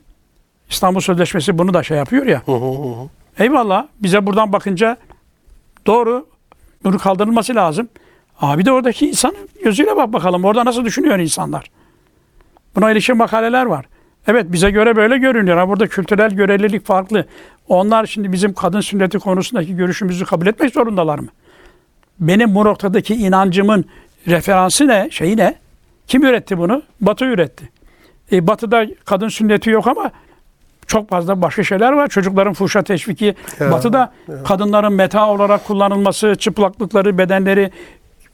İstanbul 0.70 0.99
Sözleşmesi 0.99 1.57
bunu 1.57 1.74
da 1.74 1.84
şey 1.84 1.97
yapıyor 1.97 2.26
ya. 2.26 2.41
Eyvallah. 3.39 3.88
Bize 3.99 4.26
buradan 4.26 4.53
bakınca 4.53 4.97
doğru. 5.88 6.28
Bunu 6.84 6.97
kaldırılması 6.97 7.55
lazım. 7.55 7.89
Abi 8.41 8.66
de 8.66 8.72
oradaki 8.72 9.09
insan 9.09 9.36
gözüyle 9.64 9.95
bak 9.95 10.14
bakalım. 10.14 10.45
Orada 10.45 10.66
nasıl 10.66 10.86
düşünüyor 10.86 11.20
insanlar? 11.20 11.72
Buna 12.76 12.91
ilişkin 12.91 13.18
makaleler 13.18 13.66
var. 13.66 13.86
Evet 14.28 14.45
bize 14.49 14.72
göre 14.72 14.95
böyle 14.95 15.17
görünüyor 15.17 15.57
ama 15.57 15.69
burada 15.69 15.88
kültürel 15.88 16.32
görelilik 16.32 16.86
farklı. 16.86 17.26
Onlar 17.67 18.05
şimdi 18.05 18.32
bizim 18.32 18.53
kadın 18.53 18.82
sünneti 18.82 19.19
konusundaki 19.19 19.76
görüşümüzü 19.76 20.26
kabul 20.26 20.47
etmek 20.47 20.74
zorundalar 20.74 21.19
mı? 21.19 21.28
Benim 22.19 22.55
bu 22.55 22.65
noktadaki 22.65 23.15
inancımın 23.15 23.86
referansı 24.28 24.88
ne? 24.88 25.07
Şeyi 25.11 25.38
ne? 25.38 25.55
Kim 26.07 26.26
üretti 26.26 26.57
bunu? 26.57 26.82
Batı 27.01 27.26
üretti. 27.26 27.69
E, 28.32 28.47
batı'da 28.47 28.86
kadın 29.05 29.28
sünneti 29.28 29.69
yok 29.69 29.88
ama 29.88 30.11
çok 30.88 31.09
fazla 31.09 31.41
başka 31.41 31.63
şeyler 31.63 31.91
var. 31.91 32.07
Çocukların 32.07 32.53
fuhşa 32.53 32.84
teşviki. 32.84 33.36
Ya, 33.59 33.72
Batı'da 33.72 34.13
kadınların 34.45 34.93
meta 34.93 35.30
olarak 35.30 35.65
kullanılması, 35.67 36.36
çıplaklıkları, 36.36 37.17
bedenleri 37.17 37.72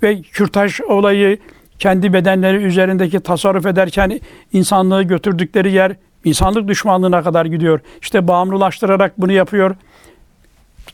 ve 0.04 0.22
kürtaj 0.22 0.82
olayı 0.82 1.38
kendi 1.80 2.14
bedenleri 2.14 2.64
üzerindeki 2.64 3.20
tasarruf 3.20 3.66
ederken 3.66 4.20
insanlığı 4.54 5.04
götürdükleri 5.04 5.72
yer 5.72 5.96
insanlık 6.26 6.68
düşmanlığına 6.68 7.24
kadar 7.24 7.46
gidiyor. 7.46 7.80
İşte 8.02 8.28
bağımlılaştırarak 8.28 9.22
bunu 9.22 9.32
yapıyor. 9.32 9.76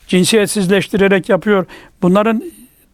Cinsiyetsizleştirerek 0.08 1.30
yapıyor. 1.30 1.66
Bunların 2.02 2.44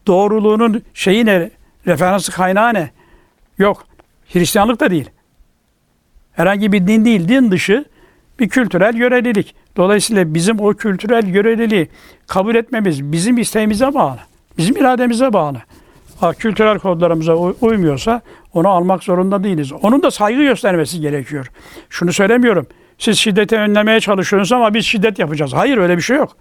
doğruluğunun 0.06 0.82
şeyi 0.94 1.26
ne? 1.26 1.50
Referansı 1.86 2.32
kaynağı 2.32 2.74
ne? 2.74 2.90
Yok. 3.58 3.86
Hristiyanlık 4.32 4.80
da 4.80 4.90
değil. 4.90 5.10
Herhangi 6.32 6.72
bir 6.72 6.86
din 6.86 7.04
değil. 7.04 7.28
Din 7.28 7.50
dışı 7.50 7.84
bir 8.40 8.48
kültürel 8.48 8.96
görelilik. 8.96 9.54
Dolayısıyla 9.76 10.34
bizim 10.34 10.60
o 10.60 10.74
kültürel 10.74 11.22
göreliliği 11.22 11.88
kabul 12.26 12.54
etmemiz 12.54 13.12
bizim 13.12 13.38
isteğimize 13.38 13.94
bağlı. 13.94 14.18
Bizim 14.58 14.76
irademize 14.76 15.32
bağlı. 15.32 15.58
Kültürel 16.38 16.78
kodlarımıza 16.78 17.34
uy- 17.34 17.54
uymuyorsa 17.60 18.20
onu 18.54 18.68
almak 18.68 19.04
zorunda 19.04 19.44
değiliz. 19.44 19.72
Onun 19.72 20.02
da 20.02 20.10
saygı 20.10 20.42
göstermesi 20.42 21.00
gerekiyor. 21.00 21.50
Şunu 21.90 22.12
söylemiyorum. 22.12 22.66
Siz 22.98 23.18
şiddeti 23.18 23.56
önlemeye 23.56 24.00
çalışıyorsunuz 24.00 24.52
ama 24.52 24.74
biz 24.74 24.84
şiddet 24.84 25.18
yapacağız. 25.18 25.52
Hayır 25.54 25.78
öyle 25.78 25.96
bir 25.96 26.02
şey 26.02 26.16
yok. 26.16 26.36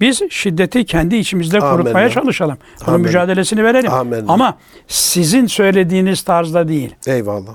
Biz 0.00 0.22
şiddeti 0.30 0.84
kendi 0.84 1.16
içimizde 1.16 1.58
Amenna. 1.58 1.76
kurutmaya 1.76 2.08
çalışalım. 2.10 2.58
Bunun 2.80 2.88
Amenna. 2.94 3.06
mücadelesini 3.06 3.64
verelim. 3.64 3.92
Amenna. 3.92 4.32
Ama 4.32 4.58
sizin 4.88 5.46
söylediğiniz 5.46 6.22
tarzda 6.22 6.68
değil. 6.68 6.94
Eyvallah. 7.06 7.54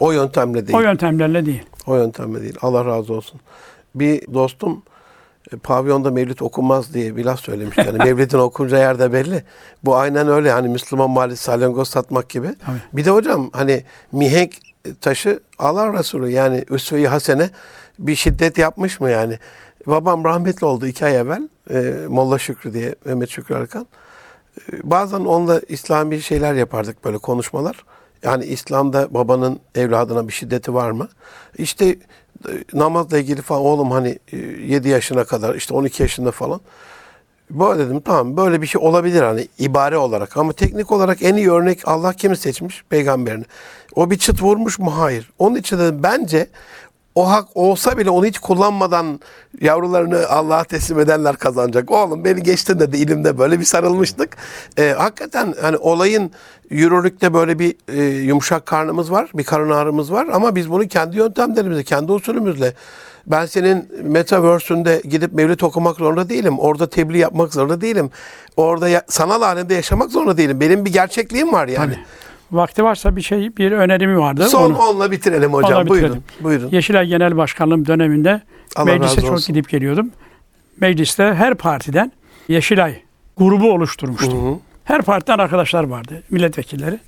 O 0.00 0.12
yöntemle 0.12 0.66
değil. 0.66 0.78
O 0.78 0.80
yöntemlerle 0.82 1.46
değil. 1.46 1.62
O 1.86 1.96
yöntemle 1.96 2.42
değil. 2.42 2.54
Allah 2.62 2.84
razı 2.84 3.14
olsun. 3.14 3.40
Bir 3.94 4.34
dostum 4.34 4.82
pavyonda 5.62 6.10
mevlid 6.10 6.38
okunmaz 6.40 6.94
diye 6.94 7.16
bir 7.16 7.24
laf 7.24 7.40
söylemiş. 7.40 7.78
Yani 7.78 7.98
mevlidin 8.04 8.38
okunca 8.38 8.78
yerde 8.78 9.12
belli. 9.12 9.44
Bu 9.84 9.96
aynen 9.96 10.28
öyle. 10.28 10.52
Hani 10.52 10.68
Müslüman 10.68 11.10
mahallesi 11.10 11.42
salyangoz 11.42 11.88
satmak 11.88 12.28
gibi. 12.28 12.46
Tabii. 12.46 12.78
Bir 12.92 13.04
de 13.04 13.10
hocam 13.10 13.50
hani 13.52 13.84
mihenk 14.12 14.52
taşı 15.00 15.40
Allah 15.58 15.98
Resulü 15.98 16.30
yani 16.30 16.64
Üsve-i 16.70 17.06
Hasene 17.06 17.50
bir 17.98 18.14
şiddet 18.14 18.58
yapmış 18.58 19.00
mı 19.00 19.10
yani? 19.10 19.38
Babam 19.86 20.24
rahmetli 20.24 20.66
oldu 20.66 20.86
iki 20.86 21.04
ay 21.04 21.16
evvel. 21.16 21.48
E, 21.70 21.94
Molla 22.08 22.38
Şükrü 22.38 22.72
diye 22.72 22.94
Mehmet 23.04 23.30
Şükrü 23.30 23.54
Arkan. 23.54 23.86
E, 24.72 24.90
bazen 24.90 25.20
onunla 25.20 25.60
İslami 25.68 26.22
şeyler 26.22 26.54
yapardık 26.54 27.04
böyle 27.04 27.18
konuşmalar. 27.18 27.84
Yani 28.22 28.44
İslam'da 28.44 29.14
babanın 29.14 29.60
evladına 29.74 30.28
bir 30.28 30.32
şiddeti 30.32 30.74
var 30.74 30.90
mı? 30.90 31.08
İşte 31.58 31.86
e, 31.86 31.96
namazla 32.72 33.18
ilgili 33.18 33.42
falan 33.42 33.62
oğlum 33.62 33.90
hani 33.90 34.18
7 34.66 34.88
yaşına 34.88 35.24
kadar 35.24 35.54
işte 35.54 35.74
12 35.74 36.02
yaşında 36.02 36.30
falan. 36.30 36.60
Böyle 37.50 37.86
dedim 37.86 38.00
tamam 38.00 38.36
böyle 38.36 38.62
bir 38.62 38.66
şey 38.66 38.80
olabilir 38.82 39.22
hani 39.22 39.48
ibare 39.58 39.96
olarak 39.96 40.36
ama 40.36 40.52
teknik 40.52 40.92
olarak 40.92 41.22
en 41.22 41.34
iyi 41.34 41.50
örnek 41.50 41.88
Allah 41.88 42.12
kimi 42.12 42.36
seçmiş? 42.36 42.84
Peygamberini. 42.88 43.44
O 43.94 44.10
bir 44.10 44.18
çıt 44.18 44.42
vurmuş 44.42 44.78
mu? 44.78 44.98
Hayır. 44.98 45.30
Onun 45.38 45.56
için 45.56 45.78
dedim 45.78 46.02
bence 46.02 46.46
o 47.14 47.30
hak 47.30 47.48
olsa 47.54 47.98
bile 47.98 48.10
onu 48.10 48.26
hiç 48.26 48.38
kullanmadan 48.38 49.20
yavrularını 49.60 50.28
Allah'a 50.28 50.64
teslim 50.64 51.00
edenler 51.00 51.36
kazanacak. 51.36 51.90
Oğlum 51.90 52.24
beni 52.24 52.42
geçtin 52.42 52.78
dedi 52.78 52.96
ilimde 52.96 53.38
böyle 53.38 53.60
bir 53.60 53.64
sarılmıştık. 53.64 54.36
Ee, 54.78 54.94
hakikaten 54.98 55.54
hani 55.60 55.76
olayın 55.76 56.30
yürürlükte 56.70 57.34
böyle 57.34 57.58
bir 57.58 57.74
e, 57.88 58.02
yumuşak 58.02 58.66
karnımız 58.66 59.10
var, 59.12 59.30
bir 59.34 59.44
karın 59.44 59.70
ağrımız 59.70 60.12
var 60.12 60.26
ama 60.32 60.54
biz 60.56 60.70
bunu 60.70 60.88
kendi 60.88 61.16
yöntemlerimizle, 61.16 61.82
kendi 61.84 62.12
usulümüzle 62.12 62.74
ben 63.26 63.46
senin 63.46 63.88
metaverse'ünde 64.02 65.02
gidip 65.10 65.32
mevlid 65.32 65.60
okumak 65.60 65.96
zorunda 65.96 66.28
değilim. 66.28 66.58
Orada 66.58 66.90
tebliğ 66.90 67.18
yapmak 67.18 67.52
zorunda 67.54 67.80
değilim. 67.80 68.10
Orada 68.56 68.88
ya- 68.88 69.02
sanal 69.08 69.42
alemde 69.42 69.74
yaşamak 69.74 70.10
zorunda 70.10 70.36
değilim. 70.36 70.60
Benim 70.60 70.84
bir 70.84 70.92
gerçekliğim 70.92 71.52
var 71.52 71.68
yani. 71.68 71.98
Vakti 72.52 72.84
varsa 72.84 73.16
bir 73.16 73.22
şey, 73.22 73.56
bir 73.56 73.72
önerimi 73.72 74.18
vardı. 74.18 74.48
Son 74.48 74.70
Onu- 74.70 74.78
onunla 74.78 75.10
bitirelim 75.10 75.52
hocam. 75.52 75.72
Onunla 75.72 75.88
Buyurun. 75.88 76.08
bitirelim. 76.08 76.24
Buyurun. 76.40 76.68
Yeşilay 76.72 77.06
Genel 77.06 77.36
Başkanlığım 77.36 77.86
döneminde 77.86 78.40
Allah 78.76 78.84
meclise 78.84 79.20
çok 79.20 79.30
olsun. 79.30 79.54
gidip 79.54 79.68
geliyordum. 79.70 80.10
Mecliste 80.80 81.34
her 81.34 81.54
partiden 81.54 82.12
Yeşilay 82.48 83.02
grubu 83.36 83.72
oluşturmuştum. 83.72 84.60
Her 84.84 85.02
partiden 85.02 85.38
arkadaşlar 85.38 85.84
vardı, 85.84 86.22
milletvekilleri. 86.30 86.98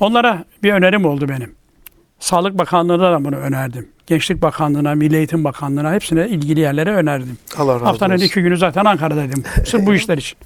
Onlara 0.00 0.44
bir 0.62 0.72
önerim 0.72 1.04
oldu 1.04 1.28
benim. 1.28 1.54
Sağlık 2.18 2.58
Bakanlığı'na 2.58 3.12
da 3.12 3.24
bunu 3.24 3.36
önerdim. 3.36 3.88
Gençlik 4.06 4.42
Bakanlığı'na, 4.42 4.94
Milli 4.94 5.16
Eğitim 5.16 5.44
Bakanlığı'na 5.44 5.92
hepsine 5.92 6.28
ilgili 6.28 6.60
yerlere 6.60 6.94
önerdim. 6.94 7.38
Allah 7.58 7.74
razı 7.74 7.84
Haftanın 7.84 8.14
olsun. 8.14 8.24
iki 8.24 8.42
günü 8.42 8.56
zaten 8.56 8.84
Ankara'daydım. 8.84 9.42
Sırf 9.66 9.86
bu 9.86 9.94
işler 9.94 10.18
için. 10.18 10.38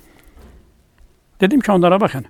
Dedim 1.41 1.61
ki 1.61 1.73
onlara 1.73 2.01
bakın. 2.01 2.25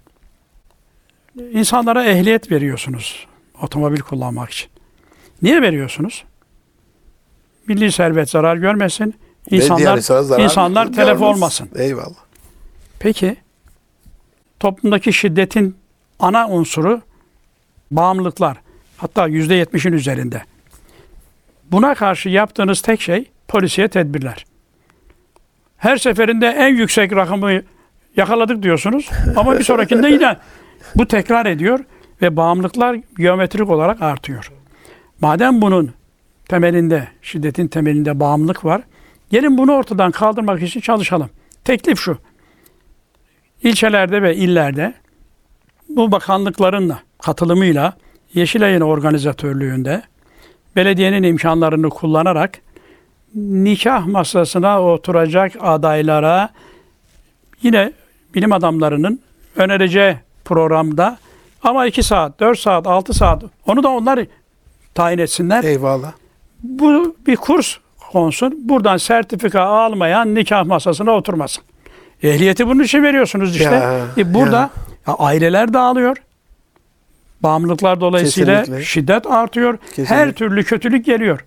İnsanlara 1.36 2.04
ehliyet 2.04 2.50
veriyorsunuz 2.50 3.26
otomobil 3.62 4.00
kullanmak 4.00 4.50
için. 4.50 4.70
Niye 5.42 5.62
veriyorsunuz? 5.62 6.24
Milli 7.66 7.92
servet 7.92 8.30
zarar 8.30 8.56
görmesin. 8.56 9.14
İnsanlar, 9.50 9.96
insanlar 10.42 10.86
telef 10.86 11.18
görmez. 11.18 11.22
olmasın. 11.22 11.68
Eyvallah. 11.74 12.24
Peki 12.98 13.36
toplumdaki 14.60 15.12
şiddetin 15.12 15.76
ana 16.18 16.48
unsuru 16.48 17.02
bağımlılıklar. 17.90 18.56
Hatta 18.96 19.26
yüzde 19.26 19.54
yetmişin 19.54 19.92
üzerinde. 19.92 20.42
Buna 21.70 21.94
karşı 21.94 22.28
yaptığınız 22.28 22.80
tek 22.82 23.00
şey 23.00 23.30
polisiye 23.48 23.88
tedbirler. 23.88 24.44
Her 25.76 25.96
seferinde 25.96 26.46
en 26.46 26.74
yüksek 26.76 27.12
rakamı 27.12 27.62
yakaladık 28.16 28.62
diyorsunuz 28.62 29.10
ama 29.36 29.58
bir 29.58 29.64
sonrakinde 29.64 30.08
yine 30.08 30.36
bu 30.94 31.06
tekrar 31.06 31.46
ediyor 31.46 31.80
ve 32.22 32.36
bağımlılıklar 32.36 33.00
geometrik 33.18 33.70
olarak 33.70 34.02
artıyor. 34.02 34.52
Madem 35.20 35.62
bunun 35.62 35.90
temelinde, 36.48 37.08
şiddetin 37.22 37.68
temelinde 37.68 38.20
bağımlılık 38.20 38.64
var, 38.64 38.82
gelin 39.30 39.58
bunu 39.58 39.72
ortadan 39.72 40.10
kaldırmak 40.10 40.62
için 40.62 40.80
çalışalım. 40.80 41.30
Teklif 41.64 41.98
şu 41.98 42.18
ilçelerde 43.62 44.22
ve 44.22 44.36
illerde 44.36 44.94
bu 45.88 46.12
bakanlıkların 46.12 46.92
katılımıyla 47.22 47.96
Yeşilay'ın 48.34 48.80
organizatörlüğünde 48.80 50.02
belediyenin 50.76 51.22
imkanlarını 51.22 51.90
kullanarak 51.90 52.58
nikah 53.34 54.06
masasına 54.06 54.82
oturacak 54.82 55.52
adaylara 55.60 56.50
yine 57.62 57.92
bilim 58.34 58.52
adamlarının 58.52 59.20
önereceği 59.56 60.16
programda 60.44 61.18
ama 61.62 61.86
2 61.86 62.02
saat, 62.02 62.40
4 62.40 62.58
saat, 62.58 62.86
6 62.86 63.14
saat 63.14 63.42
onu 63.66 63.82
da 63.82 63.88
onlar 63.88 64.20
tayin 64.94 65.18
etsinler. 65.18 65.64
Eyvallah. 65.64 66.12
Bu 66.62 67.16
bir 67.26 67.36
kurs 67.36 67.76
konsun. 68.12 68.54
Buradan 68.68 68.96
sertifika 68.96 69.60
almayan 69.62 70.34
nikah 70.34 70.64
masasına 70.66 71.10
oturmasın. 71.10 71.64
Ehliyeti 72.22 72.66
bunun 72.66 72.82
için 72.82 73.02
veriyorsunuz 73.02 73.56
işte. 73.56 73.74
Ya, 73.74 74.00
E 74.18 74.34
burada 74.34 74.56
ya. 74.56 74.70
ya 75.06 75.14
aileler 75.14 75.72
dağılıyor. 75.74 76.16
Bağımlılıklar 77.42 78.00
dolayısıyla 78.00 78.60
Kesinlikle. 78.60 78.84
şiddet 78.84 79.26
artıyor. 79.26 79.78
Kesinlikle. 79.88 80.14
Her 80.14 80.32
türlü 80.32 80.64
kötülük 80.64 81.04
geliyor. 81.04 81.44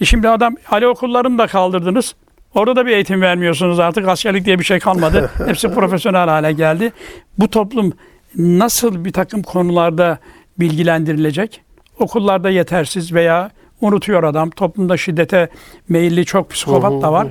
E 0.00 0.04
şimdi 0.04 0.28
adam 0.28 0.54
Ali 0.70 0.86
okullarını 0.86 1.38
da 1.38 1.46
kaldırdınız. 1.46 2.14
Orada 2.54 2.76
da 2.76 2.86
bir 2.86 2.90
eğitim 2.90 3.20
vermiyorsunuz 3.22 3.78
artık. 3.80 4.08
Askerlik 4.08 4.44
diye 4.44 4.58
bir 4.58 4.64
şey 4.64 4.78
kalmadı. 4.78 5.30
Hepsi 5.46 5.68
profesyonel 5.74 6.28
hale 6.28 6.52
geldi. 6.52 6.92
Bu 7.38 7.48
toplum 7.48 7.92
nasıl 8.36 9.04
bir 9.04 9.12
takım 9.12 9.42
konularda 9.42 10.18
bilgilendirilecek? 10.60 11.62
Okullarda 11.98 12.50
yetersiz 12.50 13.12
veya 13.12 13.50
unutuyor 13.80 14.22
adam. 14.22 14.50
Toplumda 14.50 14.96
şiddete 14.96 15.48
meyilli 15.88 16.24
çok 16.24 16.50
psikopat 16.50 17.02
da 17.02 17.12
var. 17.12 17.28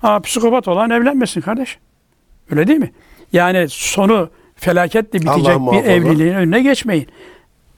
Ha, 0.00 0.20
psikopat 0.20 0.68
olan 0.68 0.90
evlenmesin 0.90 1.40
kardeş. 1.40 1.78
Öyle 2.50 2.66
değil 2.66 2.78
mi? 2.78 2.92
Yani 3.32 3.66
sonu 3.68 4.30
felaketle 4.56 5.18
bitecek 5.20 5.56
Allah 5.56 5.72
bir 5.72 5.84
evliliğin 5.84 6.34
önüne 6.34 6.62
geçmeyin. 6.62 7.06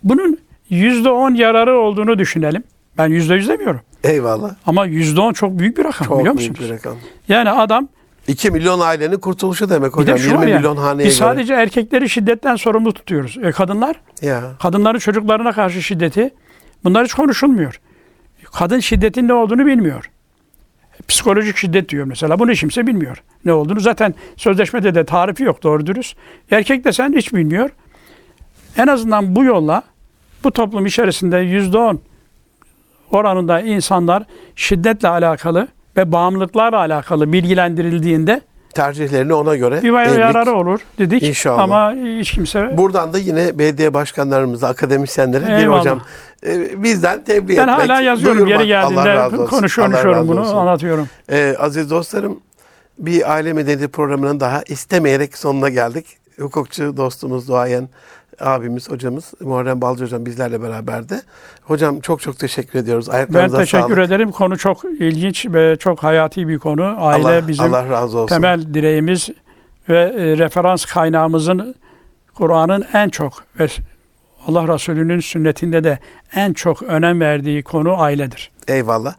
Bunun 0.02 0.38
yüzde 0.70 1.10
on 1.10 1.34
yararı 1.34 1.78
olduğunu 1.78 2.18
düşünelim. 2.18 2.62
Ben 2.98 3.08
yüzde 3.08 3.34
yüz 3.34 3.48
demiyorum. 3.48 3.80
Eyvallah. 4.04 4.54
Ama 4.66 4.86
yüzde 4.86 5.20
on 5.20 5.32
çok 5.32 5.58
büyük 5.58 5.78
bir 5.78 5.84
rakam 5.84 6.08
Çok 6.08 6.18
biliyor 6.20 6.38
büyük 6.38 6.50
musunuz? 6.50 6.70
bir 6.70 6.74
rakam. 6.76 6.96
Yani 7.28 7.50
adam 7.50 7.88
2 8.28 8.50
milyon 8.50 8.80
ailenin 8.80 9.18
kurtuluşu 9.18 9.70
demek 9.70 9.92
bir 9.92 9.96
de 9.96 10.00
hocam. 10.12 10.18
şu 10.18 10.24
20 10.24 10.38
var 10.38 10.46
yani, 10.46 10.58
milyon 10.58 10.76
haneye 10.76 11.08
biz 11.08 11.18
göre. 11.18 11.28
sadece 11.28 11.54
erkekleri 11.54 12.08
şiddetten 12.08 12.56
sorumlu 12.56 12.92
tutuyoruz. 12.92 13.38
E 13.42 13.50
kadınlar, 13.52 14.00
Ya. 14.22 14.42
kadınların 14.62 14.98
çocuklarına 14.98 15.52
karşı 15.52 15.82
şiddeti 15.82 16.30
bunlar 16.84 17.04
hiç 17.04 17.14
konuşulmuyor. 17.14 17.80
Kadın 18.52 18.80
şiddetin 18.80 19.28
ne 19.28 19.32
olduğunu 19.34 19.66
bilmiyor. 19.66 20.10
Psikolojik 21.08 21.56
şiddet 21.56 21.88
diyor 21.88 22.04
mesela. 22.06 22.38
Bunu 22.38 22.52
kimse 22.52 22.86
bilmiyor. 22.86 23.22
Ne 23.44 23.52
olduğunu 23.52 23.80
zaten 23.80 24.14
sözleşmede 24.36 24.94
de 24.94 25.04
tarifi 25.04 25.42
yok 25.42 25.62
doğru 25.62 25.86
dürüst. 25.86 26.16
Erkek 26.50 26.84
de 26.84 26.92
sen 26.92 27.12
hiç 27.12 27.32
bilmiyor. 27.34 27.70
En 28.76 28.86
azından 28.86 29.36
bu 29.36 29.44
yolla 29.44 29.82
bu 30.44 30.50
toplum 30.50 30.86
içerisinde 30.86 31.38
yüzde 31.38 31.78
on 31.78 32.00
oranında 33.10 33.60
insanlar 33.60 34.22
şiddetle 34.56 35.08
alakalı 35.08 35.68
ve 35.96 36.12
bağımlılıklarla 36.12 36.78
alakalı 36.78 37.32
bilgilendirildiğinde 37.32 38.40
Tercihlerini 38.74 39.34
ona 39.34 39.56
göre. 39.56 39.82
bir 39.82 39.88
evlilik- 39.92 40.20
yararı 40.20 40.52
olur 40.52 40.80
dedik. 40.98 41.22
İnşallah. 41.22 41.62
Ama 41.62 41.92
hiç 41.94 42.30
kimse 42.32 42.76
Buradan 42.78 43.12
da 43.12 43.18
yine 43.18 43.58
belediye 43.58 43.94
başkanlarımıza, 43.94 44.68
akademisyenlere 44.68 45.46
bir 45.46 45.52
Eyvallah. 45.52 45.80
hocam 45.80 46.00
e, 46.46 46.82
bizden 46.82 47.24
tebliğ 47.24 47.56
ben 47.56 47.62
etmek, 47.68 47.78
hala 47.90 48.00
yazıyorum 48.00 48.46
yeri 48.46 48.66
geldiğinde 48.66 49.46
konuşuyorum 49.46 50.28
bunu 50.28 50.40
olsun. 50.40 50.56
anlatıyorum. 50.56 51.08
Ee, 51.32 51.56
aziz 51.58 51.90
dostlarım, 51.90 52.40
bir 52.98 53.32
aile 53.32 53.52
medeniyeti 53.52 53.88
programının 53.88 54.40
daha 54.40 54.62
istemeyerek 54.68 55.38
sonuna 55.38 55.68
geldik. 55.68 56.06
Hukukçu 56.40 56.96
dostumuz, 56.96 57.48
duayen 57.48 57.88
abimiz, 58.40 58.90
hocamız 58.90 59.32
Muharrem 59.40 59.80
Balcı 59.80 60.04
hocam 60.04 60.26
bizlerle 60.26 60.62
beraberdi. 60.62 61.20
Hocam 61.62 62.00
çok 62.00 62.20
çok 62.20 62.38
teşekkür 62.38 62.78
ediyoruz. 62.78 63.08
Ben 63.08 63.12
Ayaklarınıza 63.14 63.58
teşekkür 63.58 63.94
sağlık. 63.94 63.98
ederim. 64.06 64.30
Konu 64.30 64.58
çok 64.58 64.84
ilginç 64.84 65.46
ve 65.48 65.76
çok 65.76 66.02
hayati 66.02 66.48
bir 66.48 66.58
konu. 66.58 66.94
Aile 66.98 67.24
Allah, 67.28 67.48
bizim 67.48 67.64
Allah 67.74 67.88
razı 67.88 68.18
olsun. 68.18 68.26
temel 68.34 68.74
direğimiz 68.74 69.28
ve 69.88 69.98
e, 69.98 70.38
referans 70.38 70.84
kaynağımızın 70.84 71.74
Kur'an'ın 72.34 72.84
en 72.92 73.08
çok 73.08 73.32
ve 73.60 73.66
Allah 74.46 74.74
Resulü'nün 74.74 75.20
sünnetinde 75.20 75.84
de 75.84 75.98
en 76.34 76.52
çok 76.52 76.82
önem 76.82 77.20
verdiği 77.20 77.62
konu 77.62 78.00
ailedir. 78.02 78.50
Eyvallah. 78.68 79.14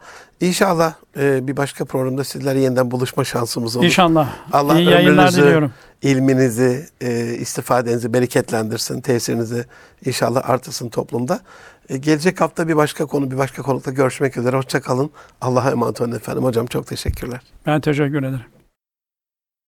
İnşallah 0.46 0.94
e, 1.16 1.46
bir 1.46 1.56
başka 1.56 1.84
programda 1.84 2.24
sizlerle 2.24 2.60
yeniden 2.60 2.90
buluşma 2.90 3.24
şansımız 3.24 3.76
olur. 3.76 3.84
İnşallah. 3.84 4.28
Allah 4.52 4.78
İyi 4.78 4.88
ömrünüzü, 4.90 5.42
diliyorum. 5.42 5.72
ilminizi, 6.02 6.86
e, 7.00 7.34
istifadenizi 7.34 8.12
bereketlendirsin, 8.12 9.00
tesirinizi 9.00 9.64
inşallah 10.06 10.50
artırsın 10.50 10.88
toplumda. 10.88 11.40
E, 11.88 11.96
gelecek 11.96 12.40
hafta 12.40 12.68
bir 12.68 12.76
başka 12.76 13.06
konu, 13.06 13.30
bir 13.30 13.38
başka 13.38 13.62
konukla 13.62 13.92
görüşmek 13.92 14.36
üzere. 14.36 14.56
Hoşça 14.56 14.80
kalın. 14.80 15.10
Allah'a 15.40 15.70
emanet 15.70 16.00
olun 16.00 16.12
efendim. 16.12 16.44
Hocam 16.44 16.66
çok 16.66 16.86
teşekkürler. 16.86 17.40
Ben 17.66 17.80
teşekkür 17.80 18.18
ederim. 18.18 18.40